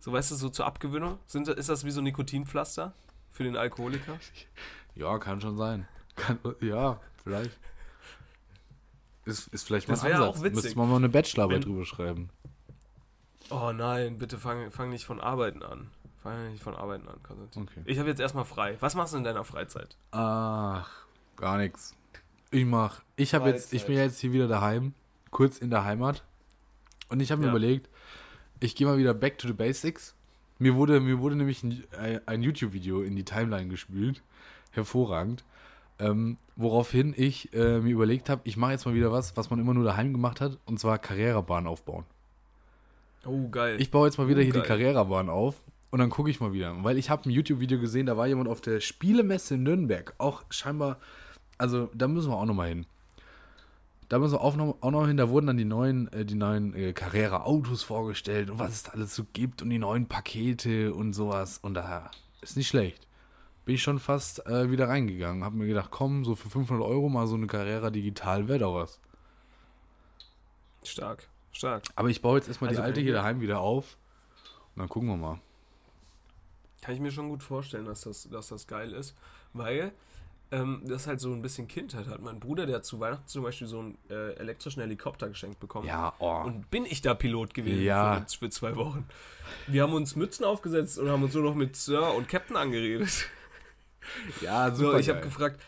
So, 0.00 0.12
weißt 0.12 0.30
du, 0.30 0.34
so 0.36 0.48
zur 0.48 0.66
Abgewöhnung? 0.66 1.18
Sind, 1.26 1.48
ist 1.48 1.68
das 1.68 1.84
wie 1.84 1.90
so 1.90 2.00
Nikotinpflaster 2.00 2.92
für 3.30 3.44
den 3.44 3.56
Alkoholiker? 3.56 4.18
Ja, 4.94 5.16
kann 5.18 5.40
schon 5.40 5.56
sein. 5.56 5.86
Kann, 6.16 6.40
ja, 6.60 6.98
vielleicht. 7.22 7.56
Ist, 9.24 9.46
ist 9.48 9.64
vielleicht 9.64 9.86
mal 9.88 9.94
ein 9.94 10.12
Ansatz. 10.12 10.20
auch 10.38 10.42
witzig. 10.42 10.54
Müsste 10.64 10.78
man 10.78 10.88
mal 10.90 10.96
eine 10.96 11.08
Bachelorarbeit 11.08 11.58
Wenn- 11.58 11.62
drüber 11.72 11.84
schreiben. 11.84 12.30
Oh 13.50 13.70
nein, 13.72 14.18
bitte 14.18 14.38
fang, 14.38 14.70
fang 14.72 14.90
nicht 14.90 15.04
von 15.04 15.20
Arbeiten 15.20 15.62
an. 15.62 15.90
Fang 16.22 16.50
nicht 16.50 16.62
von 16.62 16.74
Arbeiten 16.74 17.06
an, 17.08 17.22
Konstantin. 17.22 17.62
Okay. 17.62 17.82
Ich 17.84 17.98
habe 18.00 18.08
jetzt 18.08 18.18
erstmal 18.20 18.44
frei. 18.44 18.76
Was 18.80 18.94
machst 18.96 19.12
du 19.14 19.18
in 19.18 19.24
deiner 19.24 19.44
Freizeit? 19.44 19.96
Ach, 20.10 20.90
gar 21.36 21.58
nichts. 21.58 21.94
Ich 22.50 22.64
mach, 22.64 23.00
ich 23.16 23.34
habe 23.34 23.50
jetzt, 23.50 23.72
ich 23.72 23.86
bin 23.86 23.96
ja 23.96 24.02
jetzt 24.02 24.18
hier 24.18 24.32
wieder 24.32 24.48
daheim, 24.48 24.94
kurz 25.30 25.58
in 25.58 25.70
der 25.70 25.84
Heimat. 25.84 26.24
Und 27.08 27.20
ich 27.20 27.30
habe 27.30 27.40
mir 27.40 27.46
Ja. 27.48 27.52
überlegt, 27.52 27.88
ich 28.60 28.74
gehe 28.74 28.86
mal 28.86 28.98
wieder 28.98 29.14
back 29.14 29.38
to 29.38 29.46
the 29.46 29.54
basics. 29.54 30.14
Mir 30.58 30.74
wurde, 30.74 31.00
mir 31.00 31.20
wurde 31.20 31.36
nämlich 31.36 31.62
ein, 31.62 31.84
äh, 31.92 32.20
ein 32.26 32.42
YouTube-Video 32.42 33.02
in 33.02 33.14
die 33.16 33.24
Timeline 33.24 33.68
gespült. 33.68 34.22
Hervorragend. 34.72 35.44
Ähm, 36.00 36.36
woraufhin 36.56 37.12
ich 37.16 37.52
äh, 37.54 37.80
mir 37.80 37.90
überlegt 37.90 38.28
habe, 38.28 38.42
ich 38.44 38.56
mache 38.56 38.72
jetzt 38.72 38.84
mal 38.86 38.94
wieder 38.94 39.10
was, 39.10 39.36
was 39.36 39.50
man 39.50 39.58
immer 39.58 39.74
nur 39.74 39.84
daheim 39.84 40.12
gemacht 40.12 40.40
hat, 40.40 40.58
und 40.64 40.78
zwar 40.78 40.98
Carrera-Bahn 40.98 41.66
aufbauen. 41.66 42.04
Oh, 43.26 43.48
geil. 43.48 43.76
Ich 43.80 43.90
baue 43.90 44.06
jetzt 44.06 44.16
mal 44.18 44.28
wieder 44.28 44.40
Oh, 44.40 44.44
hier 44.44 44.52
die 44.52 44.58
geil. 44.60 44.68
Carrera-Bahn 44.68 45.28
auf 45.28 45.56
und 45.90 45.98
dann 45.98 46.10
gucke 46.10 46.30
ich 46.30 46.38
mal 46.40 46.52
wieder. 46.52 46.72
Weil 46.84 46.98
ich 46.98 47.10
habe 47.10 47.28
ein 47.28 47.32
YouTube-Video 47.32 47.80
gesehen, 47.80 48.06
da 48.06 48.16
war 48.16 48.26
jemand 48.28 48.48
auf 48.48 48.60
der 48.60 48.80
Spielemesse 48.80 49.54
in 49.54 49.64
Nürnberg. 49.64 50.14
Auch 50.18 50.44
scheinbar, 50.50 50.98
also 51.56 51.90
da 51.94 52.06
müssen 52.06 52.30
wir 52.30 52.36
auch 52.36 52.44
nochmal 52.46 52.68
hin. 52.68 52.86
Da 54.08 54.18
müssen 54.18 54.34
wir 54.34 54.40
auch 54.40 54.56
noch, 54.56 54.78
auch 54.80 54.90
noch 54.90 55.06
hin, 55.06 55.18
da 55.18 55.28
wurden 55.28 55.48
dann 55.48 55.58
die 55.58 55.66
neuen, 55.66 56.10
äh, 56.12 56.24
die 56.24 56.34
neuen 56.34 56.74
äh, 56.74 56.92
Carrera-Autos 56.92 57.82
vorgestellt 57.82 58.48
und 58.48 58.58
was 58.58 58.72
es 58.72 58.82
da 58.84 58.92
alles 58.92 59.14
so 59.14 59.24
gibt 59.32 59.60
und 59.60 59.68
die 59.68 59.78
neuen 59.78 60.06
Pakete 60.06 60.94
und 60.94 61.12
sowas. 61.12 61.58
Und 61.58 61.74
da 61.74 62.10
ist 62.40 62.56
nicht 62.56 62.68
schlecht. 62.68 63.06
Bin 63.66 63.74
ich 63.74 63.82
schon 63.82 63.98
fast 63.98 64.46
äh, 64.46 64.70
wieder 64.70 64.88
reingegangen. 64.88 65.44
Hab 65.44 65.52
mir 65.52 65.66
gedacht, 65.66 65.90
komm, 65.90 66.24
so 66.24 66.34
für 66.34 66.48
500 66.48 66.86
Euro 66.86 67.10
mal 67.10 67.26
so 67.26 67.34
eine 67.34 67.46
Carrera 67.46 67.90
digital 67.90 68.48
wäre 68.48 68.60
doch 68.60 68.74
was. 68.74 68.98
Stark, 70.84 71.28
stark. 71.52 71.84
Aber 71.94 72.08
ich 72.08 72.22
baue 72.22 72.38
jetzt 72.38 72.48
erstmal 72.48 72.68
Also 72.68 72.80
die 72.80 72.86
alte 72.86 73.00
hier 73.02 73.12
daheim 73.12 73.42
wieder 73.42 73.60
auf 73.60 73.98
und 74.74 74.80
dann 74.80 74.88
gucken 74.88 75.08
wir 75.08 75.18
mal. 75.18 75.38
Kann 76.80 76.94
ich 76.94 77.00
mir 77.00 77.10
schon 77.10 77.28
gut 77.28 77.42
vorstellen, 77.42 77.84
dass 77.84 78.02
das, 78.02 78.26
dass 78.30 78.48
das 78.48 78.66
geil 78.66 78.92
ist, 78.92 79.14
weil 79.52 79.92
ähm, 80.50 80.82
das 80.86 81.06
halt 81.06 81.20
so 81.20 81.32
ein 81.32 81.42
bisschen 81.42 81.68
Kindheit 81.68 82.06
hat. 82.06 82.22
Mein 82.22 82.40
Bruder, 82.40 82.66
der 82.66 82.76
hat 82.76 82.84
zu 82.84 82.98
Weihnachten 83.00 83.26
zum 83.26 83.42
Beispiel 83.42 83.66
so 83.66 83.80
einen 83.80 83.98
äh, 84.10 84.32
elektrischen 84.34 84.80
Helikopter 84.80 85.28
geschenkt 85.28 85.60
bekommen. 85.60 85.86
Ja, 85.86 86.12
oh. 86.18 86.42
Und 86.44 86.70
bin 86.70 86.86
ich 86.86 87.02
da 87.02 87.14
Pilot 87.14 87.54
gewesen 87.54 87.82
Ja. 87.82 88.24
für, 88.28 88.38
für 88.38 88.50
zwei 88.50 88.74
Wochen. 88.76 89.06
Wir 89.66 89.82
haben 89.82 89.92
uns 89.92 90.16
Mützen 90.16 90.44
aufgesetzt 90.44 90.98
und 90.98 91.08
haben 91.08 91.22
uns 91.22 91.34
nur 91.34 91.42
noch 91.44 91.54
mit 91.54 91.76
Sir 91.76 92.14
und 92.14 92.28
Captain 92.28 92.56
angeredet. 92.56 93.08
Ja, 94.40 94.74
So, 94.74 94.86
super. 94.86 95.00
ich 95.00 95.10
habe 95.10 95.20
gefragt, 95.20 95.60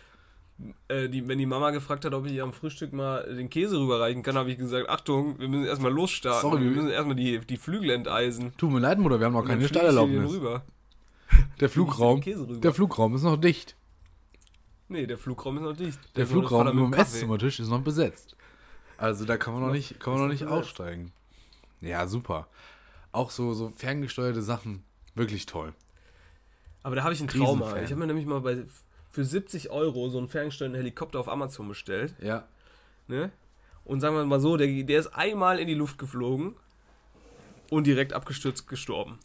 äh, 0.88 1.08
die, 1.08 1.26
wenn 1.28 1.36
die 1.38 1.44
Mama 1.44 1.72
gefragt 1.72 2.06
hat, 2.06 2.14
ob 2.14 2.24
ich 2.26 2.40
am 2.40 2.54
Frühstück 2.54 2.92
mal 2.92 3.22
den 3.34 3.50
Käse 3.50 3.78
rüberreichen 3.78 4.22
kann, 4.22 4.36
habe 4.36 4.50
ich 4.50 4.56
gesagt, 4.58 4.88
Achtung, 4.88 5.38
wir 5.38 5.48
müssen 5.48 5.66
erstmal 5.66 5.92
losstarten. 5.92 6.50
Sorry, 6.50 6.62
wir 6.64 6.70
müssen 6.70 6.88
erstmal 6.90 7.16
die, 7.16 7.38
die 7.40 7.56
Flügel 7.56 7.90
enteisen. 7.90 8.52
Tut 8.56 8.70
mir 8.70 8.80
leid, 8.80 8.98
Mutter, 8.98 9.18
wir 9.20 9.26
haben 9.26 9.34
noch 9.34 9.44
keine 9.44 9.62
rüber. 9.62 10.62
Der 11.60 11.68
Flugraum, 11.68 12.20
der 12.22 12.72
Flugraum 12.72 13.14
ist 13.14 13.22
noch 13.22 13.36
dicht. 13.36 13.76
Nee, 14.90 15.06
der 15.06 15.18
Flugraum 15.18 15.56
ist 15.56 15.62
noch 15.62 15.76
dicht. 15.76 16.00
Der 16.16 16.24
noch 16.24 16.32
Flugraum 16.32 16.90
Kaffee. 16.90 17.02
Esszimmertisch 17.02 17.60
ist 17.60 17.68
noch 17.68 17.80
besetzt. 17.80 18.36
Also 18.98 19.24
da 19.24 19.36
kann 19.36 19.54
man 19.54 19.62
noch 19.62 19.72
nicht, 19.72 20.00
kann 20.00 20.14
man 20.14 20.22
noch 20.22 20.28
nicht 20.28 20.44
aussteigen. 20.44 21.12
Ja, 21.80 22.08
super. 22.08 22.48
Auch 23.12 23.30
so, 23.30 23.54
so 23.54 23.72
ferngesteuerte 23.76 24.42
Sachen, 24.42 24.82
wirklich 25.14 25.46
toll. 25.46 25.72
Aber 26.82 26.96
da 26.96 27.04
habe 27.04 27.14
ich 27.14 27.20
ein 27.20 27.28
Trauma. 27.28 27.66
Riesenfan. 27.66 27.84
Ich 27.84 27.90
habe 27.92 28.00
mir 28.00 28.06
nämlich 28.08 28.26
mal 28.26 28.40
bei, 28.40 28.64
für 29.12 29.24
70 29.24 29.70
Euro 29.70 30.08
so 30.08 30.18
einen 30.18 30.28
ferngesteuerten 30.28 30.76
Helikopter 30.76 31.20
auf 31.20 31.28
Amazon 31.28 31.68
bestellt. 31.68 32.14
Ja. 32.20 32.48
Ne? 33.06 33.30
Und 33.84 34.00
sagen 34.00 34.16
wir 34.16 34.24
mal 34.24 34.40
so, 34.40 34.56
der, 34.56 34.66
der 34.82 34.98
ist 34.98 35.14
einmal 35.14 35.60
in 35.60 35.68
die 35.68 35.74
Luft 35.74 35.98
geflogen 35.98 36.56
und 37.70 37.86
direkt 37.86 38.12
abgestürzt 38.12 38.66
gestorben. 38.66 39.20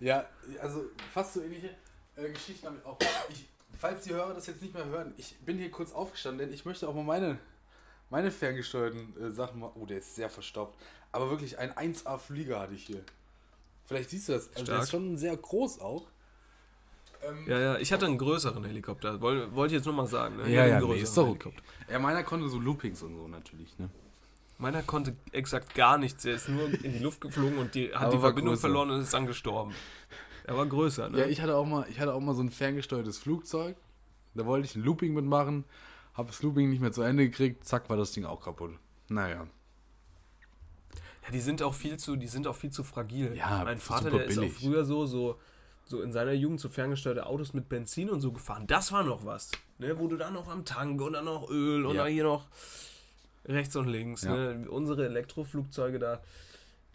Ja, 0.00 0.24
also 0.62 0.84
fast 1.12 1.34
so 1.34 1.42
ähnliche 1.42 1.70
äh, 2.16 2.30
Geschichten 2.30 2.66
habe 2.66 2.76
ich 2.78 2.86
auch. 2.86 2.98
Ich, 3.28 3.46
falls 3.86 4.04
die 4.04 4.12
Hörer 4.14 4.34
das 4.34 4.46
jetzt 4.46 4.62
nicht 4.62 4.74
mehr 4.74 4.84
hören, 4.86 5.14
ich 5.16 5.36
bin 5.44 5.58
hier 5.58 5.70
kurz 5.70 5.92
aufgestanden, 5.92 6.46
denn 6.46 6.52
ich 6.54 6.64
möchte 6.64 6.88
auch 6.88 6.94
mal 6.94 7.04
meine, 7.04 7.38
meine 8.10 8.30
ferngesteuerten 8.32 9.14
äh, 9.20 9.30
Sachen 9.30 9.60
machen. 9.60 9.72
Oh, 9.76 9.86
der 9.86 9.98
ist 9.98 10.14
sehr 10.16 10.28
verstaubt. 10.28 10.76
Aber 11.12 11.30
wirklich, 11.30 11.58
ein 11.58 11.72
1A-Flieger 11.72 12.58
hatte 12.60 12.74
ich 12.74 12.84
hier. 12.84 13.02
Vielleicht 13.86 14.10
siehst 14.10 14.28
du 14.28 14.32
das. 14.32 14.48
Also 14.48 14.64
der 14.64 14.72
Stark. 14.72 14.82
ist 14.82 14.90
schon 14.90 15.16
sehr 15.16 15.36
groß 15.36 15.80
auch. 15.80 16.04
Ähm, 17.22 17.44
Ja, 17.48 17.58
ja, 17.60 17.78
ich 17.78 17.92
hatte 17.92 18.06
einen 18.06 18.18
größeren 18.18 18.64
Helikopter. 18.64 19.20
Woll- 19.20 19.54
Wollte 19.54 19.74
ich 19.74 19.78
jetzt 19.78 19.86
nur 19.86 19.94
mal 19.94 20.06
sagen. 20.08 20.36
Ne? 20.36 20.48
Ja, 20.50 20.66
ja, 20.66 20.76
einen 20.78 20.88
nee, 20.88 20.98
ist 21.00 21.16
doch 21.16 21.28
okay. 21.28 21.44
Helikopter. 21.44 21.62
Ja, 21.92 21.98
meiner 22.00 22.24
konnte 22.24 22.48
so 22.48 22.58
Loopings 22.58 23.02
und 23.02 23.14
so 23.16 23.28
natürlich, 23.28 23.78
ne? 23.78 23.88
Meiner 24.58 24.82
konnte 24.82 25.14
exakt 25.32 25.74
gar 25.74 25.96
nichts. 25.98 26.24
Er 26.24 26.34
ist 26.34 26.48
nur 26.48 26.66
in 26.82 26.92
die 26.94 26.98
Luft 26.98 27.20
geflogen 27.20 27.58
und 27.58 27.74
die, 27.74 27.94
hat 27.94 28.04
Aber 28.04 28.12
die 28.12 28.18
Verbindung 28.18 28.54
größer. 28.54 28.60
verloren 28.62 28.90
und 28.90 29.00
ist 29.02 29.12
dann 29.14 29.26
gestorben. 29.26 29.74
Er 30.46 30.56
war 30.56 30.66
größer, 30.66 31.08
ne? 31.10 31.18
Ja, 31.18 31.26
ich 31.26 31.40
hatte 31.40 31.56
auch 31.56 31.66
mal, 31.66 31.86
ich 31.90 31.98
hatte 31.98 32.14
auch 32.14 32.20
mal 32.20 32.34
so 32.34 32.42
ein 32.42 32.50
ferngesteuertes 32.50 33.18
Flugzeug. 33.18 33.76
Da 34.34 34.46
wollte 34.46 34.66
ich 34.66 34.76
ein 34.76 34.82
Looping 34.82 35.12
mitmachen, 35.14 35.64
habe 36.14 36.28
das 36.28 36.42
Looping 36.42 36.70
nicht 36.70 36.80
mehr 36.80 36.92
zu 36.92 37.02
Ende 37.02 37.28
gekriegt, 37.28 37.64
zack, 37.66 37.88
war 37.90 37.96
das 37.96 38.12
Ding 38.12 38.24
auch 38.24 38.40
kaputt. 38.42 38.72
Naja. 39.08 39.46
Ja, 41.24 41.32
die 41.32 41.40
sind 41.40 41.62
auch 41.62 41.74
viel 41.74 41.96
zu, 41.98 42.16
die 42.16 42.28
sind 42.28 42.46
auch 42.46 42.54
viel 42.54 42.70
zu 42.70 42.84
fragil. 42.84 43.34
Ja, 43.36 43.64
mein 43.64 43.78
Vater, 43.78 44.04
super 44.04 44.18
der 44.18 44.26
ist 44.26 44.36
billig. 44.36 44.52
auch 44.54 44.60
früher 44.60 44.84
so, 44.84 45.06
so, 45.06 45.38
so 45.84 46.02
in 46.02 46.12
seiner 46.12 46.32
Jugend 46.32 46.60
so 46.60 46.68
ferngesteuerte 46.68 47.26
Autos 47.26 47.52
mit 47.52 47.68
Benzin 47.68 48.10
und 48.10 48.20
so 48.20 48.30
gefahren. 48.30 48.66
Das 48.66 48.92
war 48.92 49.02
noch 49.02 49.24
was. 49.24 49.50
Ne? 49.78 49.98
Wo 49.98 50.06
du 50.06 50.16
dann 50.16 50.34
noch 50.34 50.48
am 50.48 50.64
Tank 50.64 51.00
und 51.00 51.14
dann 51.14 51.24
noch 51.24 51.50
Öl 51.50 51.84
und 51.84 51.96
Ja. 51.96 52.04
dann 52.04 52.12
hier 52.12 52.24
noch 52.24 52.46
rechts 53.46 53.74
und 53.74 53.88
links. 53.88 54.22
Ja. 54.22 54.34
Ne? 54.54 54.70
Unsere 54.70 55.06
Elektroflugzeuge 55.06 55.98
da, 55.98 56.20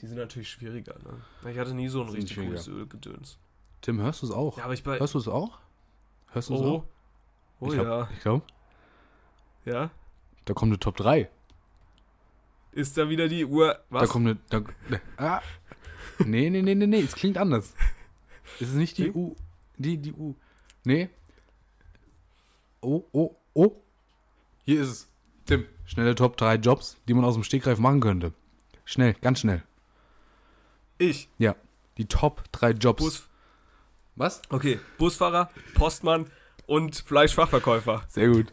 die 0.01 0.07
sind 0.07 0.17
natürlich 0.17 0.49
schwieriger. 0.49 0.95
Ne? 0.99 1.49
Ich 1.51 1.57
hatte 1.57 1.73
nie 1.73 1.87
so 1.87 2.01
ein 2.01 2.09
richtig 2.09 2.37
gutes 2.37 2.67
Ölgedöns. 2.67 3.37
Tim, 3.81 3.99
hörst 3.99 4.21
du 4.21 4.27
es 4.27 4.31
auch? 4.31 4.57
Ja, 4.57 4.65
aber 4.65 4.73
ich 4.73 4.83
bei. 4.83 4.99
Hörst 4.99 5.13
du 5.13 5.19
es 5.19 5.27
auch? 5.27 5.59
Hörst 6.31 6.49
du 6.49 6.55
es 6.55 6.61
Oh, 6.61 6.65
auch? 6.77 6.85
oh 7.59 7.67
ich 7.69 7.73
ja. 7.75 7.83
glaub, 7.83 8.09
Ich 8.11 8.19
glaube, 8.21 8.43
Ja. 9.65 9.91
da 10.45 10.53
kommt 10.53 10.69
eine 10.71 10.79
Top 10.79 10.97
3. 10.97 11.29
Ist 12.73 12.97
da 12.97 13.09
wieder 13.09 13.27
die 13.27 13.45
Uhr. 13.45 13.73
Da 13.73 13.81
Was? 14.01 14.09
kommt 14.09 14.27
eine. 14.27 14.37
Da, 14.49 14.63
ah. 15.17 15.41
Nee, 16.19 16.49
nee, 16.49 16.61
nee, 16.61 16.75
nee, 16.75 16.87
nee, 16.87 17.01
es 17.01 17.15
klingt 17.15 17.37
anders. 17.37 17.73
Es 18.59 18.69
ist 18.69 18.75
nicht 18.75 18.97
die 18.97 19.07
Hm? 19.07 19.15
U. 19.15 19.35
Die, 19.77 19.97
die 19.97 20.13
U. 20.13 20.35
Nee. 20.83 21.09
Oh, 22.81 23.03
oh, 23.11 23.35
oh. 23.53 23.71
Hier 24.65 24.81
ist 24.81 24.87
es. 24.89 25.07
Tim, 25.45 25.65
schnelle 25.85 26.15
Top 26.15 26.37
3 26.37 26.55
Jobs, 26.55 26.97
die 27.07 27.13
man 27.13 27.25
aus 27.25 27.33
dem 27.33 27.43
Stegreif 27.43 27.79
machen 27.79 27.99
könnte. 27.99 28.33
Schnell, 28.85 29.13
ganz 29.15 29.39
schnell. 29.39 29.63
Ich. 31.01 31.29
Ja. 31.37 31.55
Die 31.97 32.05
Top 32.05 32.43
3 32.53 32.71
Jobs. 32.71 33.03
Bus. 33.03 33.27
Was? 34.15 34.41
Okay. 34.49 34.79
Busfahrer, 34.97 35.49
Postmann 35.73 36.29
und 36.67 36.95
Fleischfachverkäufer. 36.95 38.03
Sehr 38.09 38.27
gut. 38.29 38.47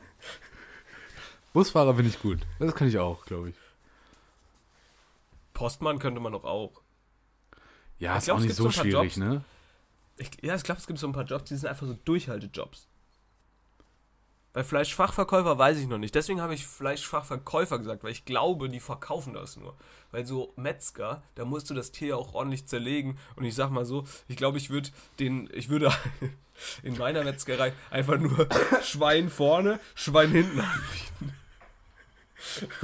Busfahrer 1.52 1.94
finde 1.94 2.10
ich 2.10 2.20
gut. 2.20 2.40
Das 2.58 2.74
kann 2.74 2.88
ich 2.88 2.98
auch, 2.98 3.24
glaube 3.26 3.50
ich. 3.50 3.56
Postmann 5.52 5.98
könnte 5.98 6.20
man 6.20 6.32
doch 6.32 6.44
auch. 6.44 6.80
Ja, 7.98 8.12
Ich 8.12 8.18
ist 8.18 8.24
glaub, 8.26 8.36
auch 8.36 8.38
es 8.40 8.46
nicht 8.46 8.56
gibt 8.56 8.72
so 8.74 8.80
schwierig, 8.82 8.92
Jobs. 8.92 9.16
ne? 9.16 9.44
Ich, 10.16 10.30
ja, 10.42 10.54
ich 10.54 10.62
glaube, 10.62 10.80
es 10.80 10.86
gibt 10.86 10.98
so 10.98 11.06
ein 11.08 11.12
paar 11.12 11.24
Jobs, 11.24 11.44
die 11.48 11.56
sind 11.56 11.68
einfach 11.68 11.86
so 11.86 11.94
Durchhaltejobs. 12.04 12.86
Bei 14.58 14.64
Fleischfachverkäufer 14.64 15.56
weiß 15.56 15.78
ich 15.78 15.86
noch 15.86 15.98
nicht. 15.98 16.16
Deswegen 16.16 16.40
habe 16.40 16.52
ich 16.52 16.66
Fleischfachverkäufer 16.66 17.78
gesagt, 17.78 18.02
weil 18.02 18.10
ich 18.10 18.24
glaube, 18.24 18.68
die 18.68 18.80
verkaufen 18.80 19.32
das 19.32 19.56
nur. 19.56 19.76
Weil 20.10 20.26
so 20.26 20.52
Metzger, 20.56 21.22
da 21.36 21.44
musst 21.44 21.70
du 21.70 21.74
das 21.74 21.92
Tier 21.92 22.08
ja 22.08 22.16
auch 22.16 22.34
ordentlich 22.34 22.66
zerlegen. 22.66 23.18
Und 23.36 23.44
ich 23.44 23.54
sag 23.54 23.70
mal 23.70 23.84
so, 23.84 24.04
ich 24.26 24.36
glaube, 24.36 24.58
ich 24.58 24.68
würde 24.68 24.88
den, 25.20 25.48
ich 25.54 25.68
würde 25.68 25.92
in 26.82 26.98
meiner 26.98 27.22
Metzgerei 27.22 27.72
einfach 27.88 28.18
nur 28.18 28.48
Schwein 28.82 29.30
vorne, 29.30 29.78
Schwein 29.94 30.32
hinten 30.32 30.58
anbieten. 30.58 31.36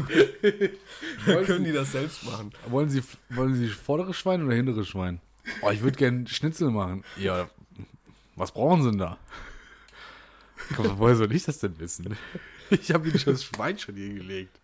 Dann 1.27 1.45
können 1.45 1.64
die 1.64 1.72
das 1.72 1.91
selbst 1.91 2.22
machen. 2.22 2.53
Wollen 2.68 2.89
Sie, 2.89 3.03
wollen 3.31 3.57
Sie 3.57 3.66
vordere 3.66 4.14
Schwein 4.14 4.45
oder 4.47 4.55
hintere 4.55 4.85
Schwein? 4.85 5.20
Oh, 5.61 5.72
ich 5.72 5.83
würde 5.83 5.99
gerne 5.99 6.29
Schnitzel 6.29 6.70
machen. 6.70 7.03
Ja, 7.16 7.49
was 8.37 8.53
brauchen 8.53 8.85
Sie 8.85 8.91
denn 8.91 9.01
da? 9.01 9.18
Komm, 10.76 10.98
woher 10.98 11.16
soll 11.16 11.32
ich 11.32 11.44
das 11.44 11.58
denn 11.58 11.78
wissen? 11.78 12.16
Ich 12.70 12.90
habe 12.92 13.08
Ihnen 13.08 13.18
schon 13.18 13.34
das 13.34 13.44
Schwein 13.44 13.78
schon 13.78 13.94
hier 13.96 14.14
gelegt. 14.14 14.58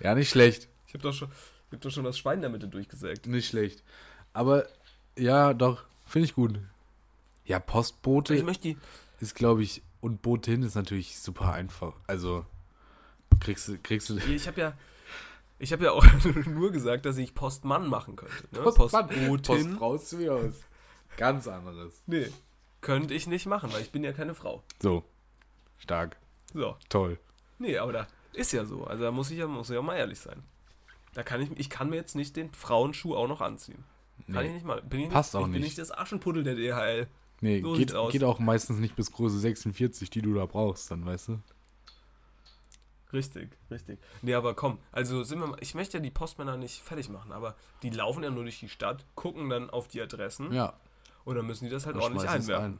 Ja, 0.00 0.14
nicht 0.14 0.30
schlecht. 0.30 0.68
Ich 0.86 0.94
habe 0.94 1.02
doch, 1.02 1.12
schon- 1.12 1.28
ich 1.68 1.72
hab 1.74 1.80
doch 1.82 1.90
schon 1.90 2.04
das 2.04 2.18
Schwein 2.18 2.36
in 2.36 2.42
der 2.42 2.50
Mitte 2.50 2.68
durchgesägt. 2.68 3.26
Nicht 3.26 3.48
schlecht. 3.48 3.82
Aber, 4.32 4.66
ja, 5.16 5.52
doch, 5.54 5.84
finde 6.06 6.26
ich 6.26 6.34
gut. 6.34 6.58
Ja, 7.44 7.58
Postbote 7.58 8.34
Ich 8.34 8.42
möchte 8.42 8.68
die, 8.68 8.78
ist, 9.20 9.34
glaube 9.34 9.62
ich, 9.62 9.82
und 10.00 10.22
Boot 10.22 10.46
hin 10.46 10.62
ist 10.62 10.74
natürlich 10.74 11.18
super 11.18 11.52
einfach. 11.52 11.92
Also, 12.06 12.46
kriegst 13.40 13.68
du, 13.68 13.78
kriegst 13.78 14.08
du. 14.08 14.16
Ich 14.16 14.46
habe 14.48 14.60
ja, 14.60 14.78
ich 15.58 15.72
habe 15.72 15.84
ja 15.84 15.92
auch 15.92 16.04
nur 16.46 16.72
gesagt, 16.72 17.04
dass 17.06 17.16
ich 17.18 17.34
Postmann 17.34 17.86
machen 17.88 18.16
könnte. 18.16 18.34
Ne? 18.52 18.60
Postmann. 18.62 19.08
Postbotin. 19.08 19.66
Postfrau 19.76 19.94
ist 19.94 20.08
zu 20.08 20.32
aus. 20.32 20.54
Ganz 21.16 21.46
anderes. 21.46 22.02
Nee, 22.06 22.28
könnte 22.84 23.14
ich 23.14 23.26
nicht 23.26 23.46
machen, 23.46 23.72
weil 23.72 23.80
ich 23.82 23.90
bin 23.90 24.04
ja 24.04 24.12
keine 24.12 24.34
Frau. 24.34 24.62
So. 24.80 25.02
Stark. 25.78 26.18
So. 26.52 26.76
Toll. 26.88 27.18
Nee, 27.58 27.78
aber 27.78 27.92
da 27.92 28.06
ist 28.34 28.52
ja 28.52 28.64
so. 28.64 28.84
Also 28.84 29.04
da 29.04 29.10
muss 29.10 29.30
ich 29.30 29.38
ja, 29.38 29.46
muss 29.46 29.70
ich 29.70 29.74
ja 29.74 29.82
mal 29.82 29.96
ehrlich 29.96 30.20
sein. 30.20 30.42
Da 31.14 31.22
kann 31.22 31.40
ich, 31.40 31.50
ich 31.58 31.70
kann 31.70 31.90
mir 31.90 31.96
jetzt 31.96 32.14
nicht 32.14 32.36
den 32.36 32.52
Frauenschuh 32.52 33.14
auch 33.16 33.28
noch 33.28 33.40
anziehen. 33.40 33.84
Kann 34.26 34.42
Nee. 34.42 34.48
ich 34.48 34.52
nicht 34.54 34.66
mal. 34.66 34.82
Bin 34.82 35.00
ich 35.00 35.08
Passt 35.10 35.34
nicht, 35.34 35.40
auch 35.40 35.46
ich 35.46 35.52
bin 35.52 35.60
nicht. 35.62 35.70
nicht 35.70 35.78
das 35.78 35.90
Aschenpuddel 35.96 36.44
der 36.44 36.54
DHL. 36.54 37.08
Nee, 37.40 37.60
So 37.62 37.72
geht, 37.74 37.92
geht 38.10 38.24
auch 38.24 38.38
meistens 38.38 38.78
nicht 38.78 38.96
bis 38.96 39.12
Größe 39.12 39.38
46, 39.38 40.10
die 40.10 40.22
du 40.22 40.34
da 40.34 40.46
brauchst, 40.46 40.90
dann 40.90 41.04
weißt 41.04 41.28
du. 41.28 41.40
Richtig, 43.12 43.50
richtig. 43.70 43.98
Nee, 44.22 44.34
aber 44.34 44.54
komm, 44.54 44.78
also 44.90 45.22
sind 45.22 45.38
wir 45.38 45.46
mal, 45.46 45.58
ich 45.60 45.74
möchte 45.74 45.98
ja 45.98 46.02
die 46.02 46.10
Postmänner 46.10 46.56
nicht 46.56 46.80
fertig 46.82 47.08
machen, 47.08 47.30
aber 47.32 47.54
die 47.82 47.90
laufen 47.90 48.24
ja 48.24 48.30
nur 48.30 48.42
durch 48.42 48.58
die 48.58 48.68
Stadt, 48.68 49.04
gucken 49.14 49.48
dann 49.50 49.70
auf 49.70 49.86
die 49.88 50.00
Adressen 50.02 50.52
Ja. 50.52 50.74
Und 51.24 51.36
dann 51.36 51.46
müssen 51.46 51.64
die 51.64 51.70
das 51.70 51.86
halt 51.86 51.96
dann 51.96 52.02
ordentlich 52.02 52.28
einwerfen. 52.28 52.74
ein. 52.74 52.78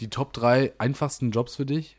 Die 0.00 0.10
Top 0.10 0.32
3 0.32 0.74
einfachsten 0.78 1.30
Jobs 1.30 1.56
für 1.56 1.66
dich? 1.66 1.96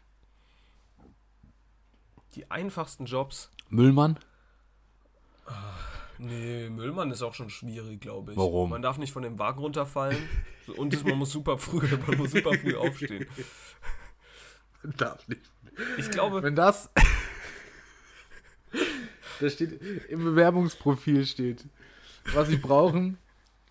Die 2.35 2.51
einfachsten 2.51 3.05
Jobs. 3.05 3.49
Müllmann? 3.69 4.19
Nee, 6.17 6.69
Müllmann 6.69 7.11
ist 7.11 7.21
auch 7.21 7.33
schon 7.33 7.49
schwierig, 7.49 8.01
glaube 8.01 8.31
ich. 8.31 8.37
Warum? 8.37 8.69
Man 8.69 8.81
darf 8.81 8.97
nicht 8.97 9.11
von 9.11 9.23
dem 9.23 9.37
Wagen 9.37 9.59
runterfallen. 9.59 10.17
Und 10.77 11.03
man 11.05 11.17
muss 11.17 11.31
super 11.31 11.57
früh, 11.57 11.87
man 12.07 12.17
muss 12.17 12.31
super 12.31 12.53
früh 12.53 12.75
aufstehen. 12.75 13.27
Darf 14.97 15.27
nicht. 15.27 15.41
Ich 15.97 16.09
glaube, 16.09 16.41
Wenn 16.41 16.55
das. 16.55 16.89
da 19.39 19.49
steht, 19.49 19.81
im 20.09 20.23
Bewerbungsprofil 20.23 21.25
steht, 21.25 21.65
was 22.33 22.47
sie 22.47 22.57
brauchen. 22.57 23.17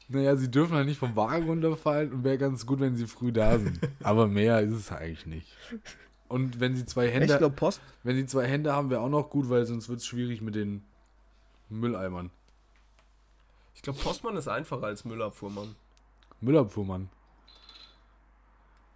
Naja, 0.09 0.37
sie 0.37 0.51
dürfen 0.51 0.75
halt 0.75 0.87
nicht 0.87 0.99
vom 0.99 1.17
Wagen 1.17 1.47
runterfallen 1.47 2.13
und 2.13 2.25
wäre 2.25 2.39
ganz 2.39 2.67
gut, 2.67 2.81
wenn 2.81 2.97
sie 2.97 3.07
früh 3.07 3.33
da 3.33 3.59
sind. 3.59 3.81
Aber 4.03 4.27
mehr 4.27 4.61
ist 4.61 4.73
es 4.73 4.93
eigentlich 4.93 5.27
nicht. 5.27 5.49
Und 6.29 6.61
wenn 6.61 6.75
sie 6.75 6.85
zwei 6.85 7.11
Hände, 7.11 7.51
Post. 7.51 7.81
wenn 8.03 8.17
sie 8.17 8.27
zwei 8.27 8.47
Hände 8.47 8.73
haben, 8.73 8.91
wäre 8.91 9.01
auch 9.01 9.09
noch 9.09 9.31
gut, 9.31 9.49
weil 9.49 9.65
sonst 9.65 9.89
wird 9.89 10.01
es 10.01 10.07
schwierig 10.07 10.43
mit 10.43 10.55
den 10.55 10.85
Mülleimern. 11.69 12.31
Ich 13.75 13.83
glaube, 13.83 13.99
Postmann 13.99 14.37
ist 14.37 14.49
einfacher 14.49 14.87
als 14.87 15.05
Müllabfuhrmann. 15.05 15.75
Müllabfuhrmann. 16.41 17.09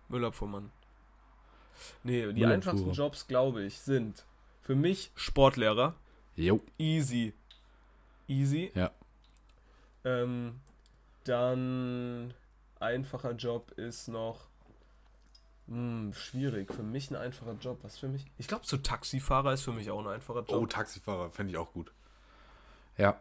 Müllabfuhrmann. 0.09 0.71
Nee, 2.03 2.33
die 2.33 2.45
einfachsten 2.45 2.93
Jobs, 2.93 3.27
glaube 3.27 3.63
ich, 3.63 3.79
sind 3.79 4.25
für 4.63 4.75
mich 4.75 5.11
Sportlehrer. 5.15 5.95
Jo. 6.37 6.61
Easy. 6.79 7.35
Easy. 8.27 8.71
Ja. 8.75 8.91
Ähm, 10.05 10.61
dann 11.29 12.35
einfacher 12.81 13.33
Job 13.33 13.72
ist 13.72 14.09
noch 14.09 14.49
hm, 15.68 16.12
schwierig. 16.14 16.72
Für 16.72 16.83
mich 16.83 17.11
ein 17.11 17.16
einfacher 17.16 17.57
Job. 17.61 17.79
Was 17.83 17.99
für 17.99 18.09
mich? 18.09 18.24
Ich 18.39 18.49
glaube, 18.49 18.66
so 18.66 18.79
Taxifahrer 18.79 19.53
ist 19.53 19.62
für 19.62 19.72
mich 19.72 19.91
auch 19.91 20.01
ein 20.01 20.09
einfacher 20.09 20.41
Job. 20.41 20.62
Oh, 20.62 20.66
Taxifahrer, 20.66 21.31
fände 21.31 21.53
ich 21.53 21.59
auch 21.59 21.72
gut. 21.72 21.93
Ja. 22.97 23.20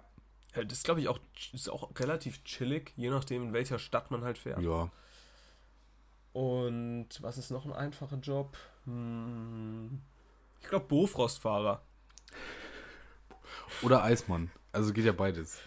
Ja, 0.56 0.64
Das 0.64 0.84
glaube 0.84 1.02
ich 1.02 1.10
auch, 1.10 1.20
ist 1.54 1.70
auch 1.70 1.90
relativ 2.00 2.44
chillig, 2.44 2.94
je 2.96 3.10
nachdem 3.10 3.44
in 3.44 3.54
welcher 3.54 3.80
Stadt 3.80 4.10
man 4.12 4.24
halt 4.24 4.38
fährt. 4.38 4.62
Ja. 4.62 4.90
Und 6.34 7.10
was 7.22 7.38
ist 7.38 7.52
noch 7.52 7.66
ein 7.66 7.74
einfacher 7.74 8.18
Job? 8.18 8.58
Hm, 8.86 10.02
ich 10.62 10.70
glaube 10.70 10.86
Bofrostfahrer. 10.86 11.82
Oder 13.82 14.04
Eismann. 14.04 14.52
Also 14.72 14.94
geht 14.94 15.06
ja 15.06 15.12
beides. 15.12 15.60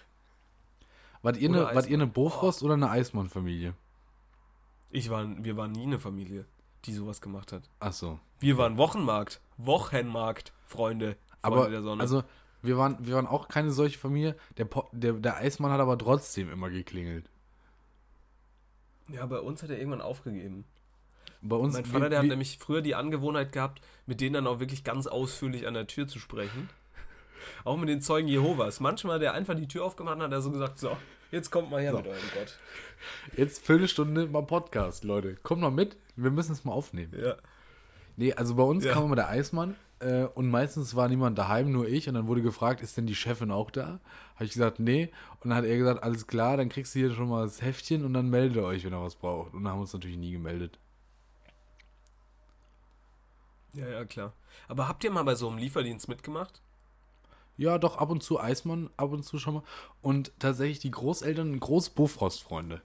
Wart 1.22 1.36
ihr 1.36 1.50
Oder 1.50 1.68
eine, 1.68 1.76
wart 1.76 1.86
ihr 1.88 1.96
eine. 1.96 2.06
Bofrost 2.06 2.62
oder 2.62 2.74
eine 2.74 2.90
Eismann-Familie? 2.90 3.74
Ich 4.90 5.10
war, 5.10 5.26
wir 5.44 5.56
waren 5.56 5.72
nie 5.72 5.84
eine 5.84 5.98
Familie, 6.00 6.46
die 6.84 6.92
sowas 6.94 7.20
gemacht 7.20 7.52
hat. 7.52 7.68
Ach 7.78 7.92
so. 7.92 8.18
Wir 8.38 8.56
waren 8.58 8.76
Wochenmarkt. 8.78 9.40
Wochenmarkt, 9.58 10.52
Freunde. 10.66 11.16
Freunde 11.16 11.18
Aber, 11.42 11.70
der 11.70 11.82
Sonne. 11.82 12.00
also, 12.02 12.22
wir 12.62 12.76
waren, 12.78 12.96
wir 13.06 13.14
waren 13.14 13.26
auch 13.26 13.48
keine 13.48 13.70
solche 13.70 13.98
Familie. 13.98 14.36
Der, 14.58 14.66
der, 14.92 15.12
der 15.14 15.36
Eismann 15.36 15.70
hat 15.72 15.80
aber 15.80 15.96
trotzdem 15.98 16.50
immer 16.50 16.70
geklingelt. 16.70 17.28
ja, 19.08 19.24
bei 19.26 19.38
uns 19.40 19.62
hat 19.62 19.70
er 19.70 19.78
irgendwann 19.78 20.00
aufgegeben. 20.02 20.64
Bei 21.42 21.56
uns, 21.56 21.74
Mein 21.74 21.84
Vater, 21.86 22.02
wir- 22.04 22.08
der 22.10 22.18
hat 22.20 22.26
nämlich 22.26 22.58
früher 22.58 22.82
die 22.82 22.94
Angewohnheit 22.94 23.52
gehabt, 23.52 23.80
mit 24.06 24.20
denen 24.20 24.34
dann 24.34 24.46
auch 24.46 24.60
wirklich 24.60 24.84
ganz 24.84 25.06
ausführlich 25.06 25.66
an 25.66 25.74
der 25.74 25.86
Tür 25.86 26.06
zu 26.06 26.18
sprechen. 26.18 26.68
Auch 27.64 27.76
mit 27.76 27.88
den 27.88 28.00
Zeugen 28.00 28.28
Jehovas. 28.28 28.80
Manchmal 28.80 29.16
hat 29.16 29.22
er 29.22 29.34
einfach 29.34 29.54
die 29.54 29.68
Tür 29.68 29.84
aufgemacht 29.84 30.16
und 30.16 30.22
hat 30.22 30.32
er 30.32 30.40
so 30.42 30.50
gesagt, 30.50 30.78
so, 30.78 30.96
jetzt 31.30 31.50
kommt 31.50 31.70
mal 31.70 31.80
her 31.80 31.92
So. 31.92 31.98
mit 31.98 32.06
eurem 32.08 32.18
Gott. 32.34 32.58
Jetzt 33.36 33.64
Viertelstunde 33.64 34.26
mal 34.26 34.42
Podcast, 34.42 35.04
Leute. 35.04 35.36
Kommt 35.36 35.60
mal 35.62 35.70
mit, 35.70 35.96
wir 36.16 36.30
müssen 36.30 36.52
es 36.52 36.64
mal 36.64 36.72
aufnehmen. 36.72 37.14
Ja. 37.18 37.36
Nee, 38.16 38.34
also 38.34 38.54
bei 38.54 38.62
uns 38.62 38.84
Ja. 38.84 38.92
kam 38.92 39.04
immer 39.04 39.16
der 39.16 39.28
Eismann 39.28 39.76
äh, 40.00 40.24
und 40.24 40.50
meistens 40.50 40.94
war 40.96 41.08
niemand 41.08 41.38
daheim, 41.38 41.72
nur 41.72 41.88
ich. 41.88 42.08
Und 42.08 42.14
dann 42.14 42.26
wurde 42.26 42.42
gefragt, 42.42 42.82
ist 42.82 42.96
denn 42.96 43.06
die 43.06 43.14
Chefin 43.14 43.50
auch 43.50 43.70
da? 43.70 44.00
Habe 44.34 44.44
ich 44.44 44.52
gesagt, 44.52 44.78
nee. 44.80 45.10
Und 45.40 45.50
dann 45.50 45.56
hat 45.58 45.64
er 45.64 45.76
gesagt, 45.78 46.02
alles 46.02 46.26
klar, 46.26 46.56
dann 46.58 46.68
kriegst 46.68 46.94
du 46.94 46.98
hier 46.98 47.12
schon 47.14 47.28
mal 47.28 47.44
das 47.44 47.62
Heftchen 47.62 48.04
und 48.04 48.12
dann 48.12 48.28
meldet 48.28 48.56
ihr 48.56 48.64
euch, 48.64 48.84
wenn 48.84 48.92
ihr 48.92 49.00
was 49.02 49.14
braucht. 49.14 49.54
Und 49.54 49.62
dann 49.64 49.72
haben 49.72 49.78
wir 49.78 49.82
uns 49.82 49.92
natürlich 49.94 50.18
nie 50.18 50.32
gemeldet. 50.32 50.78
Ja, 53.72 53.88
ja, 53.88 54.04
klar. 54.04 54.32
Aber 54.68 54.88
habt 54.88 55.04
ihr 55.04 55.10
mal 55.10 55.22
bei 55.22 55.34
so 55.36 55.48
einem 55.48 55.58
Lieferdienst 55.58 56.08
mitgemacht? 56.08 56.60
Ja, 57.60 57.76
doch, 57.76 57.98
ab 57.98 58.10
und 58.10 58.22
zu 58.22 58.40
Eismann, 58.40 58.88
ab 58.96 59.12
und 59.12 59.22
zu 59.22 59.38
schon 59.38 59.54
mal. 59.54 59.62
Und 60.00 60.32
tatsächlich 60.38 60.78
die 60.78 60.90
Großeltern, 60.90 61.60
Groß-Bofrost-Freunde. 61.60 62.80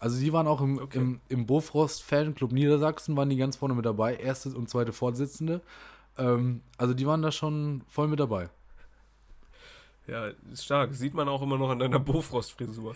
Also 0.00 0.18
die 0.18 0.32
waren 0.32 0.48
auch 0.48 0.60
im, 0.60 0.78
Okay. 0.78 0.98
im, 0.98 1.20
im 1.28 1.46
Bofrost-Fanclub 1.46 2.50
Niedersachsen, 2.50 3.16
waren 3.16 3.30
die 3.30 3.36
ganz 3.36 3.54
vorne 3.56 3.74
mit 3.76 3.86
dabei. 3.86 4.16
Erste 4.16 4.48
und 4.50 4.68
zweite 4.68 4.92
Vorsitzende. 4.92 5.60
Ähm, 6.18 6.62
also 6.78 6.94
die 6.94 7.06
waren 7.06 7.22
da 7.22 7.30
schon 7.30 7.82
voll 7.86 8.08
mit 8.08 8.18
dabei. 8.18 8.48
Ja, 10.08 10.30
ist 10.52 10.64
stark. 10.64 10.92
Sieht 10.92 11.14
man 11.14 11.28
auch 11.28 11.42
immer 11.42 11.56
noch 11.58 11.70
an 11.70 11.78
deiner 11.78 12.00
Bofrost-Frisur. 12.00 12.94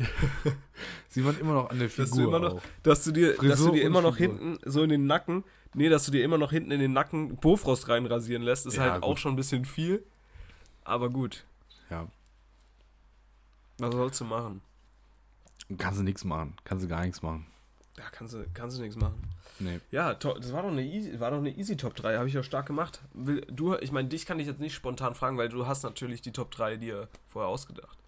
Sie 1.08 1.24
waren 1.24 1.38
immer 1.38 1.52
noch 1.54 1.70
an 1.70 1.78
der 1.78 1.86
Dass 1.86 2.10
Figur 2.10 2.22
du 2.22 2.28
immer 2.36 2.38
noch, 2.40 2.54
auch. 2.56 2.62
dass 2.82 3.04
du 3.04 3.12
dir, 3.12 3.28
dass 3.28 3.36
Frisur 3.38 3.68
du 3.68 3.74
dir 3.76 3.84
immer 3.84 4.02
noch 4.02 4.16
Figur. 4.16 4.36
hinten 4.40 4.58
so 4.68 4.82
in 4.82 4.88
den 4.90 5.06
Nacken, 5.06 5.44
nee, 5.74 5.88
dass 5.88 6.04
du 6.04 6.10
dir 6.10 6.24
immer 6.24 6.36
noch 6.36 6.50
hinten 6.50 6.72
in 6.72 6.80
den 6.80 6.92
Nacken 6.92 7.36
Bofrost 7.36 7.88
reinrasieren 7.88 8.42
lässt, 8.42 8.66
ist 8.66 8.76
Ja, 8.76 8.82
halt 8.90 8.94
gut. 8.94 9.04
auch 9.04 9.18
schon 9.18 9.34
ein 9.34 9.36
bisschen 9.36 9.64
viel. 9.64 10.02
Aber 10.87 11.11
gut, 11.11 11.45
Ja, 11.91 12.07
was 13.78 13.93
sollst 13.93 14.20
du 14.20 14.24
machen? 14.24 14.61
kannst 15.78 15.99
du 15.99 16.05
nichts 16.05 16.22
machen. 16.24 16.55
Kannst 16.64 16.84
du 16.84 16.89
gar 16.89 17.05
nichts 17.05 17.22
machen. 17.22 17.47
Ja, 17.99 18.05
kannst 18.12 18.34
du, 18.34 18.45
kannst 18.55 18.76
du 18.78 18.82
nichts 18.82 18.97
machen. 18.97 19.20
Nee. 19.59 19.80
Ja, 19.91 20.14
to- 20.14 20.34
das 20.39 20.53
war 20.53 20.62
doch 20.62 20.70
eine 20.70 20.82
Easy, 20.82 21.18
war 21.18 21.30
doch 21.30 21.39
eine 21.39 21.51
Easy 21.51 21.76
Top 21.76 21.95
3, 21.97 22.16
habe 22.18 22.28
ich 22.28 22.34
ja 22.34 22.43
stark 22.43 22.66
gemacht. 22.66 23.01
Will, 23.14 23.41
du, 23.51 23.74
ich 23.76 23.91
meine, 23.91 24.09
dich 24.09 24.26
kann 24.26 24.39
ich 24.39 24.47
jetzt 24.47 24.61
nicht 24.61 24.74
spontan 24.74 25.14
fragen, 25.14 25.39
weil 25.39 25.49
du 25.49 25.66
hast 25.66 25.82
natürlich 25.82 26.20
die 26.22 26.32
Top 26.32 26.51
3 26.53 26.76
dir 26.76 27.09
vorher 27.28 27.49
ausgedacht. 27.49 27.99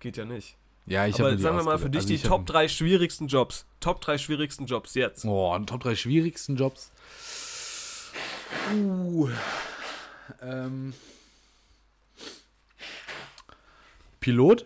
Geht 0.00 0.16
ja 0.16 0.24
nicht. 0.24 0.56
Ja, 0.86 1.06
ich 1.06 1.14
hab 1.14 1.20
Aber 1.20 1.30
mir 1.30 1.36
die 1.36 1.42
sagen 1.42 1.56
wir 1.56 1.64
mal 1.64 1.78
für 1.78 1.88
dich 1.88 2.02
Also 2.02 2.08
die 2.08 2.18
Top 2.18 2.44
3 2.44 2.68
schwierigsten 2.68 3.28
Jobs. 3.28 3.64
Top 3.80 4.00
3 4.02 4.18
schwierigsten 4.18 4.66
Jobs 4.66 4.94
jetzt. 4.94 5.24
Oh, 5.24 5.58
Top 5.60 5.80
3 5.82 5.94
schwierigsten 5.94 6.56
Jobs. 6.56 6.90
Uh. 8.74 9.30
Ähm. 10.42 10.92
Pilot? 14.24 14.64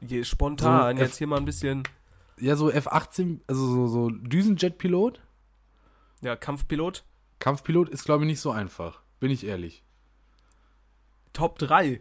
Je 0.00 0.22
spontan, 0.22 0.96
So, 0.96 1.02
jetzt 1.02 1.16
hier 1.16 1.26
mal 1.26 1.38
ein 1.38 1.44
bisschen 1.44 1.82
Ja, 2.38 2.54
so 2.54 2.70
F-18, 2.70 3.40
also 3.48 3.66
so, 3.66 3.86
so 3.88 4.10
Düsenjet-Pilot. 4.10 5.20
ja, 6.20 6.36
Kampfpilot. 6.36 7.04
Kampfpilot 7.40 7.88
ist, 7.88 8.04
glaube 8.04 8.22
ich, 8.22 8.28
nicht 8.28 8.40
so 8.40 8.52
einfach. 8.52 9.00
Bin 9.18 9.32
ich 9.32 9.44
ehrlich. 9.44 9.82
Top 11.32 11.58
3. 11.58 12.00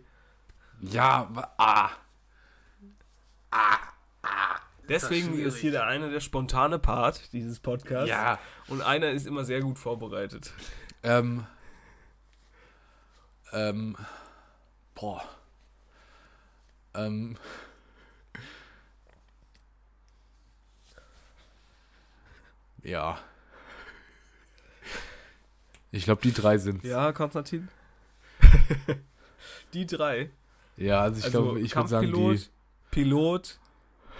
Ja, 0.82 1.28
wa- 1.32 1.52
ah. 1.58 1.90
Deswegen 4.88 5.34
ist, 5.40 5.58
hier 5.58 5.72
der 5.72 5.88
eine 5.88 6.12
der 6.12 6.20
spontane 6.20 6.78
Part 6.78 7.34
dieses 7.34 7.60
Podcasts. 7.60 8.10
Ja. 8.10 8.38
Und 8.68 8.84
einer 8.84 9.10
ist 9.10 9.26
immer 9.26 9.44
sehr 9.44 9.62
gut 9.62 9.80
vorbereitet. 9.80 10.54
Ähm. 11.02 11.48
Ähm. 13.54 13.96
Boah. 15.02 15.24
Ähm. 16.94 17.36
Ja. 22.84 23.20
Ich 25.90 26.04
glaube, 26.04 26.22
die 26.22 26.32
drei 26.32 26.60
sind. 26.60 26.84
Ja, 26.84 27.12
Konstantin? 27.14 27.70
die 29.74 29.88
drei. 29.88 30.30
ja 30.78 31.02
also 31.02 31.18
ich 31.18 31.26
also 31.26 31.42
glaube, 31.42 31.60
ich 31.62 31.76
würde 31.76 31.90
sagen, 31.90 32.14
die. 32.14 32.40
Pilot, 32.92 33.60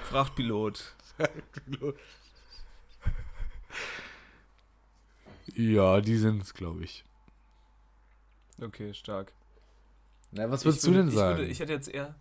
Frachtpilot. 0.06 0.96
Ja, 5.54 6.00
die 6.00 6.18
sind 6.18 6.42
es, 6.42 6.54
glaube 6.54 6.84
ich. 6.86 7.04
Okay, 8.60 8.94
stark. 8.94 9.34
Na, 10.32 10.50
was 10.50 10.62
Ich 10.62 10.66
würdest 10.66 10.84
würde- 10.86 10.98
du 10.98 11.02
denn 11.04 11.10
ich 11.10 11.16
sagen? 11.16 11.38
Würde, 11.40 11.52
ich 11.52 11.60
hätte 11.60 11.74
jetzt 11.74 11.88
eher, 11.90 12.16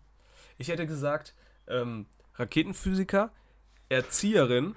ich 0.58 0.68
hätte 0.68 0.86
gesagt, 0.86 1.34
ähm, 1.68 2.06
Raketenphysiker, 2.34 3.32
Erzieherin 3.88 4.74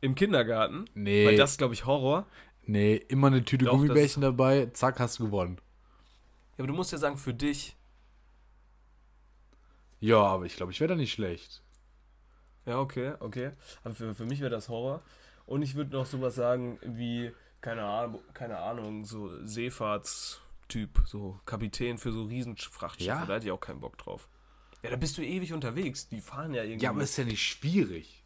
im 0.00 0.14
Kindergarten, 0.14 0.84
nee, 0.94 1.26
weil 1.26 1.36
das 1.36 1.56
glaube 1.58 1.74
ich 1.74 1.86
Horror. 1.86 2.26
nee, 2.64 2.94
immer 2.96 3.28
eine 3.28 3.44
Tüte 3.44 3.64
Doch, 3.64 3.72
Gummibärchen 3.72 4.22
dabei, 4.22 4.66
zack, 4.72 5.00
hast 5.00 5.18
du 5.18 5.24
gewonnen. 5.26 5.58
Ja, 6.56 6.64
aber 6.64 6.68
du 6.68 6.74
musst 6.74 6.92
ja 6.92 6.98
sagen, 6.98 7.16
für 7.16 7.34
dich. 7.34 7.76
Ja, 10.00 10.18
aber 10.22 10.44
ich 10.44 10.56
glaube, 10.56 10.70
ich 10.72 10.80
wäre 10.80 10.88
da 10.88 10.94
nicht 10.94 11.12
schlecht. 11.12 11.62
Ja, 12.66 12.78
okay, 12.80 13.14
okay. 13.20 13.50
Aber 13.82 13.94
für, 13.94 14.14
für 14.14 14.26
mich 14.26 14.40
wäre 14.40 14.50
das 14.50 14.68
Horror. 14.68 15.02
Und 15.46 15.62
ich 15.62 15.74
würde 15.74 15.96
noch 15.96 16.06
sowas 16.06 16.34
sagen 16.34 16.78
wie, 16.82 17.32
keine 17.60 17.82
Ahnung, 17.84 18.20
keine 18.34 18.58
Ahnung, 18.58 19.04
so 19.04 19.30
Seefahrtstyp, 20.68 21.02
so 21.06 21.40
Kapitän 21.46 21.98
für 21.98 22.12
so 22.12 22.24
Riesenfrachtschiffe. 22.24 23.08
Ja? 23.08 23.26
Da 23.26 23.34
hätte 23.34 23.46
ich 23.46 23.52
auch 23.52 23.60
keinen 23.60 23.80
Bock 23.80 23.98
drauf. 23.98 24.28
Ja, 24.82 24.90
da 24.90 24.96
bist 24.96 25.18
du 25.18 25.22
ewig 25.22 25.52
unterwegs. 25.52 26.08
Die 26.08 26.20
fahren 26.20 26.54
ja 26.54 26.62
irgendwie. 26.62 26.84
Ja, 26.84 26.90
aber 26.90 27.02
ist 27.02 27.16
ja 27.16 27.24
nicht 27.24 27.42
schwierig. 27.42 28.24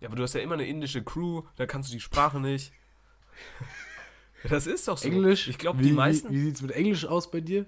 Ja, 0.00 0.08
aber 0.08 0.16
du 0.16 0.22
hast 0.22 0.34
ja 0.34 0.40
immer 0.40 0.54
eine 0.54 0.66
indische 0.66 1.04
Crew, 1.04 1.42
da 1.56 1.66
kannst 1.66 1.90
du 1.90 1.92
die 1.92 2.00
Sprache 2.00 2.40
nicht. 2.40 2.72
Das 4.48 4.66
ist 4.66 4.88
doch 4.88 4.96
so. 4.96 5.06
Englisch? 5.06 5.48
Ich 5.48 5.58
glaube, 5.58 5.82
die 5.82 5.92
meisten. 5.92 6.30
Wie, 6.30 6.36
wie 6.36 6.40
sieht 6.40 6.54
es 6.54 6.62
mit 6.62 6.70
Englisch 6.70 7.04
aus 7.04 7.30
bei 7.30 7.42
dir? 7.42 7.66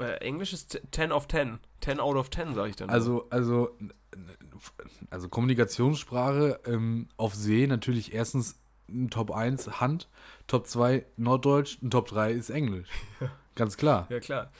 äh, 0.00 0.16
Englisch 0.16 0.52
ist 0.52 0.80
10 0.90 1.12
of 1.12 1.28
10. 1.28 1.60
10 1.82 2.00
out 2.00 2.16
of 2.16 2.30
10, 2.30 2.52
sage 2.52 2.70
ich 2.70 2.74
dann. 2.74 2.90
Also, 2.90 3.28
also, 3.30 3.78
also 5.10 5.28
Kommunikationssprache 5.28 6.62
ähm, 6.66 7.06
auf 7.16 7.36
See 7.36 7.68
natürlich 7.68 8.12
erstens 8.12 8.58
Top 9.10 9.30
1 9.30 9.80
Hand, 9.80 10.08
Top 10.46 10.66
2 10.66 11.04
Norddeutsch 11.16 11.78
und 11.80 11.90
Top 11.90 12.08
3 12.08 12.32
ist 12.32 12.50
Englisch. 12.50 12.88
Ganz 13.54 13.76
klar. 13.76 14.06
Ja, 14.10 14.20
klar. 14.20 14.50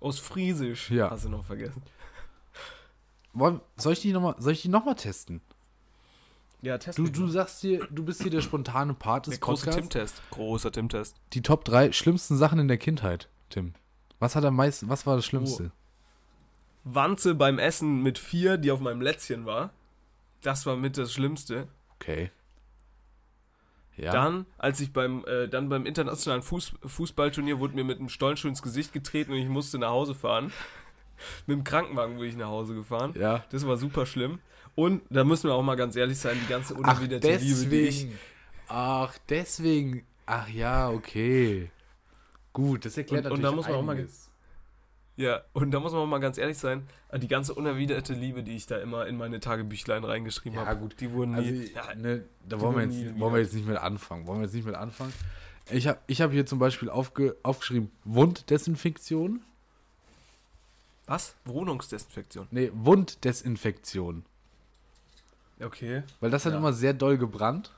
Aus 0.00 0.18
Friesisch. 0.18 0.90
Ja. 0.90 1.10
Hast 1.10 1.24
du 1.24 1.28
noch 1.28 1.44
vergessen. 1.44 1.82
Wollen- 3.32 3.60
Soll 3.76 3.92
ich 3.92 4.00
die 4.00 4.12
nochmal 4.12 4.34
noch 4.38 4.84
mal 4.84 4.94
testen? 4.94 5.40
Ja, 6.62 6.76
Test. 6.76 6.98
Du, 6.98 7.08
du 7.08 7.26
sagst 7.28 7.62
dir, 7.62 7.86
du 7.90 8.04
bist 8.04 8.20
hier 8.22 8.30
der 8.30 8.42
spontane 8.42 8.92
Part 8.92 9.26
der 9.26 9.30
des 9.32 9.40
große 9.40 9.64
Podcasts. 9.66 9.80
Tim-Test. 9.80 10.22
Großer 10.30 10.70
Tim-Test. 10.72 11.16
Die 11.32 11.42
Top 11.42 11.64
3 11.64 11.92
schlimmsten 11.92 12.36
Sachen 12.36 12.58
in 12.58 12.68
der 12.68 12.76
Kindheit, 12.76 13.28
Tim. 13.48 13.72
Was 14.18 14.36
hat 14.36 14.44
am 14.44 14.56
meisten, 14.56 14.88
was 14.90 15.06
war 15.06 15.16
das 15.16 15.24
Schlimmste? 15.24 15.72
Wanze 16.84 17.34
beim 17.34 17.58
Essen 17.58 18.02
mit 18.02 18.18
vier, 18.18 18.58
die 18.58 18.70
auf 18.70 18.80
meinem 18.80 19.00
Lätzchen 19.00 19.46
war. 19.46 19.70
Das 20.42 20.66
war 20.66 20.76
mit 20.76 20.98
das 20.98 21.12
Schlimmste. 21.12 21.68
Okay. 21.96 22.30
Ja. 24.00 24.12
Dann, 24.12 24.46
als 24.58 24.80
ich 24.80 24.92
beim, 24.92 25.24
äh, 25.26 25.46
dann 25.48 25.68
beim 25.68 25.84
internationalen 25.84 26.42
Fuß, 26.42 26.72
Fußballturnier 26.86 27.58
wurde 27.58 27.74
mir 27.74 27.84
mit 27.84 27.98
einem 27.98 28.08
Stollenschuh 28.08 28.48
ins 28.48 28.62
Gesicht 28.62 28.92
getreten 28.92 29.32
und 29.32 29.38
ich 29.38 29.48
musste 29.48 29.78
nach 29.78 29.90
Hause 29.90 30.14
fahren. 30.14 30.52
mit 31.46 31.56
dem 31.58 31.64
Krankenwagen 31.64 32.16
wurde 32.16 32.28
ich 32.28 32.36
nach 32.36 32.48
Hause 32.48 32.74
gefahren. 32.74 33.14
ja. 33.18 33.44
Das 33.50 33.66
war 33.66 33.76
super 33.76 34.06
schlimm. 34.06 34.38
Und 34.74 35.02
da 35.10 35.24
müssen 35.24 35.48
wir 35.50 35.54
auch 35.54 35.62
mal 35.62 35.74
ganz 35.76 35.96
ehrlich 35.96 36.18
sein, 36.18 36.38
die 36.42 36.48
ganze 36.48 36.74
Ach, 36.74 36.78
unerwiderte 36.78 37.28
Liebe, 37.36 37.66
die 37.66 37.76
ich. 37.80 37.96
deswegen. 37.98 38.18
Ach, 38.68 39.18
deswegen. 39.28 40.06
Ach 40.26 40.48
ja, 40.48 40.88
okay. 40.90 41.70
Gut, 42.52 42.84
das 42.84 42.96
erklärt 42.96 43.26
Und- 43.26 43.32
und 43.32 43.40
natürlich 43.42 43.50
da 43.50 43.56
muss 43.56 43.68
man 43.68 43.76
auch 43.76 43.82
mal. 43.84 44.08
Ja, 45.20 45.42
und 45.52 45.70
da 45.70 45.80
muss 45.80 45.92
man 45.92 46.08
mal 46.08 46.18
ganz 46.18 46.38
ehrlich 46.38 46.56
sein, 46.56 46.86
die 47.14 47.28
ganze 47.28 47.52
unerwiderte 47.54 48.14
Liebe, 48.14 48.42
die 48.42 48.56
ich 48.56 48.66
da 48.66 48.78
immer 48.78 49.06
in 49.06 49.18
meine 49.18 49.38
Tagebüchlein 49.38 50.02
reingeschrieben 50.02 50.58
Ja, 50.58 50.64
habe, 50.64 50.80
gut. 50.80 50.98
die 50.98 51.12
wurden 51.12 51.32
nie. 51.32 51.70
Also, 51.74 51.90
ja, 51.90 51.94
ne, 51.94 52.24
da 52.48 52.58
wollen 52.58 52.76
wir, 52.76 52.84
jetzt, 52.84 53.20
wollen 53.20 53.34
wir 53.34 53.40
jetzt 53.42 53.52
nicht 53.52 53.66
mit 53.68 53.76
anfangen. 53.76 54.26
Wollen 54.26 54.38
wir 54.38 54.46
jetzt 54.46 54.54
nicht 54.54 54.64
mit 54.64 54.76
anfangen. 54.76 55.12
Ich 55.70 55.86
habe 55.86 55.98
ich 56.06 56.22
hab 56.22 56.32
hier 56.32 56.46
zum 56.46 56.58
Beispiel 56.58 56.88
aufge, 56.88 57.36
aufgeschrieben 57.42 57.90
Wunddesinfektion. 58.04 59.42
Was? 61.04 61.34
Wohnungsdesinfektion. 61.44 62.48
Nee, 62.50 62.70
Wunddesinfektion. 62.72 64.24
Okay. 65.62 66.02
Weil 66.20 66.30
das 66.30 66.46
hat 66.46 66.52
Ja. 66.52 66.58
immer 66.58 66.72
sehr 66.72 66.94
doll 66.94 67.18
gebrannt. 67.18 67.72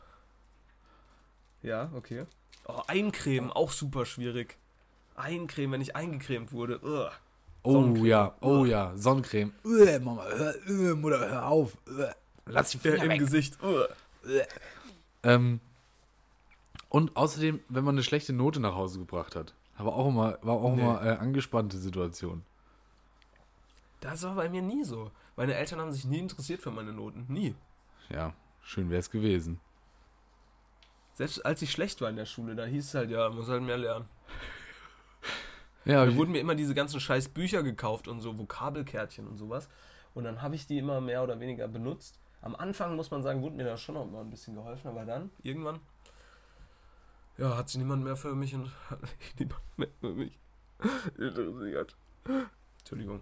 Ja, 1.62 1.90
okay. 1.96 2.24
Oh, 2.68 2.82
eincremen, 2.86 3.50
auch 3.50 3.72
super 3.72 4.06
schwierig. 4.06 4.58
Eincremen, 5.16 5.72
wenn 5.72 5.80
ich 5.80 5.96
eingecremt 5.96 6.52
wurde. 6.52 6.78
Ugh. 6.84 7.10
Oh 7.64 7.94
ja, 8.04 8.34
oh 8.40 8.64
ja, 8.64 8.92
Sonnencreme. 8.96 9.52
Uah, 9.64 9.98
Mama, 10.00 10.24
hör, 10.24 10.96
Mutter, 10.96 11.18
hör 11.30 11.46
auf. 11.46 11.76
Uah, 11.88 12.14
Lass 12.46 12.70
die 12.70 12.78
Ja, 12.78 12.82
Finger 12.82 13.04
Im 13.04 13.10
weg. 13.10 13.18
Gesicht. 13.20 13.58
Ugh. 13.62 13.86
Ähm, 15.22 15.60
und 16.88 17.16
außerdem, 17.16 17.60
wenn 17.68 17.84
man 17.84 17.94
eine 17.94 18.02
schlechte 18.02 18.32
Note 18.32 18.58
nach 18.60 18.74
Hause 18.74 18.98
gebracht 18.98 19.36
hat, 19.36 19.54
aber 19.76 19.94
auch 19.94 20.08
immer, 20.08 20.38
war 20.42 20.56
auch 20.56 20.74
Nee. 20.74 20.82
immer 20.82 21.02
äh, 21.04 21.10
angespannte 21.16 21.78
Situation. 21.78 22.42
Das 24.00 24.22
war 24.24 24.34
bei 24.34 24.48
mir 24.48 24.62
nie 24.62 24.82
so. 24.84 25.10
Meine 25.36 25.54
Eltern 25.54 25.80
haben 25.80 25.92
sich 25.92 26.04
nie 26.04 26.18
interessiert 26.18 26.60
für 26.60 26.72
meine 26.72 26.92
Noten. 26.92 27.24
Nie. 27.28 27.54
Ja, 28.10 28.34
schön 28.62 28.90
wäre 28.90 28.98
es 29.00 29.10
gewesen. 29.10 29.60
Selbst 31.14 31.44
als 31.46 31.62
ich 31.62 31.70
schlecht 31.70 32.00
war 32.00 32.10
in 32.10 32.16
der 32.16 32.26
Schule, 32.26 32.56
da 32.56 32.64
hieß 32.64 32.84
es 32.86 32.94
halt, 32.94 33.10
ja, 33.10 33.28
man 33.28 33.38
muss 33.38 33.48
halt 33.48 33.62
mehr 33.62 33.78
lernen. 33.78 34.06
Ja, 35.84 36.04
Da 36.06 36.14
wurden 36.16 36.32
mir 36.32 36.40
immer 36.40 36.54
diese 36.54 36.74
ganzen 36.74 37.00
scheiß 37.00 37.28
Bücher 37.28 37.62
gekauft 37.62 38.08
und 38.08 38.20
so 38.20 38.38
Vokabelkärtchen 38.38 39.26
und 39.26 39.36
sowas. 39.36 39.68
Und 40.14 40.24
dann 40.24 40.42
habe 40.42 40.54
ich 40.54 40.66
die 40.66 40.78
immer 40.78 41.00
mehr 41.00 41.22
oder 41.22 41.40
weniger 41.40 41.68
benutzt. 41.68 42.20
Am 42.40 42.54
Anfang, 42.54 42.96
muss 42.96 43.10
man 43.10 43.22
sagen, 43.22 43.42
wurde 43.42 43.56
mir 43.56 43.64
da 43.64 43.76
schon 43.76 43.94
noch 43.94 44.06
mal 44.06 44.20
ein 44.20 44.30
bisschen 44.30 44.54
geholfen, 44.54 44.88
aber 44.88 45.04
dann, 45.04 45.30
irgendwann, 45.42 45.80
ja, 47.38 47.56
hat 47.56 47.68
sich 47.68 47.78
niemand 47.78 48.04
mehr 48.04 48.16
für 48.16 48.34
mich 48.34 48.54
und 48.54 48.70
hat 48.90 49.00
sich 49.00 49.38
niemand 49.38 49.62
mehr 49.76 49.88
für 50.00 50.12
mich 50.12 50.38
interessiert. 51.18 51.96
Entschuldigung. 52.78 53.20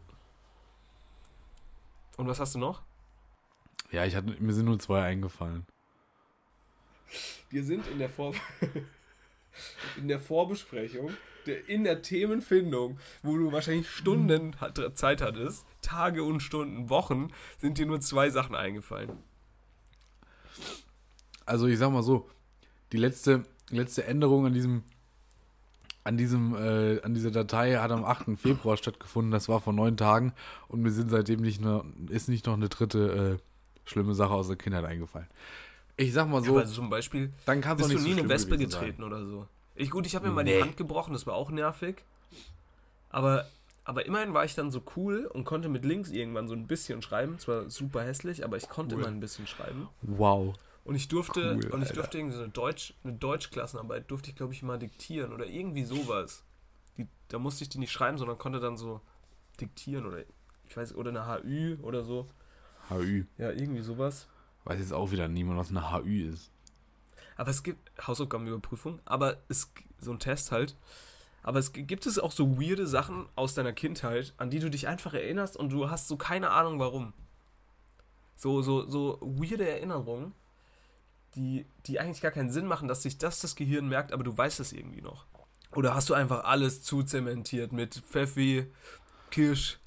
Und 2.17 2.27
was 2.27 2.41
hast 2.41 2.55
du 2.55 2.59
noch? 2.59 2.83
ja, 3.91 4.05
ich 4.05 4.15
hatte, 4.15 4.31
mir 4.41 4.53
sind 4.53 4.67
nur 4.67 4.79
zwei 4.79 5.03
eingefallen. 5.03 5.67
Wir 7.51 7.65
sind 7.65 7.87
in 7.89 7.99
der, 7.99 8.09
Vor 8.09 8.35
in 9.97 10.07
der 10.07 10.21
Vorbesprechung, 10.21 11.11
in 11.53 11.85
der 11.85 12.03
Themenfindung, 12.03 12.99
wo 13.23 13.37
du 13.37 13.53
wahrscheinlich 13.53 13.89
Stunden 13.89 14.55
Zeit 14.95 15.23
hattest, 15.23 15.65
Tage 15.83 16.23
und 16.23 16.41
Stunden, 16.41 16.91
Wochen, 16.91 17.29
sind 17.59 17.79
dir 17.79 17.87
nur 17.87 18.01
zwei 18.01 18.31
Sachen 18.31 18.55
eingefallen. 18.55 19.11
Also 21.47 21.67
ich 21.67 21.79
sag 21.79 21.91
mal 21.91 22.03
so, 22.03 22.29
die 22.93 22.97
letzte, 22.97 23.45
letzte 23.71 24.05
Änderung 24.05 24.47
an 24.47 24.53
diesem, 24.53 24.83
an 26.05 26.17
diesem, 26.17 26.55
äh, 26.55 27.01
an 27.03 27.15
dieser 27.15 27.31
Datei 27.31 27.77
hat 27.77 27.91
am 27.91 28.05
8. 28.05 28.37
Februar 28.39 28.77
stattgefunden. 28.77 29.31
Das 29.31 29.49
war 29.49 29.61
vor 29.61 29.73
neun 29.73 29.97
Tagen 29.97 30.33
und 30.69 30.81
mir 30.81 30.91
sind 30.91 31.11
seitdem 31.11 31.41
nicht 31.41 31.61
noch, 31.61 31.85
ist 32.09 32.29
nicht 32.29 32.47
noch 32.47 32.55
eine 32.55 32.69
dritte 32.69 33.39
äh, 33.39 33.89
schlimme 33.89 34.15
Sache 34.15 34.33
aus 34.33 34.49
der 34.49 34.57
Kindheit 34.57 34.85
eingefallen. 34.85 35.29
Ich 35.97 36.13
sag 36.13 36.29
mal 36.29 36.43
so, 36.43 36.57
Aber 36.57 36.67
zum 36.67 36.89
Beispiel, 36.89 37.33
dann 37.45 37.61
kann 37.61 37.79
es 37.79 37.89
bist 37.89 37.91
du 37.91 37.95
nicht 37.95 38.05
nie 38.05 38.15
so 38.15 38.21
eine 38.21 38.29
Wespe 38.29 38.53
gewesen 38.53 38.71
sein. 38.71 38.81
getreten 38.81 39.03
oder 39.03 39.27
so? 39.27 39.47
Ich, 39.81 39.91
gut, 39.91 40.07
ich 40.07 40.15
habe 40.15 40.29
mir 40.29 40.35
mal 40.35 40.45
Nee. 40.45 40.57
die 40.57 40.63
Hand 40.63 40.77
gebrochen, 40.77 41.13
das 41.13 41.27
war 41.27 41.35
auch 41.35 41.51
nervig. 41.51 42.03
Aber, 43.09 43.47
aber 43.85 44.07
immerhin 44.07 44.35
war 44.35 44.45
ich 44.45 44.55
dann 44.55 44.71
so 44.71 44.83
cool 44.97 45.27
und 45.27 45.45
konnte 45.45 45.69
mit 45.69 45.85
links 45.85 46.11
irgendwann 46.11 46.49
so 46.49 46.55
ein 46.55 46.67
bisschen 46.67 47.03
schreiben. 47.03 47.39
Zwar 47.39 47.69
super 47.71 48.03
hässlich, 48.03 48.45
aber 48.45 48.57
ich 48.57 48.69
konnte 48.69 48.95
Cool. 48.95 49.03
immer 49.03 49.11
ein 49.11 49.21
bisschen 49.21 49.47
schreiben. 49.47 49.89
Wow. 50.03 50.55
Und 50.85 50.95
ich 50.95 51.09
durfte, 51.09 51.41
Cool, 51.41 51.71
und 51.73 51.83
ich 51.83 51.89
Alter. 51.89 51.95
durfte 51.95 52.19
irgendwie 52.19 52.37
so 52.37 52.43
eine 52.43 52.53
Deutsch, 52.53 52.95
eine 53.05 53.13
Deutschklassenarbeit 53.15 54.11
durfte 54.11 54.31
ich, 54.31 54.37
glaube 54.37 54.53
ich, 54.53 54.63
mal 54.63 54.79
diktieren 54.79 55.33
oder 55.33 55.47
irgendwie 55.47 55.85
sowas. 55.85 56.45
Die, 56.97 57.07
da 57.29 57.39
musste 57.39 57.65
ich 57.65 57.69
die 57.69 57.79
nicht 57.79 57.93
schreiben, 57.93 58.19
sondern 58.19 58.39
konnte 58.39 58.61
dann 58.61 58.77
so 58.77 59.01
diktieren 59.61 60.07
oder 60.07 60.19
ich 60.69 60.77
weiß, 60.77 60.95
oder 60.95 61.11
eine 61.11 61.27
HÜ 61.43 61.77
oder 61.83 62.05
so. 62.05 62.27
HÜ. 62.91 63.25
Ja, 63.39 63.51
irgendwie 63.51 63.83
sowas. 63.83 64.29
Weiß 64.65 64.79
jetzt 64.79 64.93
auch 64.93 65.11
wieder 65.11 65.27
niemand, 65.29 65.59
was 65.59 65.71
eine 65.71 65.93
HÜ 65.93 66.29
ist. 66.31 66.51
Aber 67.41 67.49
es 67.51 67.63
gibt 67.63 67.91
Hausaufgabenüberprüfung, 68.07 69.01
aber 69.07 69.39
es 69.49 69.73
so 69.99 70.11
ein 70.13 70.19
Test 70.19 70.53
halt. 70.53 70.77
Aber 71.43 71.59
es 71.59 71.73
gi- 71.73 71.85
gibt 71.85 72.05
es 72.05 72.19
auch 72.19 72.33
so 72.33 72.61
weirde 72.61 72.87
Sachen 72.87 73.27
aus 73.35 73.55
deiner 73.55 73.73
Kindheit, 73.73 74.35
an 74.37 74.51
die 74.51 74.59
du 74.59 74.69
dich 74.71 74.89
einfach 74.89 75.15
erinnerst 75.15 75.57
und 75.57 75.71
du 75.73 75.89
hast 75.89 76.07
so 76.07 76.19
keine 76.19 76.51
Ahnung 76.51 76.79
warum. 76.79 77.15
So 78.37 78.61
so 78.61 78.87
so 78.91 79.19
weirde 79.23 79.67
Erinnerungen, 79.67 80.35
die 81.35 81.65
die 81.87 81.99
eigentlich 81.99 82.21
gar 82.21 82.31
keinen 82.31 82.51
Sinn 82.51 82.67
machen, 82.67 82.89
dass 82.89 83.03
sich 83.05 83.17
das 83.17 83.41
das 83.41 83.57
Gehirn 83.57 83.89
merkt, 83.89 84.13
aber 84.13 84.23
du 84.23 84.37
weißt 84.37 84.61
es 84.61 84.75
irgendwie 84.75 85.01
noch. 85.01 85.25
Oder 85.75 85.95
hast 85.95 86.11
du 86.11 86.15
einfach 86.15 86.45
alles 86.45 86.83
zuzementiert 86.83 87.73
mit 87.73 87.95
Pfeffi, 87.95 88.67
Kirsch, 89.31 89.79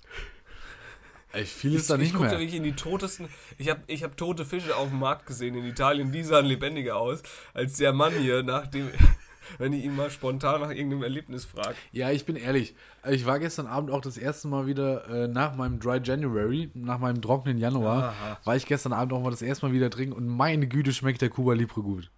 Ey, 1.33 1.45
viel 1.45 1.73
ist 1.75 1.81
ich, 1.83 1.87
da 1.87 1.95
ich 1.95 2.01
nicht 2.01 2.15
da 2.15 2.19
mehr. 2.19 2.31
wirklich 2.31 2.53
in 2.53 2.63
die 2.63 2.73
totesten. 2.73 3.27
Ich 3.57 3.69
habe 3.69 3.81
ich 3.87 4.03
hab 4.03 4.15
tote 4.15 4.45
Fische 4.45 4.75
auf 4.75 4.89
dem 4.89 4.99
Markt 4.99 5.25
gesehen 5.25 5.55
in 5.55 5.65
Italien, 5.65 6.11
die 6.11 6.23
sahen 6.23 6.45
lebendiger 6.45 6.95
aus, 6.97 7.23
als 7.53 7.77
der 7.77 7.91
Mann 7.91 8.13
hier, 8.13 8.43
nach 8.43 8.67
dem, 8.67 8.89
wenn 9.57 9.73
ich 9.73 9.83
ihn 9.83 9.95
mal 9.95 10.11
spontan 10.11 10.61
nach 10.61 10.69
irgendeinem 10.69 11.03
Erlebnis 11.03 11.43
frage. 11.45 11.75
Ja, 11.91 12.11
ich 12.11 12.25
bin 12.25 12.35
ehrlich. 12.35 12.75
Ich 13.09 13.25
war 13.25 13.39
gestern 13.39 13.65
Abend 13.67 13.89
auch 13.91 14.01
das 14.01 14.17
erste 14.17 14.47
Mal 14.47 14.67
wieder 14.67 15.07
äh, 15.09 15.27
nach 15.27 15.55
meinem 15.55 15.79
Dry 15.79 15.99
January, 16.03 16.69
nach 16.75 16.99
meinem 16.99 17.21
trockenen 17.21 17.57
Januar, 17.57 18.03
Aha. 18.13 18.37
war 18.43 18.55
ich 18.55 18.65
gestern 18.67 18.93
Abend 18.93 19.11
auch 19.13 19.21
mal 19.21 19.31
das 19.31 19.41
erste 19.41 19.65
Mal 19.65 19.73
wieder 19.73 19.89
trinken 19.89 20.13
und 20.13 20.27
meine 20.27 20.67
Güte 20.67 20.93
schmeckt 20.93 21.21
der 21.21 21.29
Cuba 21.29 21.53
Libre 21.53 21.81
gut. 21.81 22.11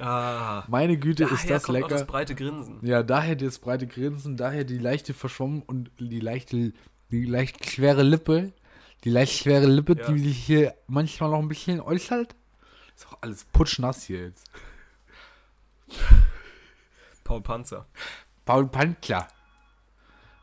Ah, 0.00 0.62
Meine 0.68 0.96
Güte 0.96 1.24
daher 1.24 1.34
ist 1.34 1.50
das 1.50 1.66
lecker. 1.68 1.88
das 1.88 2.06
breite 2.06 2.34
Grinsen. 2.36 2.78
Ja, 2.82 3.02
daher 3.02 3.34
das 3.34 3.58
breite 3.58 3.86
Grinsen, 3.88 4.36
daher 4.36 4.62
die 4.64 4.78
leichte 4.78 5.12
Verschwommen 5.12 5.62
und 5.62 5.90
die 5.98 6.20
leichte, 6.20 6.72
die 7.10 7.24
leicht 7.24 7.68
schwere 7.70 8.02
Lippe, 8.02 8.52
die 9.04 9.10
leicht 9.10 9.32
schwere 9.38 9.66
Lippe, 9.66 9.96
Ja. 9.98 10.10
die 10.10 10.18
sich 10.18 10.38
hier 10.44 10.74
manchmal 10.86 11.30
noch 11.30 11.38
ein 11.38 11.48
bisschen 11.48 11.80
äußert. 11.80 12.34
Ist 12.96 13.06
auch 13.08 13.18
alles 13.20 13.44
putschnass 13.44 14.02
hier 14.04 14.22
jetzt. 14.26 14.50
Paul 17.24 17.42
Panzer. 17.42 17.86
Paul 18.44 18.66
Pantler. 18.68 19.28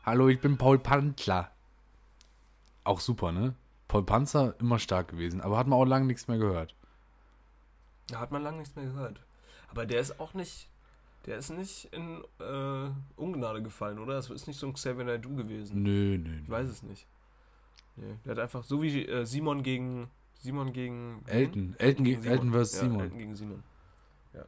Hallo, 0.04 0.28
ich 0.28 0.40
bin 0.40 0.56
Paul 0.56 0.78
Pantler. 0.78 1.50
Auch 2.84 3.00
super, 3.00 3.32
ne? 3.32 3.54
Paul 3.88 4.04
Panzer 4.04 4.54
immer 4.60 4.78
stark 4.78 5.08
gewesen, 5.08 5.40
aber 5.40 5.58
hat 5.58 5.66
man 5.66 5.78
auch 5.78 5.84
lange 5.84 6.06
nichts 6.06 6.28
mehr 6.28 6.38
gehört. 6.38 6.74
Da 8.08 8.20
hat 8.20 8.30
man 8.30 8.42
lange 8.42 8.58
nichts 8.58 8.76
mehr 8.76 8.84
gehört. 8.84 9.20
Aber 9.68 9.84
der 9.86 10.00
ist 10.00 10.20
auch 10.20 10.34
nicht. 10.34 10.68
Der 11.26 11.38
ist 11.38 11.50
nicht 11.50 11.86
in 11.92 12.22
äh, 12.38 12.90
Ungnade 13.16 13.60
gefallen, 13.62 13.98
oder? 13.98 14.14
Das 14.14 14.30
ist 14.30 14.46
nicht 14.46 14.58
so 14.58 14.66
ein 14.68 14.74
Xavier 14.74 15.04
Naidoo 15.04 15.34
gewesen. 15.34 15.82
Nö, 15.82 16.18
nö, 16.18 16.40
Ich 16.44 16.48
weiß 16.50 16.68
es 16.68 16.82
nicht. 16.82 17.06
Nee, 17.96 18.14
der 18.24 18.32
hat 18.32 18.38
einfach 18.40 18.62
so 18.62 18.80
wie 18.82 19.04
äh, 19.06 19.24
Simon 19.24 19.62
gegen. 19.62 20.08
Simon 20.38 20.72
gegen. 20.72 21.22
wen? 21.24 21.34
Elton. 21.34 21.74
Elton 21.78 22.04
gegen 22.04 22.24
Elton 22.24 22.52
vs. 22.52 22.56
Ja, 22.74 22.80
Simon. 22.80 23.00
Elton 23.00 23.18
gegen 23.18 23.36
Simon. 23.36 23.62
Ja. 24.34 24.44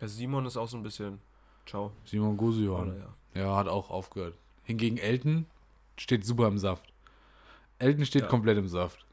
ja. 0.00 0.08
Simon 0.08 0.44
ist 0.44 0.56
auch 0.56 0.68
so 0.68 0.76
ein 0.76 0.82
bisschen. 0.82 1.20
Ciao. 1.64 1.92
Simon. 2.04 2.38
Oder 2.38 2.96
ja. 2.96 3.14
Ja, 3.34 3.56
hat 3.56 3.68
auch 3.68 3.90
aufgehört. 3.90 4.34
Hingegen 4.64 4.98
Elton 4.98 5.46
steht 5.96 6.24
super 6.24 6.48
im 6.48 6.58
Saft. 6.58 6.92
Elton 7.78 8.04
steht 8.04 8.22
Ja. 8.22 8.28
komplett 8.28 8.58
im 8.58 8.68
Saft. 8.68 9.04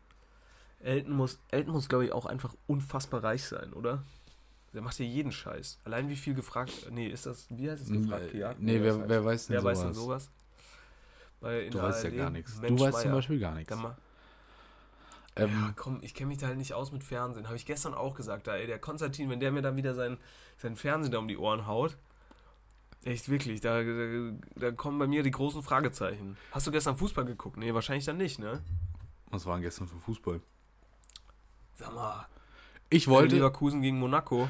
Elton 0.79 1.15
muss, 1.15 1.39
Elton 1.51 1.73
muss 1.73 1.87
glaube 1.87 2.05
ich, 2.05 2.11
auch 2.11 2.25
einfach 2.25 2.53
unfassbar 2.67 3.23
reich 3.23 3.43
sein, 3.43 3.71
oder? 3.73 4.03
Der 4.73 4.81
macht 4.81 4.97
ja 4.99 5.05
jeden 5.05 5.31
Scheiß. 5.31 5.79
Allein 5.83 6.09
wie 6.09 6.15
viel 6.15 6.33
gefragt. 6.33 6.87
Nee, 6.91 7.07
ist 7.07 7.25
das. 7.25 7.45
Wie 7.49 7.69
heißt 7.69 7.83
es 7.83 7.89
gefragt? 7.89 8.29
Äh, 8.29 8.31
gejagt? 8.31 8.59
nee, 8.59 8.81
wer, 8.81 8.97
heißt 8.97 9.09
wer 9.09 9.25
weiß 9.25 9.47
denn 9.47 9.53
Wer 9.53 9.61
sowas? 9.61 9.77
weiß 9.77 9.85
denn 9.85 9.93
sowas? 9.93 10.29
Du 11.71 11.81
weißt 11.81 12.03
ja 12.05 12.09
gar 12.09 12.29
nichts. 12.29 12.59
Mensch 12.59 12.79
du 12.79 12.85
weißt 12.85 12.99
zum 12.99 13.09
Meier. 13.09 13.15
Beispiel 13.17 13.39
gar 13.39 13.53
nichts. 13.53 13.73
Ähm, 15.35 15.49
ja, 15.49 15.73
komm, 15.75 15.99
ich 16.01 16.13
kenne 16.13 16.27
mich 16.29 16.37
da 16.37 16.47
halt 16.47 16.57
nicht 16.57 16.73
aus 16.73 16.91
mit 16.91 17.03
Fernsehen. 17.03 17.47
Habe 17.47 17.55
ich 17.55 17.65
gestern 17.65 17.93
auch 17.93 18.15
gesagt. 18.15 18.47
Da, 18.47 18.55
ey, 18.55 18.67
der 18.67 18.79
Konstantin, 18.79 19.29
wenn 19.29 19.39
der 19.39 19.51
mir 19.51 19.61
dann 19.61 19.75
wieder 19.75 19.93
sein, 19.93 20.17
sein 20.57 20.75
Fernsehen 20.75 21.11
da 21.11 21.17
um 21.17 21.27
die 21.27 21.37
Ohren 21.37 21.67
haut. 21.67 21.97
Echt 23.03 23.27
wirklich, 23.29 23.59
da, 23.59 23.83
da, 23.83 24.31
da 24.55 24.71
kommen 24.71 24.97
bei 24.97 25.07
mir 25.07 25.23
die 25.23 25.31
großen 25.31 25.61
Fragezeichen. 25.61 26.37
Hast 26.51 26.67
du 26.67 26.71
gestern 26.71 26.95
Fußball 26.95 27.25
geguckt? 27.25 27.57
Nee, 27.57 27.73
wahrscheinlich 27.73 28.05
dann 28.05 28.17
nicht, 28.17 28.39
ne? 28.39 28.61
was 29.29 29.45
war 29.45 29.55
denn 29.55 29.63
gestern 29.63 29.87
für 29.87 29.97
Fußball? 29.97 30.39
Sag 31.73 31.93
mal, 31.93 32.27
Ich 32.89 33.07
wollte. 33.07 33.35
Leverkusen 33.35 33.81
gegen 33.81 33.99
Monaco. 33.99 34.47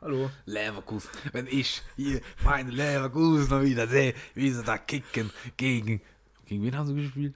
Hallo. 0.00 0.30
Leverkusen. 0.46 1.10
Wenn 1.32 1.46
ich 1.46 1.82
hier 1.96 2.20
meine 2.42 2.70
Leverkusen 2.70 3.62
wieder 3.62 3.86
sehe, 3.86 4.14
wie 4.34 4.50
sie 4.50 4.62
da 4.62 4.78
kicken 4.78 5.30
gegen. 5.56 6.00
Gegen 6.46 6.64
wen 6.64 6.76
haben 6.76 6.86
sie 6.86 6.94
gespielt? 6.94 7.34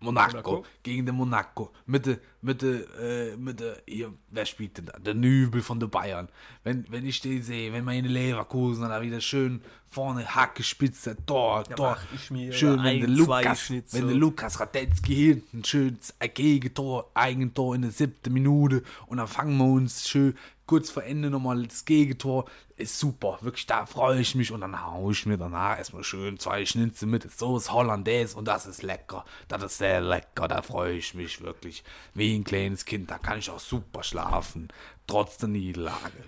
Monaco. 0.00 0.30
Monaco. 0.30 0.64
Gegen 0.82 1.06
den 1.06 1.14
Monaco. 1.14 1.72
Mit, 1.86 2.06
de, 2.06 2.18
mit 2.46 2.62
der, 2.62 2.80
äh, 3.00 3.36
mit 3.36 3.58
der, 3.60 3.82
hier, 3.86 4.12
wer 4.30 4.46
spielt 4.46 4.78
denn 4.78 4.86
da? 4.86 4.98
Der 4.98 5.14
Nübel 5.14 5.60
von 5.62 5.80
der 5.80 5.88
Bayern. 5.88 6.28
Wenn, 6.62 6.86
wenn 6.88 7.04
ich 7.04 7.20
den 7.20 7.42
sehe, 7.42 7.72
wenn 7.72 7.84
meine 7.84 8.06
Leverkusen 8.08 8.88
da 8.88 9.02
wieder 9.02 9.20
schön 9.20 9.60
vorne 9.90 10.24
Hacke 10.34 10.62
spitzt, 10.62 11.10
dort, 11.26 11.68
Ja, 11.70 11.76
dort. 11.76 11.98
mach 11.98 12.12
ich 12.14 12.30
mir 12.30 12.52
schön, 12.52 12.82
wenn 12.84 13.00
der 13.00 13.08
Lukas, 13.08 13.70
wenn 13.70 14.06
der 14.06 14.16
Lukas 14.16 14.60
Radetzky 14.60 15.14
hinten 15.14 15.64
schön 15.64 15.98
ein 16.20 16.30
Gegentor, 16.32 17.10
Eigentor 17.14 17.74
in 17.74 17.82
der 17.82 17.90
siebten 17.90 18.32
Minute 18.32 18.82
und 19.06 19.18
dann 19.18 19.28
fangen 19.28 19.56
wir 19.58 19.64
uns 19.64 20.08
schön 20.08 20.36
kurz 20.66 20.90
vor 20.90 21.04
Ende 21.04 21.30
nochmal 21.30 21.62
das 21.62 21.84
Gegentor. 21.84 22.44
Ist 22.76 22.98
super, 22.98 23.38
wirklich, 23.40 23.64
da 23.64 23.86
freue 23.86 24.20
ich 24.20 24.34
mich 24.34 24.52
und 24.52 24.60
dann 24.60 24.84
haue 24.84 25.12
ich 25.12 25.24
mir 25.24 25.38
danach 25.38 25.78
erstmal 25.78 26.04
schön 26.04 26.38
zwei 26.38 26.66
Schnitzel 26.66 27.06
mit 27.08 27.30
Soße 27.30 27.72
Hollandaise 27.72 28.36
und 28.36 28.46
das 28.46 28.66
ist 28.66 28.82
lecker. 28.82 29.24
Das 29.48 29.62
ist 29.62 29.78
sehr 29.78 30.02
lecker, 30.02 30.46
da 30.46 30.60
freue 30.60 30.92
ich 30.92 31.14
mich 31.14 31.40
wirklich. 31.40 31.84
Wie 32.12 32.35
ein 32.38 32.44
kleines 32.44 32.84
Kind, 32.84 33.10
da 33.10 33.18
kann 33.18 33.38
ich 33.38 33.50
auch 33.50 33.60
super 33.60 34.02
schlafen, 34.02 34.68
trotz 35.06 35.38
der 35.38 35.48
Niederlage. 35.48 36.24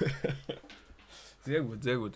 Sehr 1.44 1.62
gut, 1.62 1.82
sehr 1.82 1.96
gut. 1.96 2.12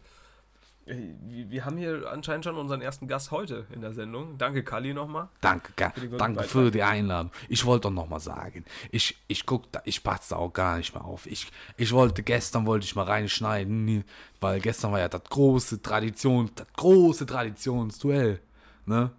Ey, 0.85 1.15
Wir, 1.49 1.65
haben 1.65 1.77
hier 1.79 2.11
anscheinend 2.11 2.45
schon 2.45 2.57
unseren 2.57 2.83
ersten 2.83 3.07
Gast 3.07 3.31
heute 3.31 3.67
in 3.73 3.81
der 3.81 3.93
Sendung. 3.93 4.37
Danke, 4.37 4.65
Kali, 4.65 4.93
nochmal. 4.93 5.29
Danke, 5.41 5.73
guten 5.77 6.19
danke 6.19 6.41
Beitrag. 6.41 6.47
für 6.51 6.71
die 6.73 6.83
Einladung. 6.83 7.31
Ich 7.49 7.65
wollte 7.65 7.83
doch 7.85 7.93
noch 7.93 8.09
mal 8.09 8.19
sagen, 8.19 8.65
ich, 8.91 9.17
ich 9.29 9.47
guck 9.47 9.71
da, 9.71 9.81
ich 9.85 10.03
passe 10.03 10.37
auch 10.37 10.53
gar 10.53 10.77
nicht 10.77 10.93
mehr 10.93 11.05
auf. 11.05 11.27
Ich, 11.27 11.47
ich 11.77 11.93
wollte 11.93 12.23
gestern 12.25 12.67
wollte 12.67 12.85
ich 12.85 12.97
mal 12.97 13.05
reinschneiden, 13.05 14.05
weil 14.41 14.61
gestern 14.61 14.91
war 14.93 14.99
ja 14.99 15.09
das 15.09 15.23
große 15.25 15.81
Tradition, 15.81 16.51
das 16.57 16.67
große 16.77 17.27
Traditionsduell, 17.27 18.41
ne? 18.85 19.13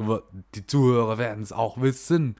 Du, 0.00 0.22
die 0.54 0.66
Zuhörer 0.66 1.18
werden 1.18 1.42
es 1.42 1.52
auch 1.52 1.78
wissen. 1.82 2.36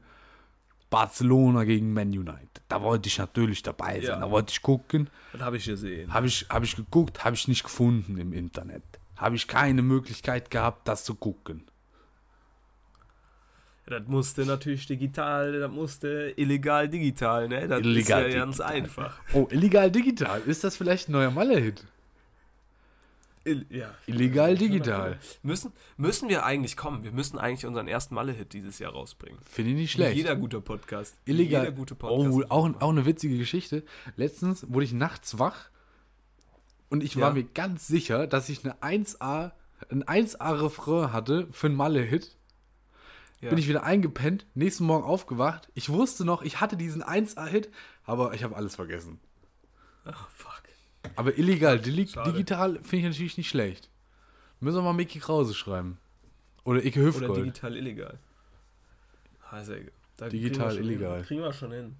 Barcelona 0.89 1.63
gegen 1.63 1.93
Man 1.93 2.07
United. 2.07 2.61
Da 2.67 2.81
wollte 2.81 3.07
ich 3.07 3.19
natürlich 3.19 3.61
dabei 3.61 4.01
sein. 4.01 4.09
Ja. 4.09 4.19
Da 4.19 4.31
wollte 4.31 4.51
ich 4.51 4.63
gucken. 4.63 5.09
Das 5.31 5.41
habe 5.41 5.57
ich 5.57 5.65
gesehen. 5.65 6.11
Habe 6.11 6.25
ich, 6.25 6.47
hab 6.49 6.63
ich 6.63 6.75
geguckt, 6.75 7.23
habe 7.23 7.35
ich 7.35 7.47
nicht 7.47 7.63
gefunden 7.63 8.17
im 8.17 8.33
Internet. 8.33 8.83
Habe 9.15 9.35
ich 9.35 9.47
keine 9.47 9.83
Möglichkeit 9.83 10.49
gehabt, 10.49 10.87
das 10.87 11.03
zu 11.03 11.13
gucken. 11.13 11.63
Das 13.85 14.07
musste 14.07 14.45
natürlich 14.45 14.87
digital, 14.87 15.59
das 15.59 15.71
musste 15.71 16.33
illegal 16.37 16.89
digital, 16.89 17.47
ne? 17.47 17.67
Das 17.67 17.81
Illegal 17.81 18.25
ist 18.25 18.33
ja 18.33 18.39
ganz 18.39 18.57
digital. 18.57 18.75
einfach. 18.75 19.19
Oh, 19.33 19.47
illegal 19.51 19.91
digital. 19.91 20.41
Ist 20.45 20.63
das 20.63 20.77
vielleicht 20.77 21.09
ein 21.09 21.11
neuer 21.11 21.31
Malle-Hit? 21.31 21.85
Ja. 23.69 23.93
Illegal 24.05 24.55
digital. 24.55 25.19
Müssen, 25.41 25.71
müssen 25.97 26.29
wir 26.29 26.45
eigentlich 26.45 26.77
kommen? 26.77 27.03
Wir 27.03 27.11
müssen 27.11 27.39
eigentlich 27.39 27.65
unseren 27.65 27.87
ersten 27.87 28.13
Malle-Hit 28.13 28.53
dieses 28.53 28.77
Jahr 28.77 28.91
rausbringen. 28.91 29.39
Finde 29.49 29.71
ich 29.71 29.77
nicht 29.77 29.83
Wie 29.89 29.93
schlecht. 29.93 30.17
Jeder 30.17 30.35
gute 30.35 30.61
Podcast. 30.61 31.15
Wie 31.25 31.31
illegal. 31.31 31.63
Jeder 31.65 31.75
gute 31.75 31.95
Podcast. 31.95 32.29
oh, 32.31 32.43
auch, 32.49 32.81
auch 32.81 32.89
eine 32.89 33.05
witzige 33.05 33.37
Geschichte. 33.39 33.83
Letztens 34.15 34.71
wurde 34.71 34.85
ich 34.85 34.93
nachts 34.93 35.39
wach 35.39 35.69
und 36.89 37.03
ich 37.03 37.15
war 37.17 37.29
Ja. 37.29 37.33
mir 37.33 37.43
ganz 37.45 37.87
sicher, 37.87 38.27
dass 38.27 38.47
ich 38.49 38.63
eine 38.63 38.75
1A, 38.81 39.53
ein 39.89 40.03
1A-Refrain 40.03 41.11
hatte 41.11 41.47
für 41.51 41.65
einen 41.67 41.75
Malle-Hit. 41.75 42.35
ja. 43.39 43.49
Bin 43.49 43.57
ich 43.57 43.67
wieder 43.67 43.83
eingepennt, 43.83 44.45
nächsten 44.53 44.83
Morgen 44.83 45.03
aufgewacht. 45.03 45.69
Ich 45.73 45.89
wusste 45.89 46.25
noch, 46.25 46.43
ich 46.43 46.61
hatte 46.61 46.77
diesen 46.77 47.01
1A-Hit, 47.03 47.71
aber 48.03 48.35
ich 48.35 48.43
habe 48.43 48.55
alles 48.55 48.75
vergessen. 48.75 49.19
Oh, 50.05 50.11
fuck. 50.35 50.60
Aber 51.15 51.37
illegal, 51.37 51.77
dili- 51.77 52.07
Schade. 52.07 52.31
digital 52.31 52.75
finde 52.83 52.97
ich 52.97 53.03
natürlich 53.13 53.37
nicht 53.37 53.49
schlecht. 53.49 53.89
Müssen 54.59 54.77
wir 54.77 54.81
mal 54.83 54.93
Mickey 54.93 55.19
Krause 55.19 55.53
schreiben. 55.53 55.97
Oder 56.63 56.85
Icke 56.85 56.99
Oder 56.99 57.07
Hüftgold. 57.07 57.45
digital 57.45 57.75
illegal. 57.75 58.19
Also, 59.49 59.73
da 60.17 60.29
Digital 60.29 60.69
kriegen 60.75 60.83
illegal. 60.83 61.15
Hin. 61.17 61.25
Kriegen 61.25 61.41
wir 61.41 61.53
schon 61.53 61.71
hin. 61.71 61.95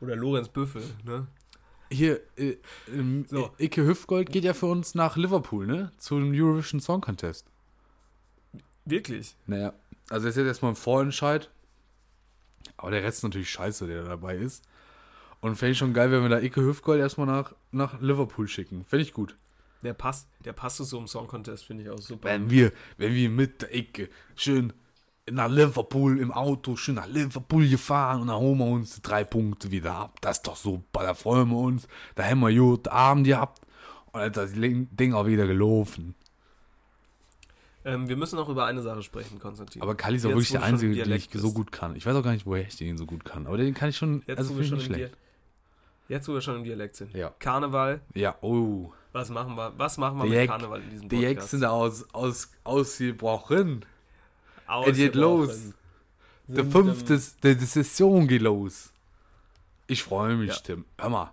Oder 0.00 0.16
Lorenz 0.16 0.48
Büffel, 0.48 0.82
ne? 1.04 1.26
Hier, 1.90 2.20
äh, 2.36 2.56
ähm, 2.88 3.26
So. 3.28 3.52
Icke 3.58 3.84
Hüftgold 3.84 4.30
geht 4.30 4.44
ja 4.44 4.54
für 4.54 4.66
uns 4.66 4.94
nach 4.94 5.16
Liverpool, 5.16 5.66
ne? 5.66 5.90
Zum 5.98 6.30
Eurovision 6.32 6.80
Song 6.80 7.00
Contest. 7.00 7.46
Wirklich? 8.84 9.34
Naja, 9.46 9.72
also 10.08 10.26
das 10.26 10.36
ist 10.36 10.38
jetzt 10.38 10.46
erstmal 10.46 10.72
ein 10.72 10.76
Vorentscheid. 10.76 11.50
Aber 12.76 12.90
der 12.92 13.02
Rest 13.02 13.18
ist 13.18 13.22
natürlich 13.24 13.50
scheiße, 13.50 13.86
der 13.86 14.02
da 14.04 14.08
dabei 14.10 14.36
ist. 14.36 14.64
Und 15.40 15.56
fände 15.56 15.72
ich 15.72 15.78
schon 15.78 15.94
geil, 15.94 16.10
wenn 16.10 16.22
wir 16.22 16.28
da 16.28 16.40
Icke 16.40 16.62
Hüftgold 16.62 17.00
erstmal 17.00 17.26
nach, 17.26 17.54
nach 17.72 18.00
Liverpool 18.00 18.46
schicken. 18.46 18.84
Fände 18.84 19.02
ich 19.02 19.12
gut. 19.12 19.36
Der 19.82 19.94
passt, 19.94 20.28
der 20.44 20.52
passt 20.52 20.76
zu 20.76 20.84
so 20.84 20.98
einem 20.98 21.06
Song 21.06 21.26
Contest, 21.26 21.64
finde 21.64 21.84
ich 21.84 21.90
auch 21.90 21.98
super. 21.98 22.28
Wenn 22.28 22.50
wir, 22.50 22.72
wenn 22.98 23.14
wir 23.14 23.30
mit 23.30 23.62
der 23.62 23.74
Icke 23.74 24.10
schön 24.36 24.74
nach 25.30 25.48
Liverpool 25.48 26.18
im 26.18 26.32
Auto, 26.32 26.76
schön 26.76 26.96
nach 26.96 27.06
Liverpool 27.06 27.66
gefahren 27.66 28.20
und 28.20 28.26
dann 28.28 28.36
holen 28.36 28.58
wir 28.58 28.66
uns 28.66 28.96
die 28.96 29.02
drei 29.02 29.24
Punkte 29.24 29.70
wieder 29.70 29.94
ab. 29.94 30.20
Das 30.20 30.38
ist 30.38 30.46
doch 30.46 30.56
super, 30.56 31.02
da 31.02 31.14
freuen 31.14 31.48
wir 31.48 31.56
uns. 31.58 31.88
Da 32.14 32.24
haben 32.24 32.40
wir 32.40 32.52
gut 32.52 32.88
Abend 32.88 33.26
gehabt 33.26 33.62
und 34.12 34.20
dann 34.20 34.30
ist 34.30 34.36
das 34.36 34.52
Ding 34.52 35.14
auch 35.14 35.26
wieder 35.26 35.46
gelaufen. 35.46 36.14
Ähm, 37.82 38.08
wir 38.08 38.16
müssen 38.16 38.36
noch 38.36 38.48
über 38.50 38.66
eine 38.66 38.82
Sache 38.82 39.02
sprechen, 39.02 39.38
Konstantin. 39.38 39.80
Aber 39.80 39.94
Kali 39.94 40.16
ist 40.16 40.26
auch 40.26 40.28
Jetzt, 40.28 40.36
wirklich 40.36 40.50
der 40.50 40.62
Einzige, 40.62 40.94
den 40.94 41.12
ich 41.12 41.30
so 41.32 41.52
gut 41.52 41.72
kann. 41.72 41.96
Ich 41.96 42.04
weiß 42.04 42.14
auch 42.14 42.22
gar 42.22 42.32
nicht, 42.32 42.44
woher 42.44 42.66
ich 42.66 42.76
den 42.76 42.98
so 42.98 43.06
gut 43.06 43.24
kann. 43.24 43.46
Aber 43.46 43.56
den 43.56 43.72
kann 43.72 43.88
ich 43.88 43.96
schon, 43.96 44.22
Jetzt, 44.26 44.38
also 44.38 44.50
finde 44.50 44.64
ich 44.64 44.72
nicht 44.72 44.84
schlecht. 44.84 45.16
Jetzt, 46.10 46.26
wo 46.28 46.34
wir 46.34 46.40
schon 46.40 46.56
im 46.56 46.64
Dialekt 46.64 46.96
sind. 46.96 47.14
Ja. 47.14 47.32
Karneval, 47.38 48.00
Ja, 48.14 48.36
oh. 48.40 48.92
was 49.12 49.28
machen 49.30 49.54
wir, 49.54 49.72
was 49.78 49.96
machen 49.96 50.18
wir 50.18 50.24
Die 50.24 50.30
mit 50.32 50.48
Karneval 50.48 50.82
in 50.82 50.90
diesem 50.90 51.08
Die 51.08 51.16
Podcast? 51.16 51.34
Jacks 51.36 51.50
sind 51.52 51.64
aus, 51.64 52.12
aus, 52.12 52.50
ausgebrochen. 52.64 53.84
Es 53.84 54.68
Ausgebrochen. 54.68 54.94
geht 54.96 55.14
los. 55.14 55.60
Der 56.48 56.64
fünfte, 56.64 57.20
die 57.54 57.64
Session 57.64 58.26
geht 58.26 58.42
los. 58.42 58.92
Ich 59.86 60.02
freue 60.02 60.34
mich, 60.34 60.50
Ja. 60.50 60.56
Tim. 60.56 60.84
Hör 60.98 61.10
mal, 61.10 61.32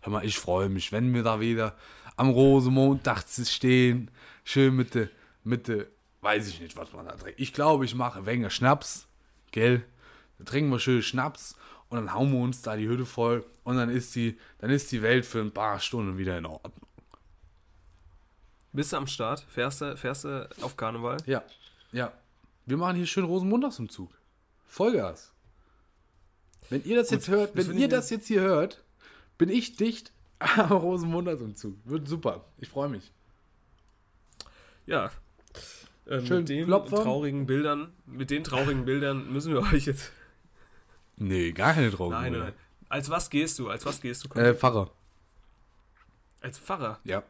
hör 0.00 0.12
mal, 0.12 0.24
ich 0.24 0.36
freue 0.40 0.68
mich, 0.68 0.90
wenn 0.90 1.14
wir 1.14 1.22
da 1.22 1.38
wieder 1.38 1.76
am 2.16 2.30
Rosenmontag 2.30 3.24
stehen, 3.28 4.10
schön 4.42 4.74
mit 4.74 4.94
der, 4.96 5.08
mit 5.44 5.68
der, 5.68 5.86
weiß 6.22 6.48
ich 6.48 6.60
nicht, 6.60 6.76
was 6.76 6.92
man 6.92 7.06
da 7.06 7.12
trinkt. 7.12 7.38
Ich 7.38 7.52
glaube, 7.52 7.84
ich 7.84 7.94
mache 7.94 8.26
wenig 8.26 8.52
Schnaps, 8.52 9.06
gell? 9.52 9.84
Dann 10.38 10.46
trinken 10.46 10.70
wir 10.72 10.80
schön 10.80 11.00
Schnaps 11.02 11.54
und 11.88 11.98
dann 11.98 12.14
hauen 12.14 12.32
wir 12.32 12.40
uns 12.40 12.62
da 12.62 12.76
die 12.76 12.88
Hütte 12.88 13.06
voll 13.06 13.44
und 13.64 13.76
dann 13.76 13.88
ist 13.90 14.14
die, 14.14 14.38
dann 14.58 14.70
ist 14.70 14.90
die 14.92 15.02
Welt 15.02 15.24
für 15.26 15.40
ein 15.40 15.52
paar 15.52 15.80
Stunden 15.80 16.18
wieder 16.18 16.36
in 16.38 16.46
Ordnung. 16.46 16.72
Bist 18.72 18.92
du 18.92 18.96
am 18.96 19.06
Start? 19.06 19.40
Fährst 19.48 19.80
du, 19.80 19.96
fährst 19.96 20.24
du 20.24 20.48
auf 20.60 20.76
Karneval? 20.76 21.16
Ja, 21.26 21.42
ja. 21.92 22.12
Wir 22.66 22.76
machen 22.76 22.96
hier 22.96 23.06
schön 23.06 23.24
Rosenmontagsumzug. 23.24 24.10
Vollgas. 24.66 25.32
Wenn 26.68 26.84
ihr 26.84 26.96
das 26.96 27.10
jetzt 27.10 27.28
hört, 27.28 27.54
wenn 27.54 27.78
ihr 27.78 27.88
das 27.88 28.10
jetzt 28.10 28.26
hier 28.26 28.40
hört, 28.40 28.82
bin 29.38 29.48
ich 29.48 29.76
dicht 29.76 30.12
am 30.38 30.72
Rosenmontagsumzug. 30.72 31.76
Wird 31.84 32.08
super. 32.08 32.44
Ich 32.58 32.68
freue 32.68 32.88
mich. 32.88 33.12
Ja. 34.84 35.10
Ähm, 36.08 36.26
Schön 36.26 36.38
mit 36.38 36.48
den 36.48 36.66
Klopfer. 36.66 37.02
traurigen 37.02 37.46
Bildern, 37.46 37.92
mit 38.06 38.30
den 38.30 38.44
traurigen 38.44 38.84
Bildern 38.84 39.32
müssen 39.32 39.52
wir 39.52 39.60
euch 39.72 39.86
jetzt. 39.86 40.12
Nee, 41.16 41.52
gar 41.52 41.72
keine 41.74 41.90
Drogen. 41.90 42.12
Nein, 42.14 42.32
nein. 42.32 42.52
Als 42.88 43.10
was 43.10 43.30
gehst 43.30 43.58
du? 43.58 43.68
Als 43.68 43.84
was 43.86 44.00
gehst 44.00 44.24
du? 44.24 44.38
Äh, 44.38 44.54
Pfarrer. 44.54 44.90
Als 46.40 46.58
Pfarrer. 46.58 46.98
Ja. 47.04 47.22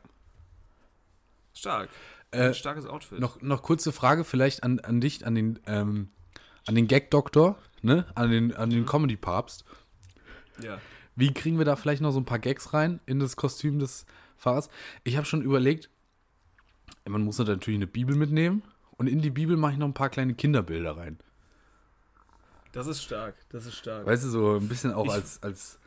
Stark. 1.55 1.89
Äh, 2.33 2.49
Ein 2.49 2.55
starkes 2.55 2.87
Outfit. 2.87 3.21
Noch, 3.21 3.41
noch 3.41 3.63
kurze 3.63 3.93
Frage 3.93 4.25
vielleicht 4.25 4.63
an, 4.63 4.81
an 4.81 5.01
dich, 5.01 5.25
an 5.27 5.35
den, 5.35 5.59
ähm, 5.67 6.11
an 6.67 6.75
den 6.75 6.87
Gag-Doktor, 6.89 7.57
ne? 7.83 8.05
An 8.15 8.31
den, 8.31 8.55
an 8.55 8.69
Mhm. 8.69 8.73
den 8.75 8.87
Comedy-Papst. 8.87 9.65
Ja. 10.63 10.79
Wie 11.15 11.33
kriegen 11.33 11.57
wir 11.59 11.65
da 11.65 11.77
vielleicht 11.77 12.03
noch 12.03 12.11
so 12.13 12.21
ein 12.21 12.25
paar 12.27 12.39
Gags 12.39 12.75
rein 12.75 13.01
in 13.07 13.21
das 13.21 13.37
Kostüm 13.37 13.79
des 13.79 14.05
Pfarrers? 14.37 14.69
Ich 15.05 15.17
habe 15.17 15.25
schon 15.27 15.41
überlegt, 15.43 15.89
man 17.09 17.23
muss 17.23 17.39
natürlich 17.39 17.79
eine 17.79 17.87
Bibel 17.87 18.17
mitnehmen 18.17 18.63
und 18.99 19.07
in 19.07 19.23
die 19.23 19.31
Bibel 19.31 19.57
mache 19.57 19.73
ich 19.73 19.79
noch 19.79 19.87
ein 19.87 19.95
paar 19.95 20.11
kleine 20.11 20.35
Kinderbilder 20.35 20.97
rein. 20.97 21.19
Das 22.73 22.87
ist 22.87 23.03
stark. 23.03 23.35
Das 23.51 23.65
ist 23.67 23.77
stark. 23.77 24.07
Weißt 24.07 24.25
du, 24.25 24.29
so 24.29 24.57
ein 24.57 24.69
bisschen 24.69 24.93
auch 24.93 25.07
Ich- 25.07 25.13
als, 25.13 25.43
als, 25.43 25.79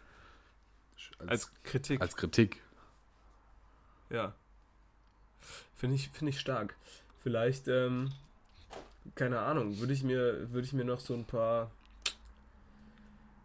als, 1.20 1.30
Als 1.30 1.54
Kritik. 1.64 2.02
als 2.02 2.16
Kritik. 2.16 2.62
Ja. 4.10 4.34
Finde 5.76 5.96
ich, 5.96 6.10
finde 6.10 6.32
ich 6.32 6.40
stark. 6.40 6.76
Vielleicht, 7.20 7.68
ähm, 7.68 8.12
keine 9.16 9.40
Ahnung, 9.40 9.80
würde 9.80 9.94
ich 9.94 10.04
mir, 10.04 10.52
würde 10.52 10.66
ich 10.66 10.74
mir 10.74 10.84
noch 10.86 11.00
so 11.00 11.14
ein 11.14 11.26
paar, 11.26 11.72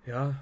ja, 0.07 0.35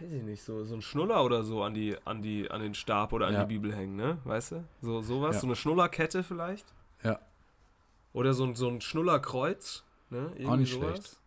weiß 0.00 0.12
ich 0.12 0.22
nicht, 0.22 0.42
so, 0.42 0.64
so 0.64 0.74
ein 0.74 0.82
Schnuller 0.82 1.24
oder 1.24 1.42
so 1.42 1.62
an 1.62 1.74
die, 1.74 1.96
an 2.04 2.22
die, 2.22 2.50
an 2.50 2.60
den 2.60 2.74
Stab 2.74 3.12
oder 3.12 3.26
an 3.26 3.34
Ja. 3.34 3.44
die 3.44 3.54
Bibel 3.54 3.74
hängen, 3.74 3.96
ne? 3.96 4.18
Weißt 4.24 4.52
du? 4.52 4.64
So, 4.80 5.00
sowas, 5.02 5.36
Ja. 5.36 5.40
so 5.40 5.46
eine 5.46 5.56
Schnullerkette 5.56 6.22
vielleicht. 6.22 6.66
Ja. 7.02 7.18
Oder 8.12 8.34
so 8.34 8.44
ein, 8.44 8.54
so 8.54 8.68
ein 8.68 8.80
Schnullerkreuz, 8.80 9.84
ne? 10.10 10.18
Irgendwie 10.34 10.46
Auch 10.46 10.56
nicht 10.56 10.72
sowas. 10.72 10.90
schlecht. 10.96 11.20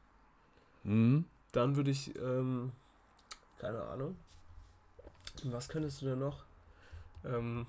Mhm. 0.84 1.26
Dann 1.52 1.76
würde 1.76 1.92
ich, 1.92 2.16
ähm, 2.16 2.72
keine 3.60 3.82
Ahnung. 3.84 4.16
Was 5.44 5.70
könntest 5.70 6.02
du 6.02 6.08
denn 6.08 6.20
noch? 6.20 6.44
Ähm, 7.26 7.68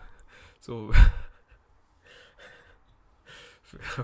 so. 0.60 0.92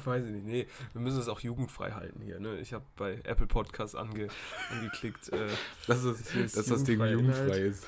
Weiß 0.05 0.25
ich 0.25 0.33
nicht. 0.33 0.45
Nee, 0.47 0.67
wir 0.93 1.01
müssen 1.01 1.21
es 1.21 1.29
auch 1.29 1.41
jugendfrei 1.41 1.93
halten 1.93 2.21
hier. 2.21 2.41
Ne? 2.41 2.59
Ich 2.59 2.73
habe 2.73 2.85
bei 2.97 3.21
Apple 3.25 3.47
Podcasts 3.47 3.95
ange, 3.95 4.29
angeklickt. 4.71 5.29
Äh, 5.33 5.49
Dass, 5.87 6.05
ist 6.05 6.57
dass 6.57 6.67
das 6.67 6.85
Ding 6.85 7.01
jugendfrei 7.01 7.13
jugendfrei 7.13 7.59
ist. 7.59 7.87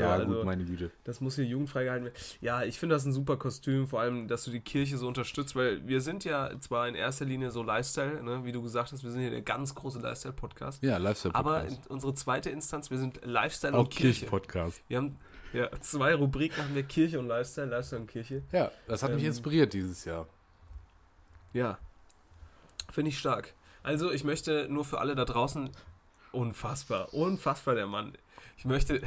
Ja, 0.00 0.12
also- 0.12 0.26
gut, 0.26 0.44
meine 0.44 0.64
Güte. 0.64 0.90
das 1.04 1.20
muss 1.20 1.36
hier 1.36 1.44
jugendfrei 1.44 1.84
gehalten 1.84 2.04
werden. 2.06 2.16
Ja, 2.40 2.62
ich 2.62 2.78
finde 2.78 2.94
das 2.94 3.04
ein 3.04 3.12
super 3.12 3.36
Kostüm, 3.36 3.86
vor 3.86 4.00
allem, 4.00 4.28
dass 4.28 4.44
du 4.44 4.50
die 4.50 4.60
Kirche 4.60 4.98
so 4.98 5.06
unterstützt, 5.08 5.54
weil 5.56 5.86
wir 5.86 6.00
sind 6.00 6.24
ja 6.24 6.50
zwar 6.60 6.88
in 6.88 6.94
erster 6.94 7.24
Linie 7.24 7.50
so 7.50 7.62
Lifestyle, 7.62 8.22
ne? 8.22 8.44
wie 8.44 8.52
du 8.52 8.62
gesagt 8.62 8.92
hast, 8.92 9.02
wir 9.04 9.10
sind 9.10 9.20
hier 9.20 9.30
der 9.30 9.42
ganz 9.42 9.74
große 9.74 9.98
Lifestyle-Podcast. 10.00 10.82
Ja, 10.82 10.96
Lifestyle-Podcast. 10.98 11.78
Aber 11.86 11.92
unsere 11.92 12.14
zweite 12.14 12.50
Instanz, 12.50 12.90
wir 12.90 12.98
sind 12.98 13.20
Lifestyle 13.24 13.74
auch 13.74 13.80
und 13.80 13.90
Kirche. 13.90 14.20
Kirchen-Podcast. 14.26 14.82
Wir 14.88 14.98
haben 14.98 15.16
ja, 15.52 15.70
zwei 15.80 16.14
Rubriken 16.16 16.64
haben 16.64 16.74
wir 16.74 16.82
Kirche 16.82 17.18
und 17.20 17.28
Lifestyle, 17.28 17.68
Lifestyle 17.68 18.00
und 18.02 18.08
Kirche. 18.08 18.42
Ja, 18.50 18.72
das 18.88 19.02
hat 19.04 19.12
mich 19.12 19.22
Ähm, 19.22 19.28
inspiriert 19.28 19.72
dieses 19.72 20.04
Jahr. 20.04 20.26
Ja. 21.52 21.78
Finde 22.90 23.10
ich 23.10 23.18
stark. 23.18 23.54
Also, 23.84 24.10
ich 24.10 24.24
möchte 24.24 24.66
nur 24.68 24.84
für 24.84 24.98
alle 24.98 25.14
da 25.14 25.24
draußen. 25.24 25.70
Unfassbar. 26.32 27.14
Unfassbar, 27.14 27.74
der 27.76 27.86
Mann. 27.86 28.14
Ich 28.56 28.64
möchte. 28.64 29.00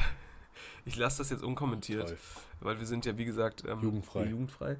Ich 0.86 0.95
lasse 0.95 1.20
das 1.20 1.30
jetzt 1.30 1.43
unkommentiert, 1.43 2.08
Toll. 2.08 2.18
weil 2.62 2.80
wir 2.80 2.86
sind 2.88 3.05
ja, 3.05 3.18
wie 3.18 3.26
gesagt, 3.26 3.64
ähm, 3.68 3.82
Jugendfrei. 3.82 4.26
jugendfrei. 4.26 4.78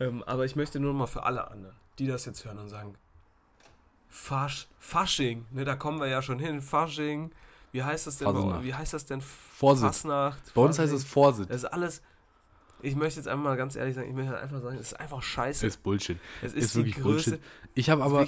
Ähm, 0.00 0.22
aber 0.24 0.44
ich 0.44 0.56
möchte 0.56 0.80
nur 0.80 0.94
mal 0.94 1.06
für 1.06 1.24
alle 1.24 1.50
anderen, 1.50 1.76
die 1.98 2.06
das 2.06 2.24
jetzt 2.24 2.44
hören 2.44 2.58
und 2.58 2.68
sagen: 2.68 2.94
Fasch, 4.08 4.68
Fasching, 4.78 5.46
ne, 5.50 5.64
da 5.64 5.76
kommen 5.76 6.00
wir 6.00 6.06
ja 6.08 6.22
schon 6.22 6.38
hin. 6.38 6.60
Fasching. 6.62 7.30
Wie 7.72 7.82
heißt 7.82 8.06
das 8.06 8.18
denn? 8.18 8.26
Fasnacht. 8.28 8.64
Wie 8.64 8.74
heißt 8.74 8.92
das 8.92 9.06
denn? 9.06 9.20
Vorsitz. 9.22 9.84
Fasnacht. 9.86 10.54
Bei 10.54 10.60
uns 10.62 10.78
heißt 10.78 10.90
Fasching. 10.92 10.96
es 11.06 11.12
Vorsitz. 11.12 11.48
Das 11.48 11.56
ist 11.58 11.64
alles. 11.64 12.02
Ich 12.82 12.96
möchte 12.96 13.20
jetzt 13.20 13.28
einfach 13.28 13.44
mal 13.44 13.56
ganz 13.56 13.76
ehrlich 13.76 13.94
sagen, 13.94 14.08
ich 14.08 14.14
möchte 14.14 14.36
einfach 14.36 14.60
sagen, 14.60 14.76
es 14.76 14.88
ist 14.92 15.00
einfach 15.00 15.22
scheiße. 15.22 15.66
Ist 15.66 15.82
Bullshit. 15.82 16.18
es 16.42 16.52
Ist, 16.52 16.64
ist, 16.64 16.74
die 16.74 16.78
wirklich 16.78 16.96
größte, 16.96 17.30
Bullshit. 17.32 17.46
Ich 17.74 17.90
habe 17.90 18.02
aber 18.02 18.26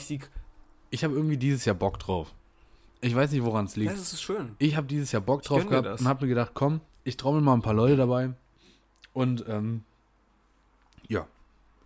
ich 0.90 1.02
habe 1.04 1.14
irgendwie 1.14 1.36
dieses 1.36 1.64
Jahr 1.64 1.74
Bock 1.74 1.98
drauf. 1.98 2.32
Ich 3.04 3.14
weiß 3.14 3.32
nicht, 3.32 3.44
woran 3.44 3.66
es 3.66 3.76
liegt. 3.76 3.92
das 3.92 4.14
ist 4.14 4.22
schön. 4.22 4.56
Ich 4.58 4.76
habe 4.76 4.86
dieses 4.86 5.12
Jahr 5.12 5.20
Bock 5.20 5.42
drauf 5.42 5.66
gehabt 5.66 5.86
das. 5.86 6.00
und 6.00 6.08
habe 6.08 6.24
mir 6.24 6.30
gedacht, 6.30 6.52
komm, 6.54 6.80
ich 7.04 7.18
trommel 7.18 7.42
mal 7.42 7.52
ein 7.52 7.60
paar 7.60 7.74
Leute 7.74 7.96
dabei. 7.96 8.32
Und 9.12 9.44
ähm, 9.46 9.84
ja, 11.06 11.26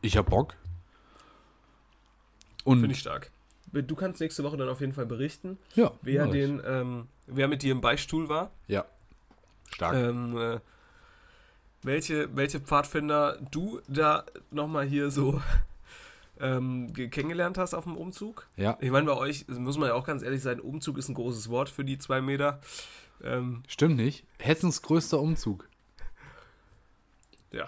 ich 0.00 0.16
habe 0.16 0.30
Bock. 0.30 0.54
Und 2.62 2.80
Finde 2.80 2.92
ich 2.92 3.00
stark. 3.00 3.32
Du 3.72 3.96
kannst 3.96 4.20
nächste 4.20 4.44
Woche 4.44 4.56
dann 4.56 4.68
auf 4.68 4.80
jeden 4.80 4.92
Fall 4.92 5.06
berichten, 5.06 5.58
ja, 5.74 5.90
wer 6.02 6.26
den, 6.28 6.62
ähm, 6.64 7.08
wer 7.26 7.48
mit 7.48 7.62
dir 7.62 7.72
im 7.72 7.80
Beistuhl 7.80 8.28
war. 8.28 8.52
Ja, 8.68 8.86
stark. 9.70 9.94
Ähm, 9.94 10.38
äh, 10.38 10.60
welche, 11.82 12.34
welche 12.36 12.60
Pfadfinder 12.60 13.38
du 13.50 13.80
da 13.88 14.24
nochmal 14.50 14.86
hier 14.86 15.10
so 15.10 15.42
ähm, 16.40 16.92
ge- 16.92 17.08
kennengelernt 17.08 17.58
hast 17.58 17.74
auf 17.74 17.84
dem 17.84 17.96
Umzug. 17.96 18.46
ja, 18.56 18.76
Ich 18.80 18.90
meine, 18.90 19.06
bei 19.06 19.16
euch 19.16 19.46
muss 19.48 19.76
man 19.78 19.88
ja 19.88 19.94
auch 19.94 20.04
ganz 20.06 20.22
ehrlich 20.22 20.42
sein, 20.42 20.60
Umzug 20.60 20.98
ist 20.98 21.08
ein 21.08 21.14
großes 21.14 21.48
Wort 21.48 21.68
für 21.68 21.84
die 21.84 21.98
zwei 21.98 22.20
Meter. 22.20 22.60
Ähm, 23.22 23.62
stimmt 23.68 23.96
nicht. 23.96 24.24
Hessens 24.38 24.82
größter 24.82 25.18
Umzug. 25.18 25.68
ja, 27.52 27.66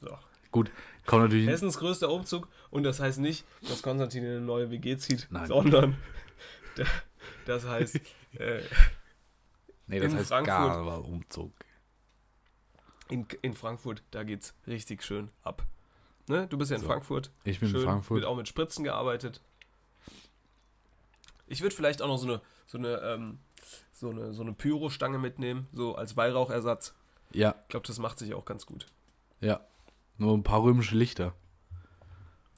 so. 0.00 0.16
Gut, 0.50 0.70
kommt 1.06 1.24
natürlich. 1.24 1.46
Hessens 1.48 1.78
größter 1.78 2.10
Umzug 2.10 2.48
und 2.70 2.82
das 2.84 2.98
heißt 3.00 3.18
nicht, 3.18 3.44
dass 3.68 3.82
Konstantin 3.82 4.24
in 4.24 4.30
eine 4.30 4.40
neue 4.40 4.70
WG 4.70 4.96
zieht, 4.96 5.28
Nein. 5.30 5.46
sondern 5.46 5.96
da- 6.76 6.84
das 7.46 7.66
heißt, 7.66 7.96
äh, 8.38 8.62
nee, 9.86 10.00
das 10.00 10.14
heißt 10.14 10.28
Frankfurt. 10.28 10.46
gar 10.46 11.04
Umzug. 11.04 11.52
in, 13.10 13.26
in 13.42 13.54
Frankfurt, 13.54 14.02
da 14.10 14.22
geht's 14.24 14.54
richtig 14.66 15.02
schön 15.02 15.30
ab. 15.42 15.64
Ne? 16.28 16.46
Du 16.48 16.58
bist 16.58 16.70
ja 16.70 16.76
in 16.76 16.82
So. 16.82 16.88
Frankfurt. 16.88 17.30
Ich 17.44 17.60
bin 17.60 17.68
schön, 17.68 17.80
in 17.80 17.86
Frankfurt. 17.86 18.16
Wird 18.16 18.26
auch 18.26 18.36
mit 18.36 18.48
Spritzen 18.48 18.84
gearbeitet. 18.84 19.40
Ich 21.46 21.62
würde 21.62 21.74
vielleicht 21.74 22.02
auch 22.02 22.08
noch 22.08 22.18
so 22.18 22.26
eine, 22.26 22.40
so 22.66 22.78
eine, 22.78 22.96
ähm, 22.98 23.38
so 23.92 24.10
eine, 24.10 24.32
so 24.32 24.42
eine 24.42 24.52
Pyro-Stange 24.52 25.18
mitnehmen, 25.18 25.66
so 25.72 25.94
als 25.94 26.16
Weihrauchersatz. 26.16 26.94
Ja, 27.32 27.54
Ich 27.62 27.68
glaube, 27.68 27.86
das 27.86 27.98
macht 27.98 28.18
sich 28.18 28.34
auch 28.34 28.44
ganz 28.44 28.66
gut. 28.66 28.86
ja. 29.40 29.60
Nur 30.20 30.36
ein 30.36 30.42
paar 30.42 30.64
römische 30.64 30.96
Lichter. 30.96 31.32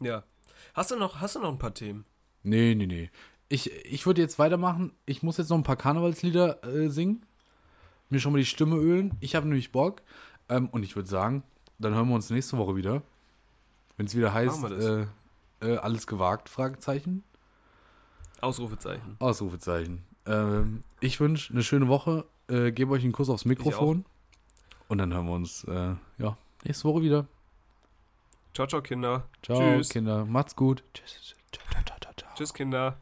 Ja. 0.01 0.25
Hast 0.73 0.93
du 0.93 0.97
noch, 0.97 1.21
hast 1.21 1.35
du 1.37 1.41
noch 1.41 1.51
ein 1.53 1.59
paar 1.59 1.75
Themen? 1.75 2.07
Nee, 2.43 2.75
nee, 2.75 2.87
nee. 2.87 3.11
Ich, 3.51 3.71
ich 3.85 4.07
würde 4.07 4.23
jetzt 4.23 4.39
weitermachen. 4.39 4.95
Ich 5.05 5.23
muss 5.23 5.37
jetzt 5.37 5.51
noch 5.51 5.59
ein 5.59 5.63
paar 5.63 5.77
Karnevalslieder 5.77 6.65
äh, 6.65 6.89
singen. 6.89 7.27
Mir 8.09 8.19
schon 8.19 8.33
mal 8.33 8.39
die 8.39 8.47
Stimme 8.47 8.77
ölen. 8.77 9.15
Ich 9.21 9.35
habe 9.37 9.47
nämlich 9.47 9.73
Bock. 9.73 10.01
Ähm, 10.49 10.71
und 10.71 10.85
ich 10.85 10.97
würde 10.97 11.07
sagen, 11.11 11.43
dann 11.79 11.93
hören 11.95 12.09
wir 12.09 12.15
uns 12.15 12.31
nächste 12.31 12.57
Woche 12.57 12.77
wieder. 12.77 13.03
Wenn 14.01 14.07
es 14.07 14.17
wieder 14.17 14.33
heißt, 14.33 14.65
äh, 14.65 15.07
äh, 15.61 15.77
alles 15.77 16.07
gewagt, 16.07 16.49
Fragezeichen, 16.49 17.23
Ausrufezeichen. 18.41 19.17
Ausrufezeichen. 19.19 20.07
Ähm, 20.25 20.85
ich 21.01 21.21
wünsche 21.21 21.53
eine 21.53 21.63
schöne 21.63 21.87
Woche. 21.87 22.25
Äh, 22.49 22.73
gebe 22.73 22.93
euch 22.93 23.03
einen 23.03 23.13
Kuss 23.13 23.29
aufs 23.29 23.45
Mikrofon. 23.45 24.07
Und 24.89 24.97
dann 24.97 25.13
hören 25.13 25.27
wir 25.27 25.35
uns 25.35 25.65
äh, 25.65 25.97
ja, 26.17 26.39
nächste 26.65 26.85
Woche 26.89 27.03
wieder. 27.03 27.27
Ciao, 28.55 28.67
ciao, 28.67 28.81
Kinder. 28.81 29.29
Ciao, 29.43 29.59
Tschüss. 29.59 29.91
Kinder. 29.91 30.25
Macht's 30.25 30.57
gut. 30.57 30.83
Tschüss. 30.95 31.35
Ciao. 31.53 32.23
Tschüss, 32.37 32.55
Kinder. 32.55 32.97